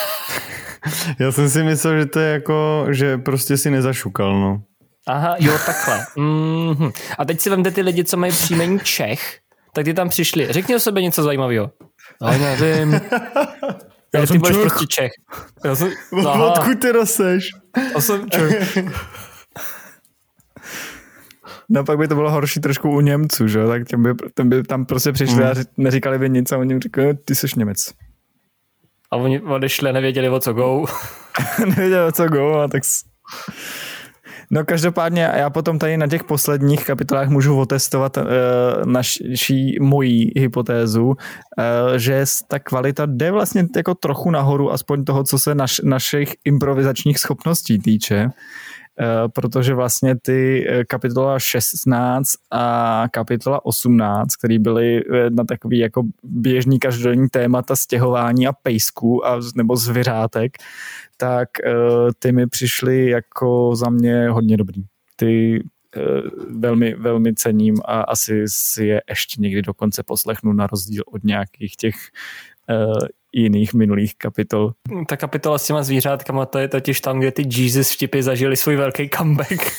Já 1.20 1.32
jsem 1.32 1.50
si 1.50 1.64
myslel, 1.64 2.00
že 2.00 2.06
to 2.06 2.20
je 2.20 2.34
jako, 2.34 2.86
že 2.90 3.18
prostě 3.18 3.58
si 3.58 3.72
nezašukal, 3.72 4.40
no. 4.40 4.64
Aha, 5.08 5.36
jo, 5.40 5.54
takhle. 5.66 6.06
Mm-hmm. 6.18 6.92
A 7.18 7.26
teď 7.26 7.42
si 7.42 7.50
vemte 7.50 7.72
ty 7.72 7.82
lidi, 7.82 8.04
co 8.04 8.18
mají 8.18 8.32
příjmení 8.32 8.80
Čech, 8.80 9.40
tak 9.74 9.86
ty 9.86 9.94
tam 9.94 10.10
přišli. 10.10 10.54
Řekni 10.54 10.76
o 10.76 10.80
sebe 10.80 11.02
něco 11.02 11.24
zajímavého. 11.24 11.72
No, 12.22 12.38
nevím. 12.38 13.02
Já 14.14 14.26
jsem 14.26 14.34
ty 14.34 14.38
budeš 14.38 14.58
prostě 14.58 14.86
Čech. 14.88 15.12
Já 15.66 15.76
jsem, 15.76 15.92
Odkud 16.42 16.80
teda 16.80 17.06
seš? 17.06 17.50
Já 17.94 18.02
jsem 18.02 18.30
Čech. 18.30 18.78
No 21.70 21.84
pak 21.84 21.98
by 21.98 22.08
to 22.08 22.16
bylo 22.16 22.32
horší 22.32 22.60
trošku 22.60 22.90
u 22.90 23.02
Němců, 23.02 23.48
že? 23.48 23.66
tak 23.68 23.88
těm 23.88 24.04
by, 24.04 24.10
těm 24.36 24.50
by 24.50 24.64
tam 24.64 24.86
prostě 24.86 25.12
přišli 25.12 25.44
mm. 25.44 25.44
a 25.44 25.54
neříkali 25.78 26.20
by 26.20 26.30
nic 26.30 26.52
a 26.52 26.58
oni 26.58 26.80
říkali, 26.80 27.14
ty 27.14 27.36
jsi 27.36 27.48
Němec. 27.58 27.94
A 29.12 29.16
oni 29.16 29.42
odešli 29.42 29.90
a 29.90 29.94
nevěděli 29.94 30.30
o 30.30 30.40
co 30.40 30.54
go. 30.54 30.86
nevěděli 31.66 32.08
o 32.08 32.12
co 32.12 32.28
go 32.28 32.54
a 32.54 32.68
tak... 32.68 32.82
No 34.54 34.66
každopádně 34.66 35.32
já 35.36 35.50
potom 35.50 35.80
tady 35.80 35.98
na 35.98 36.08
těch 36.08 36.24
posledních 36.24 36.86
kapitolách 36.86 37.30
můžu 37.30 37.60
otestovat 37.60 38.18
uh, 38.18 38.24
naší 38.86 39.78
mojí 39.82 40.32
hypotézu, 40.36 41.06
uh, 41.06 41.16
že 41.98 42.26
ta 42.48 42.60
kvalita 42.60 43.06
jde 43.06 43.32
vlastně 43.32 43.68
jako 43.76 43.96
trochu 43.96 44.32
nahoru, 44.32 44.72
aspoň 44.72 45.04
toho, 45.04 45.24
co 45.24 45.40
se 45.40 45.56
naš, 45.56 45.82
našich 45.84 46.36
improvizačních 46.46 47.20
schopností 47.20 47.80
týče. 47.80 48.30
Eh, 49.00 49.30
protože 49.30 49.74
vlastně 49.74 50.16
ty 50.22 50.68
eh, 50.70 50.86
kapitola 50.86 51.40
16 51.40 52.30
a 52.52 53.06
kapitola 53.12 53.66
18, 53.66 54.36
které 54.36 54.60
byly 54.60 54.98
eh, 54.98 55.30
na 55.30 55.44
takový 55.44 55.78
jako 55.78 56.04
běžný 56.24 56.80
každodenní 56.80 57.30
témata 57.30 57.76
stěhování 57.76 58.48
a 58.48 58.54
pejsků 58.54 59.28
a, 59.28 59.40
nebo 59.56 59.76
zvěřátek, 59.76 60.58
tak 61.18 61.50
ty 62.20 62.32
mi 62.32 62.48
přišly 62.48 63.10
jako 63.10 63.76
za 63.76 63.90
mě 63.90 64.30
hodně 64.30 64.58
dobrý. 64.58 64.84
Ty 65.16 65.64
velmi, 66.50 66.96
velmi 66.96 67.34
cením 67.34 67.76
a 67.86 68.02
asi 68.02 68.44
si 68.48 68.86
je 68.86 69.02
ještě 69.10 69.42
někdy 69.42 69.62
dokonce 69.62 70.04
poslechnu 70.04 70.54
na 70.54 70.68
rozdíl 70.68 71.04
od 71.08 71.24
nějakých 71.24 71.76
těch 71.76 71.96
jiných 73.34 73.74
minulých 73.74 74.16
kapitol. 74.18 74.72
Ta 75.08 75.18
kapitola 75.18 75.58
s 75.58 75.68
těma 75.68 75.84
zvířátkama, 75.84 76.46
to 76.46 76.60
je 76.60 76.68
totiž 76.68 77.02
tam, 77.02 77.20
kde 77.20 77.32
ty 77.32 77.44
Jesus 77.48 77.92
vtipy 77.92 78.22
zažili 78.22 78.58
svůj 78.58 78.76
velký 78.76 79.10
comeback. 79.10 79.62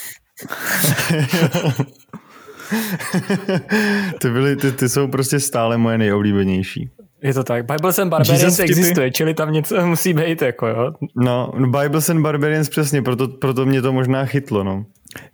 ty, 4.20 4.30
byly, 4.30 4.56
ty, 4.56 4.72
ty 4.72 4.88
jsou 4.88 5.08
prostě 5.08 5.40
stále 5.40 5.78
moje 5.78 5.98
nejoblíbenější. 5.98 6.90
Je 7.22 7.34
to 7.34 7.44
tak. 7.44 7.66
Bibles 7.66 7.98
and 7.98 8.08
Barbarians 8.08 8.58
existuje, 8.58 9.10
čili 9.10 9.34
tam 9.34 9.52
něco 9.52 9.86
musí 9.86 10.14
být, 10.14 10.42
jako 10.42 10.66
jo. 10.66 10.92
No, 11.16 11.52
Bibles 11.58 12.10
and 12.10 12.22
Barbarians 12.22 12.68
přesně, 12.68 13.02
proto, 13.02 13.28
proto 13.28 13.66
mě 13.66 13.82
to 13.82 13.92
možná 13.92 14.24
chytlo, 14.24 14.64
no. 14.64 14.84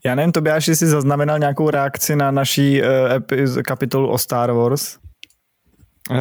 Já 0.05 0.15
nevím, 0.15 0.33
Tobiáš, 0.33 0.69
jestli 0.69 0.87
zaznamenal 0.87 1.39
nějakou 1.39 1.71
reakci 1.71 2.17
na 2.17 2.31
naší 2.31 2.83
uh, 2.83 3.63
kapitolu 3.63 4.09
o 4.09 4.19
Star 4.19 4.53
Wars? 4.53 4.97
Uh, 6.11 6.16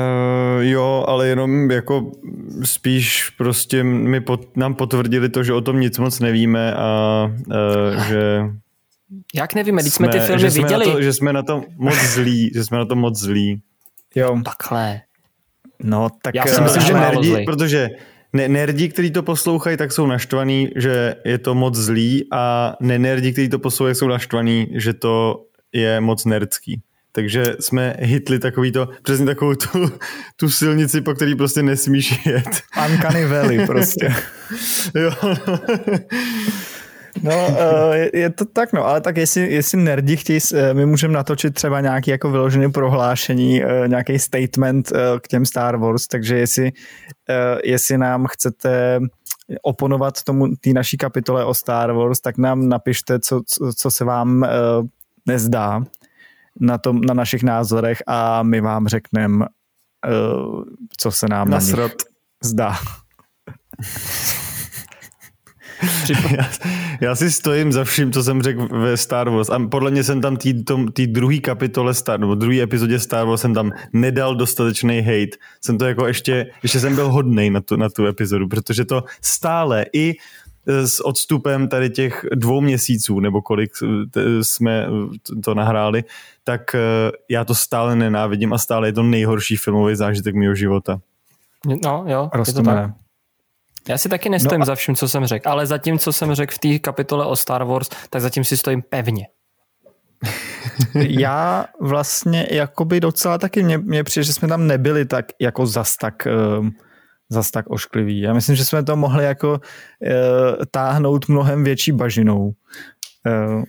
jo, 0.60 1.06
ale 1.08 1.28
jenom 1.28 1.72
jako 1.72 2.12
spíš 2.64 3.30
prostě 3.30 3.84
mi 3.84 4.22
pot, 4.22 4.58
nám 4.58 4.76
potvrdili 4.76 5.30
to, 5.30 5.44
že 5.44 5.54
o 5.54 5.62
tom 5.62 5.80
nic 5.80 5.98
moc 5.98 6.20
nevíme 6.20 6.74
a 6.74 7.24
uh, 7.48 8.04
že 8.04 8.42
jak 9.36 9.54
nevíme, 9.54 9.82
když 9.82 9.94
jsme, 9.94 10.08
jsme 10.08 10.20
ty 10.20 10.26
filmy 10.26 10.42
že 10.42 10.52
jsme 10.52 10.64
viděli. 10.64 10.86
To, 10.86 11.02
že 11.02 11.14
jsme 11.14 11.34
na 11.34 11.44
to 11.44 11.64
moc 11.78 11.96
zlí, 11.96 12.52
že 12.54 12.64
jsme 12.64 12.78
na 12.78 12.86
to 12.86 12.96
moc 12.96 13.20
zlí. 13.20 13.62
Jo. 14.16 14.42
Takhle. 14.46 15.02
No, 15.84 16.08
tak 16.22 16.36
já 16.36 16.46
si 16.46 16.62
myslím, 16.62 16.82
že 16.82 16.94
nerdi, 16.94 17.30
zlý. 17.30 17.46
protože 17.46 17.90
ne, 18.34 18.50
nerdi, 18.50 18.90
kteří 18.90 19.12
to 19.12 19.24
poslouchají, 19.24 19.78
tak 19.78 19.92
jsou 19.92 20.08
naštvaní, 20.08 20.70
že 20.76 21.16
je 21.26 21.38
to 21.38 21.56
moc 21.56 21.76
zlý 21.76 22.28
a 22.32 22.76
nenerdi, 22.82 23.32
kteří 23.32 23.50
to 23.50 23.60
poslouchají, 23.60 23.96
jsou 23.96 24.08
naštvaní, 24.08 24.68
že 24.72 24.94
to 24.94 25.44
je 25.74 26.02
moc 26.02 26.26
nerdský. 26.26 26.82
Takže 27.18 27.44
jsme 27.60 27.96
hitli 28.00 28.40
takový 28.40 28.72
to, 28.72 28.90
přesně 29.04 29.26
takovou 29.26 29.56
tu, 29.56 29.92
tu 30.36 30.50
silnici, 30.50 31.02
po 31.02 31.14
který 31.14 31.36
prostě 31.36 31.64
nesmíš 31.64 32.26
jet. 32.26 32.62
Uncanny 32.90 33.26
Valley 33.26 33.66
prostě. 33.66 34.16
jo. 34.96 35.12
No, 37.24 37.32
je, 37.94 38.10
je 38.14 38.30
to 38.30 38.46
tak, 38.46 38.74
no, 38.74 38.86
ale 38.86 39.02
tak 39.02 39.18
jestli, 39.18 39.54
jestli 39.54 39.78
nerdi 39.78 40.18
chtějí, 40.18 40.40
my 40.74 40.86
můžeme 40.86 41.14
natočit 41.14 41.54
třeba 41.54 41.82
nějaký 41.82 42.12
jako 42.12 42.32
vyložené 42.32 42.70
prohlášení, 42.70 43.62
nějaký 43.88 44.20
statement 44.20 44.92
k 45.22 45.28
těm 45.28 45.46
Star 45.46 45.78
Wars, 45.78 46.08
takže 46.08 46.38
jestli, 46.38 46.72
jestli 47.64 47.98
nám 47.98 48.26
chcete 48.26 49.00
oponovat 49.62 50.24
tomu 50.24 50.48
té 50.48 50.70
naší 50.70 50.98
kapitole 50.98 51.46
o 51.46 51.54
Star 51.54 51.92
Wars, 51.92 52.20
tak 52.20 52.38
nám 52.38 52.70
napište, 52.70 53.20
co, 53.20 53.42
co, 53.78 53.92
se 53.92 54.06
vám 54.06 54.46
nezdá 55.28 55.82
na, 56.60 56.78
tom, 56.78 57.02
na 57.02 57.14
našich 57.14 57.44
názorech 57.44 58.04
a 58.08 58.44
my 58.44 58.62
vám 58.62 58.88
řekneme, 58.88 59.46
uh, 59.46 60.64
co 60.98 61.12
se 61.12 61.28
nám 61.28 61.50
Nasrat. 61.50 61.80
na 61.80 61.84
nich 61.84 61.96
zdá. 62.44 62.76
já, 66.38 66.50
já 67.02 67.16
si 67.16 67.32
stojím 67.32 67.72
za 67.72 67.84
vším, 67.84 68.12
co 68.12 68.24
jsem 68.24 68.42
řekl 68.42 68.68
ve 68.68 68.98
Star 68.98 69.30
Wars 69.30 69.50
a 69.50 69.60
podle 69.72 69.92
mě 69.92 70.04
jsem 70.04 70.22
tam 70.22 70.38
té 70.94 71.08
druhé 71.08 71.38
kapitole 71.38 71.94
Star, 71.94 72.20
nebo 72.20 72.36
druhé 72.36 72.62
epizodě 72.62 73.00
Star 73.00 73.28
Wars 73.28 73.42
jsem 73.42 73.54
tam 73.54 73.72
nedal 73.94 74.36
dostatečný 74.36 75.02
hate. 75.02 75.38
Jsem 75.62 75.78
to 75.78 75.86
jako 75.86 76.08
ještě, 76.08 76.52
ještě 76.64 76.80
jsem 76.80 76.96
byl 76.96 77.12
hodnej 77.12 77.50
na 77.50 77.62
tu, 77.62 77.76
na 77.76 77.90
tu 77.90 78.06
epizodu, 78.06 78.48
protože 78.48 78.86
to 78.86 79.04
stále 79.22 79.86
i 79.94 80.16
s 80.68 81.06
odstupem 81.06 81.68
tady 81.68 81.90
těch 81.90 82.26
dvou 82.36 82.62
měsíců, 82.62 83.20
nebo 83.20 83.42
kolik 83.42 83.72
jsme 84.42 84.88
to 85.44 85.56
nahráli, 85.56 86.04
tak 86.44 86.76
eh, 86.76 86.80
já 87.30 87.46
to 87.46 87.56
stále 87.56 87.96
nenávidím 87.96 88.54
a 88.54 88.58
stále 88.58 88.88
je 88.88 88.94
to 88.94 89.04
nejhorší 89.04 89.56
filmový 89.56 89.96
zážitek 89.96 90.36
mého 90.36 90.56
života. 90.56 91.00
No 91.84 92.06
jo, 92.08 92.30
je 92.48 92.54
to 92.54 92.64
tak. 92.64 92.92
Já 93.88 93.98
si 93.98 94.10
taky 94.10 94.30
nestojím 94.30 94.60
no 94.60 94.64
a... 94.64 94.66
za 94.66 94.76
vším, 94.76 94.96
co 94.96 95.08
jsem 95.08 95.26
řekl, 95.26 95.50
ale 95.50 95.66
za 95.66 95.78
tím, 95.78 96.00
co 96.00 96.14
jsem 96.14 96.34
řekl 96.34 96.54
v 96.56 96.60
té 96.60 96.80
kapitole 96.80 97.26
o 97.26 97.36
Star 97.36 97.64
Wars, 97.64 97.90
tak 98.10 98.22
zatím 98.22 98.44
si 98.44 98.58
stojím 98.58 98.82
pevně. 98.82 99.28
Já 100.96 101.66
vlastně 101.82 102.48
jakoby 102.52 103.00
docela 103.00 103.38
taky, 103.38 103.64
mě, 103.64 103.78
mě 103.78 104.04
přijde, 104.04 104.24
že 104.24 104.34
jsme 104.34 104.48
tam 104.48 104.68
nebyli 104.68 105.06
tak 105.06 105.26
jako 105.40 105.66
zas 105.66 105.98
tak, 105.98 106.28
uh, 106.60 106.68
zas 107.30 107.52
tak 107.52 107.66
oškliví. 107.70 108.22
Já 108.22 108.34
myslím, 108.34 108.56
že 108.56 108.66
jsme 108.66 108.84
to 108.84 108.96
mohli 108.96 109.24
jako 109.24 109.52
uh, 109.52 109.60
táhnout 110.72 111.28
mnohem 111.28 111.64
větší 111.64 111.92
bažinou. 111.92 112.54
Uh, 113.26 113.64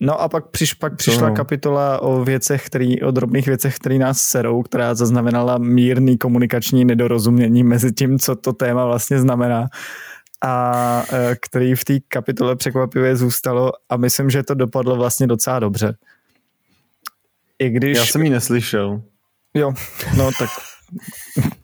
No 0.00 0.20
a 0.20 0.28
pak, 0.28 0.50
přiš, 0.50 0.74
pak 0.74 0.96
přišla 0.96 1.28
no. 1.28 1.34
kapitola 1.34 2.02
o 2.02 2.24
věcech, 2.24 2.66
který, 2.66 3.02
o 3.02 3.10
drobných 3.10 3.46
věcech, 3.46 3.76
které 3.76 3.98
nás 3.98 4.20
serou, 4.20 4.62
která 4.62 4.94
zaznamenala 4.94 5.58
mírný 5.58 6.18
komunikační 6.18 6.84
nedorozumění 6.84 7.64
mezi 7.64 7.92
tím, 7.92 8.18
co 8.18 8.36
to 8.36 8.52
téma 8.52 8.86
vlastně 8.86 9.18
znamená 9.18 9.68
a 10.44 11.02
e, 11.12 11.36
který 11.42 11.74
v 11.74 11.84
té 11.84 12.00
kapitole 12.08 12.56
překvapivě 12.56 13.16
zůstalo 13.16 13.72
a 13.88 13.96
myslím, 13.96 14.30
že 14.30 14.42
to 14.42 14.54
dopadlo 14.54 14.96
vlastně 14.96 15.26
docela 15.26 15.58
dobře. 15.58 15.96
I 17.58 17.70
když... 17.70 17.98
Já 17.98 18.04
jsem 18.04 18.22
ji 18.22 18.30
neslyšel. 18.30 19.02
Jo, 19.54 19.72
no 20.16 20.30
tak 20.38 20.48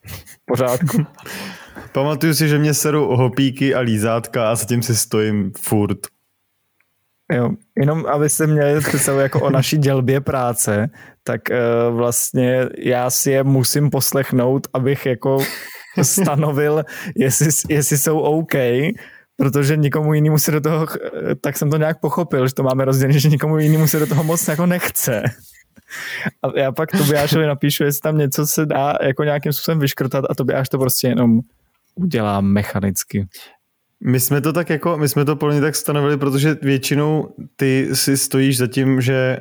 pořádku. 0.45 1.07
Pamatuju 1.93 2.35
si, 2.35 2.49
že 2.49 2.59
mě 2.59 2.75
serou 2.75 3.17
hopíky 3.17 3.75
a 3.75 3.81
lízátka 3.81 4.51
a 4.51 4.57
tím 4.57 4.83
si 4.83 4.97
stojím 4.97 5.53
furt. 5.59 5.99
Jo, 7.33 7.51
jenom 7.81 8.07
abyste 8.07 8.47
měli 8.47 8.81
představu 8.81 9.19
jako 9.19 9.41
o 9.41 9.51
naší 9.51 9.79
dělbě 9.79 10.21
práce, 10.21 10.91
tak 11.23 11.41
uh, 11.51 11.97
vlastně 11.97 12.67
já 12.79 13.11
si 13.11 13.31
je 13.31 13.45
musím 13.45 13.91
poslechnout, 13.91 14.67
abych 14.73 15.07
jako 15.07 15.39
stanovil, 16.03 16.85
jestli, 17.17 17.49
jestli 17.69 17.99
jsou 17.99 18.19
OK, 18.19 18.55
protože 19.37 19.77
nikomu 19.77 20.15
jinému 20.15 20.39
se 20.39 20.51
do 20.51 20.61
toho, 20.61 20.87
tak 21.41 21.57
jsem 21.57 21.71
to 21.71 21.77
nějak 21.77 22.01
pochopil, 22.01 22.49
že 22.49 22.55
to 22.55 22.63
máme 22.63 22.85
rozdělené, 22.85 23.19
že 23.19 23.29
nikomu 23.29 23.59
jinému 23.59 23.87
se 23.87 23.99
do 23.99 24.07
toho 24.07 24.25
moc 24.25 24.49
jako 24.49 24.67
nechce. 24.67 25.23
A 26.43 26.59
já 26.59 26.73
pak 26.73 26.91
Tobiášovi 26.93 27.47
napíšu, 27.47 27.85
jestli 27.85 28.01
tam 28.01 28.19
něco 28.19 28.47
se 28.47 28.67
dá 28.67 28.95
jako 29.03 29.25
nějakým 29.25 29.53
způsobem 29.53 29.79
vyškrtat 29.79 30.25
a 30.31 30.35
Tobiáš 30.35 30.69
to 30.69 30.79
prostě 30.79 31.09
jenom 31.09 31.41
udělá 31.95 32.41
mechanicky. 32.41 33.29
My 34.01 34.21
jsme 34.21 34.41
to 34.41 34.53
tak 34.53 34.71
jako, 34.71 34.99
my 34.99 35.09
jsme 35.09 35.25
to 35.25 35.37
podle 35.37 35.61
tak 35.61 35.77
stanovili, 35.77 36.17
protože 36.17 36.57
většinou 36.63 37.35
ty 37.57 37.89
si 37.93 38.17
stojíš 38.17 38.59
za 38.59 38.67
tím, 38.67 39.01
že 39.01 39.39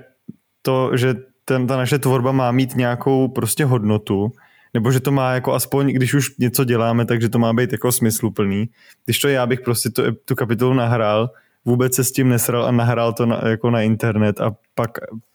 to, 0.62 0.98
že 0.98 1.16
ten, 1.46 1.68
ta 1.68 1.78
naše 1.78 2.00
tvorba 2.00 2.32
má 2.32 2.52
mít 2.52 2.76
nějakou 2.76 3.28
prostě 3.28 3.66
hodnotu, 3.66 4.32
nebo 4.74 4.92
že 4.92 5.00
to 5.00 5.12
má 5.12 5.34
jako 5.34 5.54
aspoň, 5.54 5.94
když 5.94 6.14
už 6.14 6.38
něco 6.38 6.64
děláme, 6.64 7.06
takže 7.06 7.30
to 7.30 7.40
má 7.40 7.54
být 7.54 7.72
jako 7.72 7.92
smysluplný. 7.92 8.70
Když 9.06 9.20
to 9.20 9.28
já 9.28 9.46
bych 9.46 9.62
prostě 9.62 9.90
tu, 9.90 10.02
tu 10.26 10.36
kapitolu 10.36 10.74
nahrál, 10.74 11.30
vůbec 11.66 11.96
se 11.96 12.04
s 12.04 12.12
tím 12.12 12.30
nesral 12.30 12.66
a 12.66 12.72
nahrál 12.72 13.14
to 13.14 13.26
na, 13.26 13.42
jako 13.46 13.72
na 13.72 13.82
internet 13.82 14.42
a 14.42 14.56
pak 14.76 14.92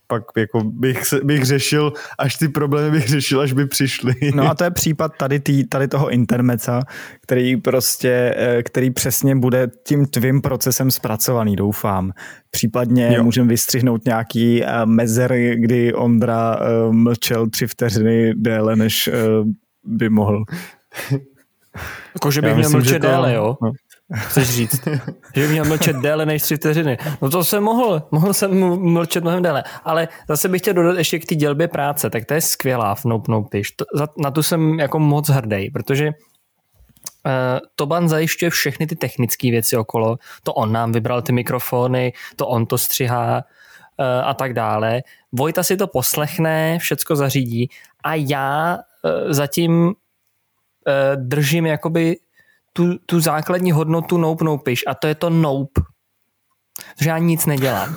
pak 0.09 0.23
jako 0.37 0.65
bych, 0.65 1.03
bych 1.23 1.45
řešil, 1.45 1.93
až 2.19 2.37
ty 2.37 2.49
problémy 2.49 2.91
bych 2.91 3.09
řešil, 3.09 3.41
až 3.41 3.53
by 3.53 3.67
přišly. 3.67 4.15
No 4.35 4.51
a 4.51 4.55
to 4.55 4.65
je 4.65 4.71
případ 4.81 5.13
tady, 5.19 5.41
tý, 5.41 5.67
tady 5.67 5.89
toho 5.89 6.11
intermeca, 6.11 6.83
který 7.21 7.57
prostě, 7.57 8.35
eh, 8.37 8.63
který 8.63 8.91
přesně 8.91 9.37
bude 9.37 9.71
tím 9.83 10.07
tvým 10.07 10.41
procesem 10.41 10.91
zpracovaný, 10.91 11.57
doufám. 11.57 12.13
Případně 12.51 13.19
můžeme 13.23 13.49
vystřihnout 13.49 14.05
nějaký 14.05 14.65
eh, 14.65 14.87
mezery, 14.87 15.57
kdy 15.57 15.95
Ondra 15.95 16.59
eh, 16.61 16.93
mlčel 16.93 17.51
tři 17.51 17.67
vteřiny 17.67 18.35
déle, 18.35 18.77
než 18.77 19.11
by 19.85 20.09
mohl. 20.09 20.45
Jako, 22.15 22.31
že 22.31 22.43
bych 22.43 22.57
měl 22.57 22.71
mlčet 22.71 23.03
to... 23.03 23.07
déle, 23.07 23.35
jo? 23.35 23.57
No. 23.63 23.73
Chceš 24.17 24.51
říct, 24.51 24.89
že 25.35 25.49
měl 25.49 25.65
mlčet 25.65 25.97
déle 25.97 26.27
než 26.27 26.43
tři 26.43 26.57
vteřiny. 26.57 26.99
No 27.23 27.31
to 27.31 27.45
jsem 27.45 27.63
mohl, 27.63 28.03
mohl 28.11 28.35
jsem 28.35 28.59
mlčet 28.93 29.23
mnohem 29.23 29.43
déle. 29.43 29.65
Ale 29.85 30.09
zase 30.29 30.49
bych 30.49 30.61
chtěl 30.61 30.75
dodat 30.75 30.99
ještě 30.99 31.19
k 31.19 31.27
té 31.27 31.35
dělbě 31.35 31.69
práce, 31.69 32.11
tak 32.11 32.25
to 32.25 32.35
je 32.35 32.41
skvělá 32.41 32.95
v 32.95 33.05
Nope 33.05 33.33
Nope. 33.33 33.59
To, 33.77 33.85
na 34.19 34.31
tu 34.31 34.43
jsem 34.43 34.81
jako 34.81 34.99
moc 34.99 35.29
hrdý, 35.29 35.71
protože 35.71 36.07
uh, 36.07 36.13
Toban 37.75 38.09
zajišťuje 38.09 38.51
všechny 38.51 38.87
ty 38.87 38.97
technické 38.97 39.51
věci 39.51 39.77
okolo. 39.77 40.17
To 40.43 40.55
on 40.55 40.73
nám 40.73 40.93
vybral 40.93 41.23
ty 41.23 41.33
mikrofony, 41.33 42.13
to 42.37 42.47
on 42.47 42.67
to 42.67 42.79
střihá 42.79 43.35
uh, 43.37 44.29
a 44.29 44.35
tak 44.35 44.53
dále. 44.53 45.03
Vojta 45.33 45.63
si 45.63 45.77
to 45.77 45.87
poslechne, 45.87 46.79
všecko 46.79 47.17
zařídí 47.17 47.71
a 48.05 48.15
já 48.15 48.79
uh, 49.05 49.33
zatím 49.33 49.95
držím 51.17 51.67
jakoby 51.67 52.17
tu, 52.79 52.99
tu 53.07 53.21
základní 53.21 53.73
hodnotu 53.73 54.19
nope 54.19 54.45
nopiš 54.45 54.85
a 54.87 54.95
to 54.95 55.07
je 55.07 55.15
to 55.15 55.31
nope. 55.31 55.81
Že 57.01 57.11
já 57.11 57.19
nic 57.19 57.47
nedělám. 57.47 57.97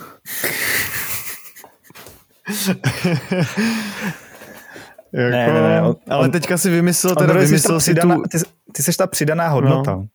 jako, 5.12 5.30
ne, 5.30 5.52
ne, 5.52 5.62
ne, 5.62 5.82
on, 5.82 5.96
ale 6.10 6.28
teďka 6.28 6.58
si 6.58 6.70
vymyslel, 6.70 7.14
teda 7.14 7.34
vymyslel 7.34 7.80
si 7.80 7.90
přidaná, 7.90 8.14
tu... 8.14 8.22
Ty, 8.22 8.38
ty 8.72 8.82
jsi 8.82 8.92
ta 8.92 9.06
přidaná 9.06 9.48
hodnota. 9.48 9.94
No. 9.94 10.06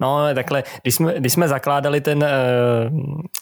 No, 0.00 0.34
takhle, 0.34 0.64
když 0.82 0.94
jsme, 0.94 1.14
když 1.18 1.32
jsme 1.32 1.48
zakládali 1.48 2.00
ten, 2.00 2.26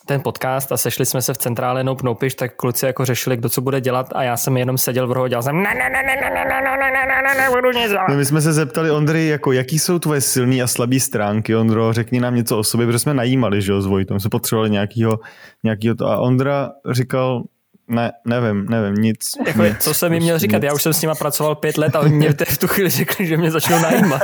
ten 0.06 0.20
podcast 0.20 0.72
a 0.72 0.76
sešli 0.76 1.06
jsme 1.06 1.22
se 1.22 1.34
v 1.34 1.38
centrále 1.38 1.84
Nope 1.84 2.02
Nopiš, 2.04 2.34
tak 2.34 2.56
kluci 2.56 2.86
jako 2.86 3.04
řešili, 3.04 3.36
kdo 3.36 3.48
co 3.48 3.60
bude 3.60 3.80
dělat 3.80 4.06
a 4.14 4.22
já 4.22 4.36
jsem 4.36 4.56
jenom 4.56 4.78
seděl 4.78 5.06
v 5.06 5.12
rohu 5.12 5.24
a 5.24 5.28
dělal 5.28 5.42
jsem 5.42 5.56
ne, 5.56 5.74
ne, 5.74 5.90
ne, 5.90 6.02
ne, 6.02 6.16
ne, 6.16 6.30
ne, 6.30 6.44
ne, 6.44 6.76
ne, 6.76 6.90
ne, 6.90 7.06
ne, 7.06 7.34
ne, 7.34 7.42
nebudu 7.42 7.70
nic 7.70 7.90
dělat. 7.90 8.08
No, 8.08 8.14
my 8.14 8.24
jsme 8.24 8.40
se 8.40 8.52
zeptali 8.52 8.90
Ondry, 8.90 9.26
jako 9.26 9.52
jaký 9.52 9.78
jsou 9.78 9.98
tvoje 9.98 10.20
silné 10.20 10.62
a 10.62 10.66
slabé 10.66 11.00
stránky, 11.00 11.56
Ondro, 11.56 11.92
řekni 11.92 12.20
nám 12.20 12.34
něco 12.34 12.58
o 12.58 12.64
sobě, 12.64 12.86
protože 12.86 12.98
jsme 12.98 13.14
najímali, 13.14 13.62
že 13.62 13.72
jo, 13.72 13.80
s 13.80 13.86
Vojtom, 13.86 14.20
jsme 14.20 14.30
potřebovali 14.30 14.70
nějakýho, 14.70 15.18
nějakýho 15.64 15.94
to 15.94 16.06
a 16.06 16.18
Ondra 16.18 16.70
říkal, 16.90 17.42
ne, 17.88 18.12
nevím, 18.26 18.66
nevím, 18.70 18.94
nic. 18.94 19.18
Jako, 19.46 19.62
nic 19.62 19.76
co 19.78 19.94
jsem 19.94 20.12
jim 20.12 20.22
měl 20.22 20.38
říkat? 20.38 20.56
Nic. 20.56 20.64
Já 20.64 20.72
už 20.72 20.82
jsem 20.82 20.92
s 20.92 21.02
nima 21.02 21.14
pracoval 21.14 21.54
pět 21.54 21.78
let 21.78 21.96
a 21.96 22.00
oni 22.00 22.14
mě 22.14 22.34
v 22.48 22.58
tu 22.58 22.66
chvíli 22.68 22.90
řekli, 22.90 23.26
že 23.26 23.36
mě 23.36 23.50
začnou 23.50 23.78
najímat. 23.78 24.22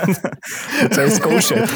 Co 0.94 1.00
je 1.00 1.10
zkoušet. 1.10 1.70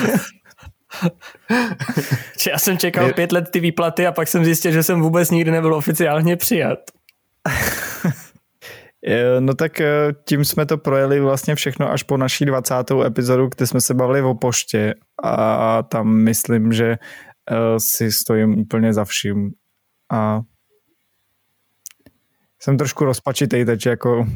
já 2.50 2.58
jsem 2.58 2.78
čekal 2.78 3.12
pět 3.12 3.32
let 3.32 3.50
ty 3.50 3.60
výplaty 3.60 4.06
a 4.06 4.12
pak 4.12 4.28
jsem 4.28 4.44
zjistil, 4.44 4.72
že 4.72 4.82
jsem 4.82 5.00
vůbec 5.00 5.30
nikdy 5.30 5.50
nebyl 5.50 5.74
oficiálně 5.74 6.36
přijat. 6.36 6.78
No 9.40 9.54
tak 9.54 9.80
eh, 9.80 10.12
tím 10.24 10.44
jsme 10.44 10.66
to 10.66 10.78
projeli 10.78 11.20
vlastně 11.20 11.54
všechno 11.54 11.90
až 11.90 12.02
po 12.02 12.16
naší 12.16 12.44
20. 12.44 12.74
epizodu, 13.06 13.48
kde 13.56 13.66
jsme 13.66 13.80
se 13.80 13.94
bavili 13.94 14.22
o 14.22 14.34
poště 14.34 14.94
a 15.22 15.82
tam 15.82 16.08
myslím, 16.08 16.72
že 16.72 16.86
eh, 16.90 17.80
si 17.80 18.12
stojím 18.12 18.58
úplně 18.58 18.92
za 18.92 19.04
vším 19.04 19.50
a 20.12 20.40
jsem 22.62 22.78
trošku 22.78 23.04
rozpačitej 23.04 23.64
teď 23.64 23.86
jako 23.86 24.26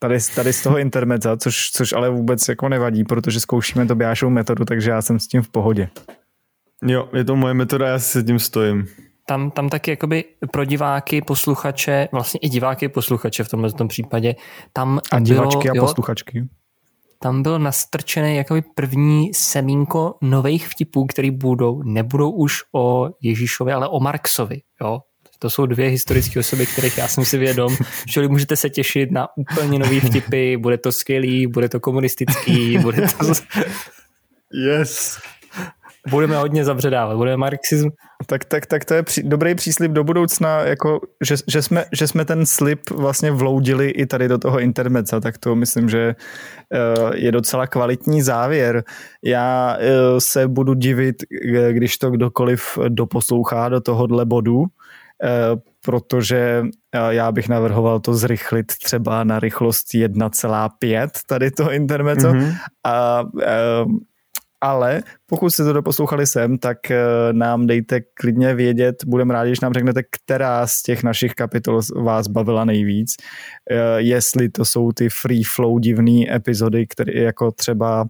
tady, 0.00 0.18
tady 0.34 0.52
z 0.52 0.62
toho 0.62 0.78
intermeza, 0.78 1.36
což, 1.36 1.70
což 1.70 1.92
ale 1.92 2.10
vůbec 2.10 2.48
jako 2.48 2.68
nevadí, 2.68 3.04
protože 3.04 3.40
zkoušíme 3.40 3.86
to 3.86 3.94
Biášovou 3.94 4.30
metodu, 4.30 4.64
takže 4.64 4.90
já 4.90 5.02
jsem 5.02 5.18
s 5.18 5.26
tím 5.26 5.42
v 5.42 5.48
pohodě. 5.48 5.88
Jo, 6.86 7.08
je 7.12 7.24
to 7.24 7.36
moje 7.36 7.54
metoda, 7.54 7.88
já 7.88 7.98
si 7.98 8.20
s 8.20 8.24
tím 8.24 8.38
stojím. 8.38 8.86
tam, 9.26 9.50
tam 9.50 9.68
taky 9.68 9.90
jakoby 9.90 10.24
pro 10.52 10.64
diváky, 10.64 11.22
posluchače, 11.22 12.08
vlastně 12.12 12.40
i 12.42 12.48
diváky, 12.48 12.88
posluchače 12.88 13.44
v 13.44 13.48
tomhle 13.48 13.72
tom 13.72 13.88
případě, 13.88 14.34
tam 14.72 15.00
A 15.12 15.18
divačky 15.20 15.62
bylo, 15.62 15.72
a 15.72 15.76
jo, 15.76 15.82
posluchačky. 15.82 16.48
tam 17.18 17.42
byl 17.42 17.58
nastrčený 17.58 18.36
jakoby 18.36 18.62
první 18.74 19.34
semínko 19.34 20.14
nových 20.22 20.68
vtipů, 20.68 21.06
který 21.06 21.30
budou, 21.30 21.82
nebudou 21.82 22.30
už 22.30 22.54
o 22.74 23.08
Ježíšovi, 23.22 23.72
ale 23.72 23.88
o 23.88 24.00
Marxovi, 24.00 24.60
jo. 24.82 25.00
To 25.42 25.50
jsou 25.50 25.66
dvě 25.66 25.88
historické 25.88 26.40
osoby, 26.40 26.66
kterých 26.66 26.98
já 26.98 27.08
jsem 27.08 27.24
si 27.24 27.38
vědom. 27.38 27.76
Čili 28.08 28.28
můžete 28.28 28.56
se 28.56 28.70
těšit 28.70 29.10
na 29.10 29.28
úplně 29.36 29.78
nový 29.78 30.00
vtipy, 30.00 30.56
bude 30.56 30.78
to 30.78 30.92
skvělý, 30.92 31.46
bude 31.46 31.68
to 31.68 31.80
komunistický, 31.80 32.78
bude 32.78 33.06
to... 33.18 33.32
Yes. 34.52 35.18
Budeme 36.08 36.36
hodně 36.36 36.64
zabředávat, 36.64 37.16
bude 37.16 37.36
marxism. 37.36 37.88
Tak, 38.26 38.44
tak, 38.44 38.66
tak 38.66 38.84
to 38.84 38.94
je 38.94 39.02
při, 39.02 39.22
dobrý 39.22 39.54
příslip 39.54 39.92
do 39.92 40.04
budoucna, 40.04 40.60
jako, 40.60 41.00
že, 41.20 41.34
že, 41.46 41.62
jsme, 41.62 41.84
že 41.92 42.06
jsme 42.06 42.24
ten 42.24 42.46
slip 42.46 42.90
vlastně 42.90 43.30
vloudili 43.30 43.90
i 43.90 44.06
tady 44.06 44.28
do 44.28 44.38
toho 44.38 44.60
intermeca, 44.60 45.20
tak 45.20 45.38
to 45.38 45.54
myslím, 45.54 45.88
že 45.88 46.14
uh, 46.14 47.10
je 47.14 47.32
docela 47.32 47.66
kvalitní 47.66 48.22
závěr. 48.22 48.84
Já 49.24 49.76
uh, 49.76 50.18
se 50.18 50.48
budu 50.48 50.74
divit, 50.74 51.16
eh, 51.54 51.72
když 51.72 51.98
to 51.98 52.10
kdokoliv 52.10 52.78
doposlouchá 52.88 53.68
do 53.68 53.80
tohohle 53.80 54.24
bodu, 54.24 54.64
protože 55.84 56.62
já 57.10 57.32
bych 57.32 57.48
navrhoval 57.48 58.00
to 58.00 58.14
zrychlit 58.14 58.66
třeba 58.84 59.24
na 59.24 59.40
rychlost 59.40 59.86
1,5 59.94 61.08
tady 61.26 61.50
to 61.50 61.72
intermeco 61.72 62.28
mm-hmm. 62.28 62.54
a 62.86 63.24
ale 64.60 65.02
pokud 65.26 65.50
jste 65.50 65.64
to 65.64 65.72
doposlouchali 65.72 66.26
sem, 66.26 66.58
tak 66.58 66.90
eh, 66.90 66.98
nám 67.32 67.66
dejte 67.66 68.00
klidně 68.00 68.54
vědět, 68.54 68.96
budeme 69.06 69.34
rádi, 69.34 69.50
když 69.50 69.60
nám 69.60 69.72
řeknete, 69.72 70.02
která 70.02 70.66
z 70.66 70.82
těch 70.82 71.02
našich 71.02 71.34
kapitol 71.34 71.80
vás 71.96 72.28
bavila 72.28 72.64
nejvíc, 72.64 73.14
eh, 73.70 73.76
jestli 73.96 74.48
to 74.48 74.64
jsou 74.64 74.92
ty 74.92 75.08
free 75.08 75.44
flow 75.44 75.78
divné 75.78 76.34
epizody, 76.34 76.86
které 76.86 77.12
jako 77.12 77.52
třeba 77.52 78.06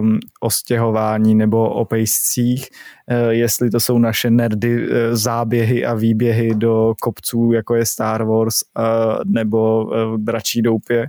um, 0.00 0.18
o 0.40 0.50
stěhování 0.50 1.34
nebo 1.34 1.70
o 1.70 1.84
pejscích, 1.84 2.68
uh, 3.10 3.30
jestli 3.30 3.70
to 3.70 3.80
jsou 3.80 3.98
naše 3.98 4.30
nerdy 4.30 4.88
uh, 4.88 4.94
záběhy 5.12 5.86
a 5.86 5.94
výběhy 5.94 6.54
do 6.54 6.94
kopců, 7.00 7.52
jako 7.52 7.74
je 7.74 7.86
Star 7.86 8.24
Wars 8.24 8.56
uh, 8.78 8.84
nebo 9.24 9.84
uh, 9.84 10.18
Dračí 10.18 10.62
doupě, 10.62 11.06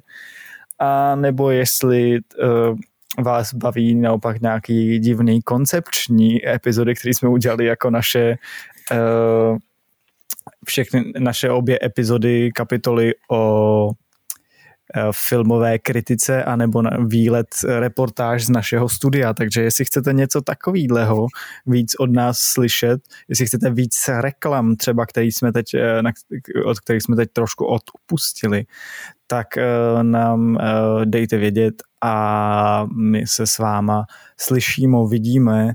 a 0.79 1.15
nebo 1.15 1.51
jestli 1.51 2.19
uh, 2.43 2.77
vás 3.23 3.53
baví 3.53 3.95
naopak 3.95 4.41
nějaký 4.41 4.99
divný 4.99 5.41
koncepční 5.41 6.49
epizody, 6.49 6.95
které 6.95 7.13
jsme 7.13 7.29
udělali 7.29 7.65
jako 7.65 7.89
naše 7.89 8.37
uh, 8.91 9.57
všechny 10.65 11.11
naše 11.19 11.49
obě 11.49 11.79
epizody, 11.83 12.51
kapitoly 12.51 13.13
o 13.31 13.89
filmové 15.11 15.79
kritice 15.79 16.43
anebo 16.43 16.81
na 16.81 16.89
výlet 17.07 17.47
reportáž 17.79 18.45
z 18.45 18.49
našeho 18.49 18.89
studia, 18.89 19.33
takže 19.33 19.61
jestli 19.61 19.85
chcete 19.85 20.13
něco 20.13 20.41
takového 20.41 21.27
víc 21.65 21.95
od 21.99 22.11
nás 22.11 22.39
slyšet, 22.39 23.01
jestli 23.27 23.45
chcete 23.45 23.69
víc 23.69 24.09
reklam 24.19 24.75
třeba, 24.75 25.05
který 25.05 25.31
jsme 25.31 25.51
teď, 25.51 25.73
eh, 25.73 26.01
od 26.65 26.79
kterých 26.79 27.03
jsme 27.03 27.15
teď 27.15 27.29
trošku 27.33 27.65
odpustili, 27.65 28.65
tak 29.27 29.47
nám 30.01 30.57
dejte 31.05 31.37
vědět 31.37 31.83
a 32.01 32.87
my 32.95 33.27
se 33.27 33.47
s 33.47 33.57
váma 33.57 34.05
slyšíme, 34.37 34.97
vidíme 35.09 35.73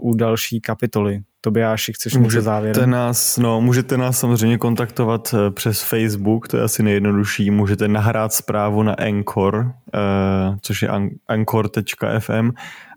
u 0.00 0.14
další 0.14 0.60
kapitoly. 0.60 1.20
Tobiáši, 1.40 1.92
chceš 1.92 2.16
můžete 2.16 2.42
závěrem? 2.42 2.90
Nás, 2.90 3.36
no, 3.38 3.60
můžete 3.60 3.96
nás 3.96 4.18
samozřejmě 4.18 4.58
kontaktovat 4.58 5.34
eh, 5.34 5.50
přes 5.50 5.82
Facebook, 5.82 6.48
to 6.48 6.56
je 6.56 6.62
asi 6.62 6.82
nejjednodušší. 6.82 7.50
Můžete 7.50 7.88
nahrát 7.88 8.32
zprávu 8.32 8.82
na 8.82 8.92
Anchor, 8.92 9.56
uh, 9.56 10.56
což 10.60 10.82
je 10.82 10.88
anchor.fm 11.28 12.50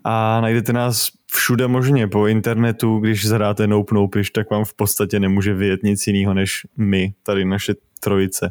a 0.04 0.40
najdete 0.40 0.72
nás 0.72 1.08
všude 1.32 1.68
možně 1.68 2.08
po 2.08 2.26
internetu, 2.26 2.98
když 2.98 3.26
zadáte 3.26 3.66
Nope 3.66 3.94
Nopiš, 3.94 4.30
tak 4.30 4.50
vám 4.50 4.64
v 4.64 4.74
podstatě 4.74 5.20
nemůže 5.20 5.54
vyjet 5.54 5.82
nic 5.82 6.06
jiného 6.06 6.34
než 6.34 6.66
my, 6.76 7.12
tady 7.22 7.44
naše 7.44 7.74
trojice 8.00 8.50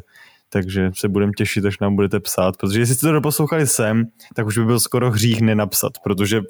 takže 0.52 0.90
se 0.94 1.08
budeme 1.08 1.32
těšit, 1.36 1.64
až 1.64 1.78
nám 1.78 1.96
budete 1.96 2.20
psát, 2.20 2.56
protože 2.56 2.80
jestli 2.80 2.94
jste 2.94 3.06
to 3.06 3.12
doposlouchali 3.12 3.66
sem, 3.66 4.06
tak 4.34 4.46
už 4.46 4.58
by 4.58 4.64
byl 4.64 4.80
skoro 4.80 5.10
hřích 5.10 5.40
nenapsat, 5.40 5.92
protože 6.04 6.40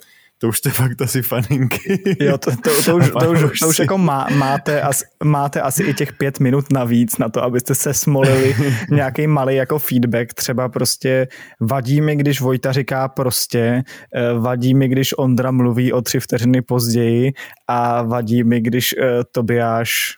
to 0.40 0.48
už 0.48 0.58
jste 0.58 0.70
fakt 0.70 1.02
asi 1.02 1.22
faninky. 1.22 2.16
Jo, 2.20 2.38
to, 2.38 2.50
to, 2.50 2.82
to, 2.84 2.96
už, 2.96 3.10
to, 3.10 3.30
už, 3.30 3.58
to 3.58 3.68
už 3.68 3.78
jako 3.78 3.98
má, 3.98 4.26
máte, 4.34 4.82
as, 4.82 5.02
máte 5.24 5.60
asi 5.60 5.82
i 5.82 5.94
těch 5.94 6.12
pět 6.12 6.40
minut 6.40 6.72
navíc 6.72 7.18
na 7.18 7.28
to, 7.28 7.42
abyste 7.42 7.74
se 7.74 7.94
smolili 7.94 8.56
nějaký 8.90 9.26
malý 9.26 9.56
jako 9.56 9.78
feedback. 9.78 10.34
Třeba 10.34 10.68
prostě 10.68 11.28
vadí 11.60 12.00
mi, 12.00 12.16
když 12.16 12.40
Vojta 12.40 12.72
říká 12.72 13.08
prostě, 13.08 13.82
eh, 14.14 14.32
vadí 14.32 14.74
mi, 14.74 14.88
když 14.88 15.18
Ondra 15.18 15.50
mluví 15.50 15.92
o 15.92 16.02
tři 16.02 16.20
vteřiny 16.20 16.62
později 16.62 17.32
a 17.68 18.02
vadí 18.02 18.44
mi, 18.44 18.60
když 18.60 18.94
uh, 18.96 19.02
Tobiáš 19.32 20.16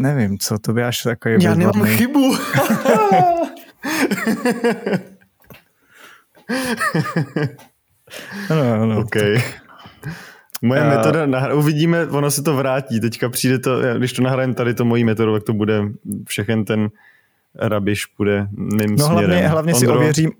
Nevím, 0.00 0.38
co 0.38 0.58
to 0.58 0.72
by 0.72 0.84
až 0.84 1.02
takový 1.02 1.36
Já 1.40 1.54
nemám 1.54 1.84
chybu. 1.84 2.36
no, 8.50 8.86
no, 8.86 9.00
okay. 9.00 9.42
Moje 10.62 10.80
uh, 10.80 10.88
metoda, 10.88 11.26
nahra- 11.26 11.56
uvidíme, 11.58 12.06
ono 12.06 12.30
se 12.30 12.42
to 12.42 12.56
vrátí. 12.56 13.00
Teďka 13.00 13.28
přijde 13.28 13.58
to, 13.58 13.80
když 13.98 14.12
to 14.12 14.22
nahrajeme 14.22 14.54
tady 14.54 14.74
to 14.74 14.84
mojí 14.84 15.04
metodu, 15.04 15.32
tak 15.32 15.42
to 15.42 15.52
bude 15.52 15.82
všechen 16.28 16.64
ten 16.64 16.88
rabiš 17.54 18.04
bude 18.18 18.46
mým 18.50 18.96
no, 18.96 19.06
směrem. 19.06 19.30
Hlavně, 19.30 19.48
hlavně 19.48 19.74
si 19.74 19.88
ověřím, 19.88 20.30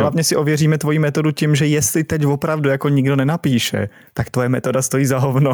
Hlavně 0.00 0.24
si 0.24 0.36
ověříme 0.36 0.78
tvoji 0.78 0.98
metodu 0.98 1.30
tím, 1.30 1.54
že 1.54 1.66
jestli 1.66 2.04
teď 2.04 2.26
opravdu 2.26 2.68
jako 2.68 2.88
nikdo 2.88 3.16
nenapíše, 3.16 3.88
tak 4.14 4.30
tvoje 4.30 4.48
metoda 4.48 4.82
stojí 4.82 5.06
za 5.06 5.18
hovno. 5.18 5.52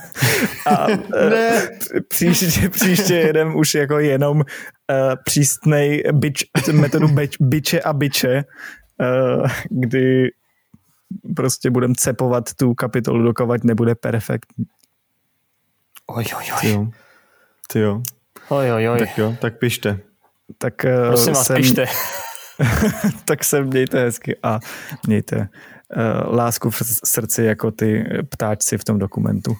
a 0.66 0.86
ne. 1.30 1.68
příště, 2.08 2.68
příště 2.68 3.14
jedem 3.14 3.56
už 3.56 3.74
jako 3.74 3.98
jenom 3.98 4.36
uh, 4.36 4.44
přísnej 5.24 6.02
bič, 6.12 6.44
metodu 6.72 7.08
bič, 7.08 7.36
biče 7.40 7.80
a 7.80 7.92
biče, 7.92 8.44
uh, 9.00 9.48
kdy 9.70 10.30
prostě 11.36 11.70
budem 11.70 11.94
cepovat 11.94 12.54
tu 12.54 12.74
kapitolu, 12.74 13.22
dokovat 13.22 13.64
nebude 13.64 13.94
perfektní. 13.94 14.64
Oj, 16.06 16.24
oj, 16.36 16.44
oj. 16.52 16.60
Ty 16.60 16.70
jo. 16.70 16.86
Ty 17.72 17.78
jo. 17.80 18.02
Oj, 18.48 18.72
oj, 18.72 18.88
oj. 18.88 18.98
Tak 18.98 19.18
jo, 19.18 19.36
tak 19.40 19.58
pište. 19.58 20.00
Tak, 20.58 20.74
uh, 20.84 21.08
Prosím 21.08 21.32
vás, 21.32 21.46
jsem... 21.46 21.56
pište. 21.56 21.84
tak 23.24 23.44
se 23.44 23.62
mějte 23.62 24.00
hezky 24.00 24.36
a 24.42 24.60
mějte 25.06 25.36
uh, 25.36 26.34
lásku 26.34 26.70
v 26.70 26.82
srdci 27.04 27.44
jako 27.44 27.70
ty 27.70 28.04
ptáčci 28.28 28.78
v 28.78 28.84
tom 28.84 28.98
dokumentu. 28.98 29.56